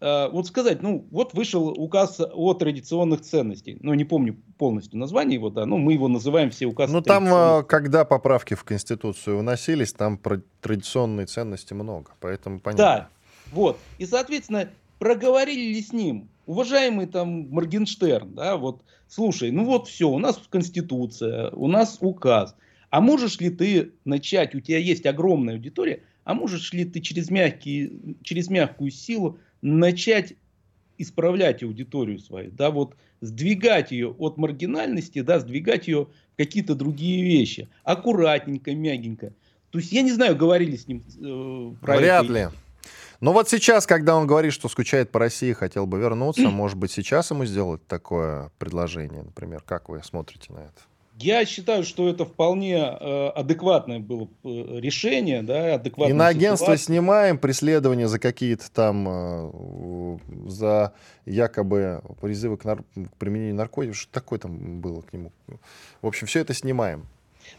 А, 0.00 0.28
вот 0.28 0.46
сказать, 0.46 0.82
ну, 0.82 1.06
вот 1.10 1.34
вышел 1.34 1.68
указ 1.68 2.20
о 2.20 2.54
традиционных 2.54 3.22
ценностей. 3.22 3.78
Ну, 3.80 3.94
не 3.94 4.04
помню 4.04 4.36
полностью 4.56 4.98
название 4.98 5.34
его, 5.34 5.50
да, 5.50 5.66
но 5.66 5.78
мы 5.78 5.94
его 5.94 6.08
называем 6.08 6.50
все 6.50 6.66
указы. 6.66 6.92
Ну, 6.92 7.02
там, 7.02 7.26
а, 7.28 7.62
когда 7.62 8.04
поправки 8.04 8.54
в 8.54 8.64
Конституцию 8.64 9.38
вносились, 9.38 9.92
там 9.92 10.16
про 10.18 10.40
традиционные 10.60 11.26
ценности 11.26 11.74
много, 11.74 12.12
поэтому 12.20 12.60
понятно. 12.60 12.84
Да, 12.84 13.08
вот. 13.52 13.78
И, 13.98 14.06
соответственно, 14.06 14.68
проговорили 14.98 15.74
ли 15.74 15.82
с 15.82 15.92
ним, 15.92 16.28
уважаемый 16.46 17.06
там 17.06 17.48
Моргенштерн, 17.50 18.34
да, 18.34 18.56
вот, 18.56 18.82
слушай, 19.08 19.50
ну 19.50 19.64
вот 19.64 19.88
все, 19.88 20.08
у 20.08 20.18
нас 20.18 20.40
Конституция, 20.48 21.50
у 21.50 21.66
нас 21.66 21.98
указ, 22.00 22.54
а 22.90 23.00
можешь 23.00 23.38
ли 23.40 23.50
ты 23.50 23.92
начать, 24.04 24.54
у 24.54 24.60
тебя 24.60 24.78
есть 24.78 25.06
огромная 25.06 25.54
аудитория, 25.54 26.02
а 26.24 26.34
можешь 26.34 26.72
ли 26.72 26.84
ты 26.84 27.00
через, 27.00 27.30
мягкие, 27.30 27.90
через 28.22 28.48
мягкую 28.48 28.90
силу 28.90 29.38
начать 29.62 30.34
исправлять 30.98 31.62
аудиторию 31.62 32.18
свою, 32.18 32.50
да, 32.50 32.70
вот 32.70 32.96
сдвигать 33.20 33.92
ее 33.92 34.10
от 34.10 34.36
маргинальности, 34.36 35.20
да, 35.20 35.40
сдвигать 35.40 35.88
ее 35.88 36.06
в 36.06 36.36
какие-то 36.36 36.74
другие 36.74 37.24
вещи, 37.24 37.68
аккуратненько, 37.84 38.74
мягенько. 38.74 39.32
То 39.70 39.78
есть 39.78 39.92
я 39.92 40.02
не 40.02 40.12
знаю, 40.12 40.36
говорили 40.36 40.76
с 40.76 40.88
ним 40.88 41.02
э, 41.20 41.74
про 41.80 41.96
Вряд 41.96 42.24
это. 42.24 42.32
ли. 42.32 42.48
Но 43.20 43.32
вот 43.32 43.48
сейчас, 43.48 43.86
когда 43.86 44.16
он 44.16 44.26
говорит, 44.26 44.52
что 44.52 44.68
скучает 44.68 45.10
по 45.10 45.18
России, 45.18 45.52
хотел 45.52 45.86
бы 45.86 45.98
вернуться, 45.98 46.42
может 46.50 46.78
быть, 46.78 46.90
сейчас 46.90 47.30
ему 47.30 47.44
сделать 47.44 47.86
такое 47.86 48.50
предложение, 48.58 49.22
например. 49.22 49.62
Как 49.66 49.88
вы 49.88 50.00
смотрите 50.02 50.52
на 50.52 50.58
это? 50.58 50.87
Я 51.20 51.44
считаю, 51.44 51.84
что 51.84 52.08
это 52.08 52.24
вполне 52.24 52.76
э, 52.76 53.28
адекватное 53.34 53.98
было 53.98 54.28
э, 54.44 54.78
решение, 54.80 55.42
да, 55.42 55.74
адекватное. 55.74 56.14
И 56.14 56.16
на 56.16 56.28
агентство 56.28 56.76
снимаем 56.76 57.38
преследование 57.38 58.06
за 58.06 58.18
какие-то 58.18 58.70
там, 58.70 59.06
э, 59.08 60.18
за 60.46 60.92
якобы 61.26 62.02
призывы 62.20 62.56
к, 62.56 62.64
нар- 62.64 62.84
к 62.94 63.16
применению 63.18 63.56
наркотиков, 63.56 63.96
что 63.96 64.12
такое 64.12 64.38
там 64.38 64.80
было 64.80 65.00
к 65.00 65.12
нему. 65.12 65.32
В 66.02 66.06
общем, 66.06 66.26
все 66.26 66.40
это 66.40 66.54
снимаем. 66.54 67.06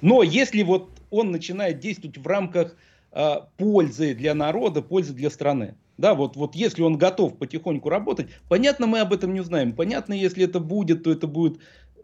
Но 0.01 0.23
если 0.23 0.63
вот 0.63 0.89
он 1.09 1.31
начинает 1.31 1.79
действовать 1.79 2.17
в 2.17 2.25
рамках 2.27 2.75
Э, 3.11 3.37
пользы 3.57 4.13
для 4.13 4.35
народа, 4.35 4.83
пользы 4.83 5.13
для 5.13 5.31
страны. 5.31 5.75
Да, 5.97 6.13
вот, 6.13 6.35
вот 6.35 6.53
если 6.55 6.83
он 6.83 6.97
готов 6.97 7.37
потихоньку 7.37 7.89
работать, 7.89 8.27
понятно, 8.47 8.85
мы 8.85 8.99
об 8.99 9.11
этом 9.11 9.33
не 9.33 9.39
узнаем. 9.39 9.73
Понятно, 9.73 10.13
если 10.13 10.45
это 10.45 10.59
будет, 10.59 11.03
то 11.03 11.11
это 11.11 11.25
будет 11.25 11.59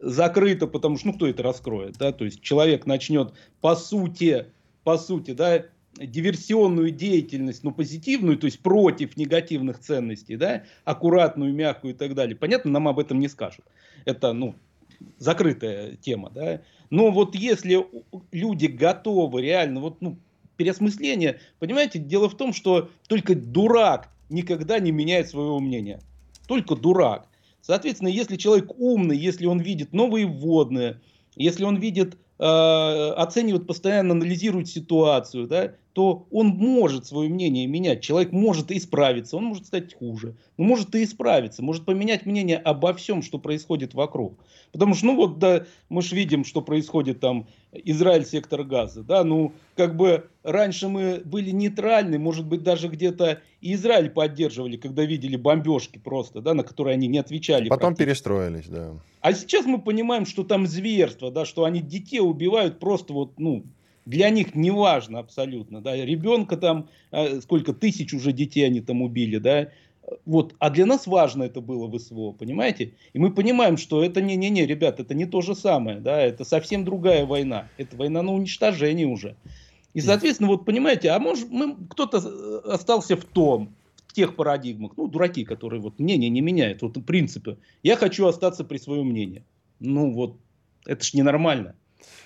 закрыто, 0.06 0.68
потому 0.68 0.97
что, 0.97 1.08
ну, 1.08 1.14
кто 1.14 1.28
это 1.28 1.43
раскроет, 1.43 1.97
да, 1.97 2.12
то 2.12 2.26
есть 2.26 2.41
человек 2.41 2.86
начнет, 2.86 3.34
по 3.60 3.76
сути, 3.76 4.45
по 4.84 4.97
сути, 4.97 5.32
да, 5.32 5.66
диверсионную 5.95 6.91
деятельность, 6.91 7.64
ну, 7.64 7.72
позитивную, 7.72 8.38
то 8.38 8.45
есть 8.45 8.60
против 8.60 9.18
негативных 9.18 9.80
ценностей, 9.80 10.36
да, 10.36 10.64
аккуратную, 10.84 11.53
мягкую 11.53 11.93
и 11.93 11.97
так 11.97 12.14
далее. 12.14 12.36
Понятно, 12.36 12.72
нам 12.72 12.88
об 12.88 12.99
этом 12.99 13.20
не 13.20 13.28
скажут. 13.28 13.66
Это, 14.06 14.34
ну, 14.34 14.56
закрытая 15.18 15.95
тема, 15.95 16.30
да. 16.30 16.62
Но 16.89 17.12
вот 17.12 17.36
если 17.36 17.86
люди 18.32 18.68
готовы 18.68 19.41
реально, 19.41 19.80
вот, 19.80 20.01
ну, 20.01 20.18
переосмысление. 20.58 21.39
Понимаете, 21.60 21.99
дело 21.99 22.30
в 22.30 22.36
том, 22.36 22.53
что 22.53 22.89
только 23.08 23.36
дурак 23.36 24.10
никогда 24.30 24.80
не 24.80 24.91
меняет 24.91 25.30
своего 25.30 25.60
мнения. 25.60 26.01
Только 26.47 26.76
дурак. 26.76 27.28
Соответственно, 27.66 28.09
если 28.09 28.36
человек 28.36 28.72
умный, 28.78 29.18
если 29.18 29.47
он 29.47 29.59
видит 29.59 29.91
новые 29.91 30.28
вводные, 30.28 31.01
если 31.36 31.63
он 31.63 31.78
видит, 31.78 32.16
э, 32.38 32.43
оценивает 32.43 33.66
постоянно, 33.66 34.11
анализирует 34.11 34.68
ситуацию, 34.68 35.47
да, 35.47 35.74
то 35.96 36.28
он 36.30 36.48
может 36.48 37.06
свое 37.06 37.30
мнение 37.30 37.68
менять. 37.68 38.02
Человек 38.02 38.34
может 38.34 38.70
исправиться, 38.70 39.38
он 39.38 39.46
может 39.46 39.68
стать 39.68 39.93
хуже, 39.93 40.36
но 40.58 40.66
может 40.66 40.93
и 40.93 41.06
исправиться, 41.06 41.64
может 41.64 41.86
поменять 41.86 42.26
мнение 42.26 42.58
обо 42.58 42.93
всем, 42.93 43.22
что 43.22 43.39
происходит 43.39 43.93
вокруг. 43.93 44.38
Потому 44.74 44.93
что, 44.93 45.06
ну 45.06 45.16
вот, 45.16 45.39
да, 45.39 45.66
мы 45.88 46.02
же 46.02 46.14
видим, 46.18 46.43
что 46.43 46.62
происходит 46.62 47.22
там 47.22 47.48
Израиль, 47.72 48.26
сектор 48.26 48.66
газа, 48.66 49.04
да, 49.04 49.24
ну, 49.24 49.54
как 49.78 49.96
бы 49.96 50.28
раньше 50.43 50.89
мы 50.89 51.22
были 51.24 51.52
нейтральны, 51.52 52.20
может 52.20 52.46
быть, 52.46 52.62
даже 52.62 52.89
где-то 52.89 53.41
и 53.62 53.74
Израиль 53.76 54.10
поддерживали, 54.10 54.76
когда 54.76 55.06
видели 55.06 55.38
бомбежки 55.38 55.98
просто, 55.98 56.41
да, 56.41 56.54
на 56.54 56.64
которые 56.64 56.96
они 56.96 57.08
не 57.08 57.20
отвечали. 57.20 57.70
Потом 57.70 57.96
перестроились, 57.96 58.68
да. 58.68 59.00
А 59.22 59.32
сейчас 59.32 59.66
мы 59.66 59.82
понимаем, 59.82 60.26
что 60.26 60.43
там 60.43 60.68
зверство, 60.68 61.32
да, 61.32 61.46
что 61.46 61.64
они 61.64 61.80
детей 61.80 62.20
убивают 62.20 62.80
просто 62.80 63.14
вот, 63.14 63.39
ну, 63.39 63.64
для 64.06 64.30
них 64.30 64.56
не 64.56 64.72
важно 64.72 65.20
абсолютно, 65.20 65.82
да, 65.82 65.95
ребенка 65.95 66.58
там, 66.58 66.89
а, 67.12 67.41
сколько 67.41 67.74
тысяч 67.74 68.14
уже 68.14 68.32
детей 68.32 68.66
они 68.66 68.82
там 68.82 69.01
убили, 69.01 69.38
да, 69.38 69.70
вот, 70.26 70.56
а 70.60 70.70
для 70.70 70.86
нас 70.86 71.08
важно 71.08 71.43
это 71.43 71.62
было 71.62 71.88
в 71.88 71.97
СВО, 71.97 72.32
понимаете? 72.32 72.93
И 73.14 73.20
мы 73.20 73.34
понимаем, 73.34 73.78
что 73.78 74.03
это 74.03 74.22
не-не-не, 74.22 74.66
ребят, 74.66 74.99
это 74.99 75.16
не 75.16 75.26
то 75.26 75.41
же 75.41 75.56
самое, 75.56 75.99
да, 75.99 76.22
это 76.22 76.43
совсем 76.43 76.86
другая 76.86 77.26
война, 77.26 77.70
это 77.78 77.95
война 77.97 78.22
на 78.22 78.34
уничтожение 78.34 79.08
уже. 79.08 79.36
И, 79.93 80.01
соответственно, 80.01 80.49
вот 80.49 80.66
понимаете, 80.66 81.10
а 81.10 81.20
может, 81.20 81.49
мы, 81.49 81.76
кто-то 81.89 82.18
э, 82.18 82.70
остался 82.70 83.16
в 83.16 83.24
том, 83.24 83.74
в 84.08 84.14
тех 84.14 84.36
парадигмах, 84.36 84.91
ну, 84.97 85.08
дураки, 85.08 85.43
которые 85.43 85.82
вот 85.82 85.99
мнение 85.99 86.30
не 86.30 86.41
меняют, 86.41 86.82
вот 86.82 87.03
принципы. 87.06 87.58
Я 87.82 87.95
хочу 87.95 88.28
остаться 88.28 88.64
при 88.64 88.78
своем 88.78 89.08
мнении. 89.08 89.43
Ну, 89.80 90.12
вот, 90.12 90.38
это 90.86 91.03
ж 91.03 91.14
ненормально. 91.14 91.76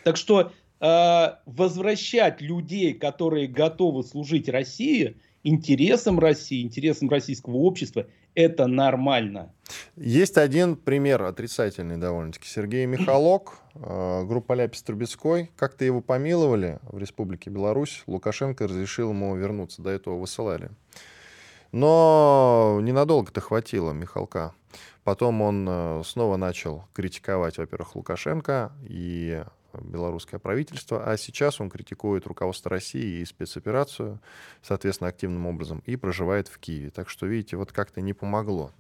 Так 0.03 0.17
что 0.17 0.41
э, 0.41 0.49
возвращать 0.79 2.41
людей, 2.41 2.93
которые 2.93 3.47
готовы 3.47 4.03
служить 4.03 4.47
России, 4.47 5.17
интересам 5.43 6.19
России, 6.19 6.61
интересам 6.61 7.09
российского 7.09 7.57
общества, 7.57 8.07
это 8.35 8.67
нормально. 8.67 9.53
Есть 9.95 10.37
один 10.37 10.75
пример 10.75 11.23
отрицательный 11.23 11.97
довольно-таки. 11.97 12.47
Сергей 12.47 12.85
Михалок, 12.85 13.59
э, 13.75 14.23
группа 14.25 14.53
Ляпис 14.53 14.83
Трубецкой. 14.83 15.51
Как-то 15.57 15.83
его 15.83 16.01
помиловали 16.01 16.79
в 16.83 16.97
Республике 16.97 17.49
Беларусь. 17.49 18.03
Лукашенко 18.07 18.67
разрешил 18.67 19.09
ему 19.09 19.35
вернуться. 19.35 19.81
До 19.81 19.89
этого 19.89 20.17
высылали. 20.17 20.69
Но 21.71 22.79
ненадолго-то 22.81 23.41
хватило 23.41 23.91
Михалка. 23.91 24.53
Потом 25.03 25.41
он 25.41 25.67
э, 25.67 26.01
снова 26.05 26.37
начал 26.37 26.85
критиковать, 26.93 27.57
во-первых, 27.57 27.95
Лукашенко 27.95 28.71
и 28.87 29.43
белорусское 29.73 30.39
правительство, 30.39 31.03
а 31.03 31.17
сейчас 31.17 31.59
он 31.61 31.69
критикует 31.69 32.27
руководство 32.27 32.71
России 32.71 33.21
и 33.21 33.25
спецоперацию, 33.25 34.19
соответственно, 34.61 35.09
активным 35.09 35.47
образом, 35.47 35.83
и 35.85 35.95
проживает 35.95 36.47
в 36.47 36.57
Киеве. 36.59 36.89
Так 36.89 37.09
что, 37.09 37.25
видите, 37.25 37.57
вот 37.57 37.71
как-то 37.71 38.01
не 38.01 38.13
помогло. 38.13 38.71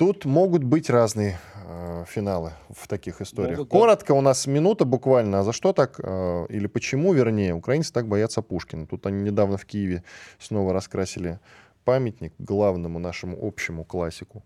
Тут 0.00 0.24
могут 0.24 0.64
быть 0.64 0.88
разные 0.88 1.38
э, 1.66 2.04
финалы 2.08 2.52
в 2.70 2.88
таких 2.88 3.20
историях. 3.20 3.58
Могут, 3.58 3.70
Коротко, 3.70 4.12
у 4.12 4.22
нас 4.22 4.46
минута 4.46 4.86
буквально. 4.86 5.40
А 5.40 5.42
за 5.44 5.52
что 5.52 5.74
так, 5.74 6.00
э, 6.02 6.46
или 6.48 6.66
почему, 6.68 7.12
вернее, 7.12 7.52
украинцы 7.52 7.92
так 7.92 8.08
боятся 8.08 8.40
Пушкина? 8.40 8.86
Тут 8.86 9.04
они 9.04 9.22
недавно 9.22 9.58
в 9.58 9.66
Киеве 9.66 10.02
снова 10.38 10.72
раскрасили 10.72 11.38
памятник 11.84 12.32
главному 12.38 12.98
нашему 12.98 13.36
общему 13.42 13.84
классику. 13.84 14.42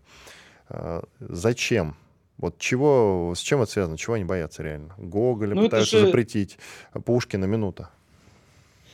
Э, 0.67 1.03
зачем? 1.19 1.95
Вот 2.37 2.57
чего, 2.57 3.33
с 3.35 3.39
чем 3.39 3.61
это 3.61 3.71
связано? 3.71 3.97
Чего 3.97 4.15
они 4.15 4.25
боятся 4.25 4.61
реально? 4.61 4.93
Гоголя 4.97 5.55
ну, 5.55 5.63
пытаются 5.63 5.99
же... 5.99 6.05
запретить, 6.07 6.57
Пушкина 7.05 7.45
минута. 7.45 7.89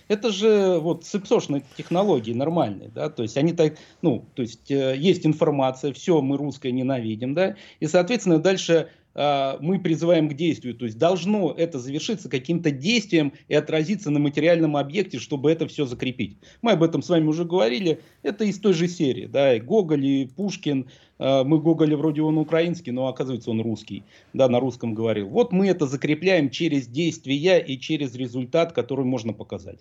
Это 0.07 0.29
же 0.29 0.77
вот 0.79 1.05
сепсошные 1.05 1.63
технологии 1.77 2.33
нормальные, 2.33 2.89
да, 2.89 3.09
то 3.09 3.23
есть 3.23 3.37
они 3.37 3.53
так, 3.53 3.75
ну, 4.01 4.25
то 4.35 4.41
есть 4.41 4.69
э, 4.69 4.97
есть 4.97 5.25
информация, 5.25 5.93
все, 5.93 6.19
мы 6.21 6.35
русское 6.35 6.73
ненавидим, 6.73 7.33
да, 7.33 7.55
и, 7.79 7.87
соответственно, 7.87 8.37
дальше 8.37 8.89
мы 9.13 9.79
призываем 9.79 10.29
к 10.29 10.33
действию, 10.33 10.75
то 10.75 10.85
есть 10.85 10.97
должно 10.97 11.51
это 11.51 11.79
завершиться 11.79 12.29
каким-то 12.29 12.71
действием 12.71 13.33
и 13.47 13.55
отразиться 13.55 14.09
на 14.09 14.19
материальном 14.19 14.77
объекте, 14.77 15.19
чтобы 15.19 15.51
это 15.51 15.67
все 15.67 15.85
закрепить. 15.85 16.37
Мы 16.61 16.71
об 16.71 16.83
этом 16.83 17.01
с 17.01 17.09
вами 17.09 17.27
уже 17.27 17.45
говорили, 17.45 17.99
это 18.23 18.45
из 18.45 18.59
той 18.59 18.73
же 18.73 18.87
серии, 18.87 19.25
да, 19.25 19.55
и 19.55 19.59
Гоголь, 19.59 20.05
и 20.05 20.25
Пушкин, 20.27 20.87
э, 21.19 21.43
мы 21.43 21.59
Гоголя 21.59 21.97
вроде 21.97 22.21
он 22.21 22.37
украинский, 22.37 22.91
но 22.91 23.07
оказывается 23.07 23.51
он 23.51 23.61
русский, 23.61 24.03
да, 24.33 24.47
на 24.47 24.59
русском 24.59 24.93
говорил. 24.93 25.27
Вот 25.27 25.51
мы 25.51 25.67
это 25.67 25.85
закрепляем 25.87 26.49
через 26.49 26.87
действия 26.87 27.59
и 27.59 27.79
через 27.79 28.15
результат, 28.15 28.73
который 28.73 29.05
можно 29.05 29.33
показать. 29.33 29.79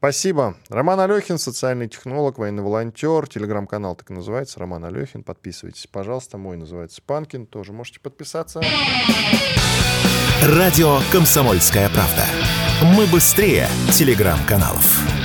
Спасибо. 0.00 0.56
Роман 0.70 0.98
Алехин, 0.98 1.36
социальный 1.36 1.86
технолог, 1.86 2.38
военный 2.38 2.62
волонтер. 2.62 3.28
Телеграм-канал 3.28 3.96
так 3.96 4.10
и 4.10 4.14
называется. 4.14 4.58
Роман 4.58 4.86
Алехин. 4.86 5.22
Подписывайтесь, 5.22 5.86
пожалуйста. 5.86 6.38
Мой 6.38 6.56
называется 6.56 7.02
Панкин. 7.04 7.44
Тоже 7.44 7.74
можете 7.74 8.00
подписаться. 8.00 8.62
Радио 10.42 11.00
«Комсомольская 11.12 11.90
правда». 11.90 12.24
Мы 12.96 13.04
быстрее 13.08 13.68
телеграм-каналов. 13.92 15.19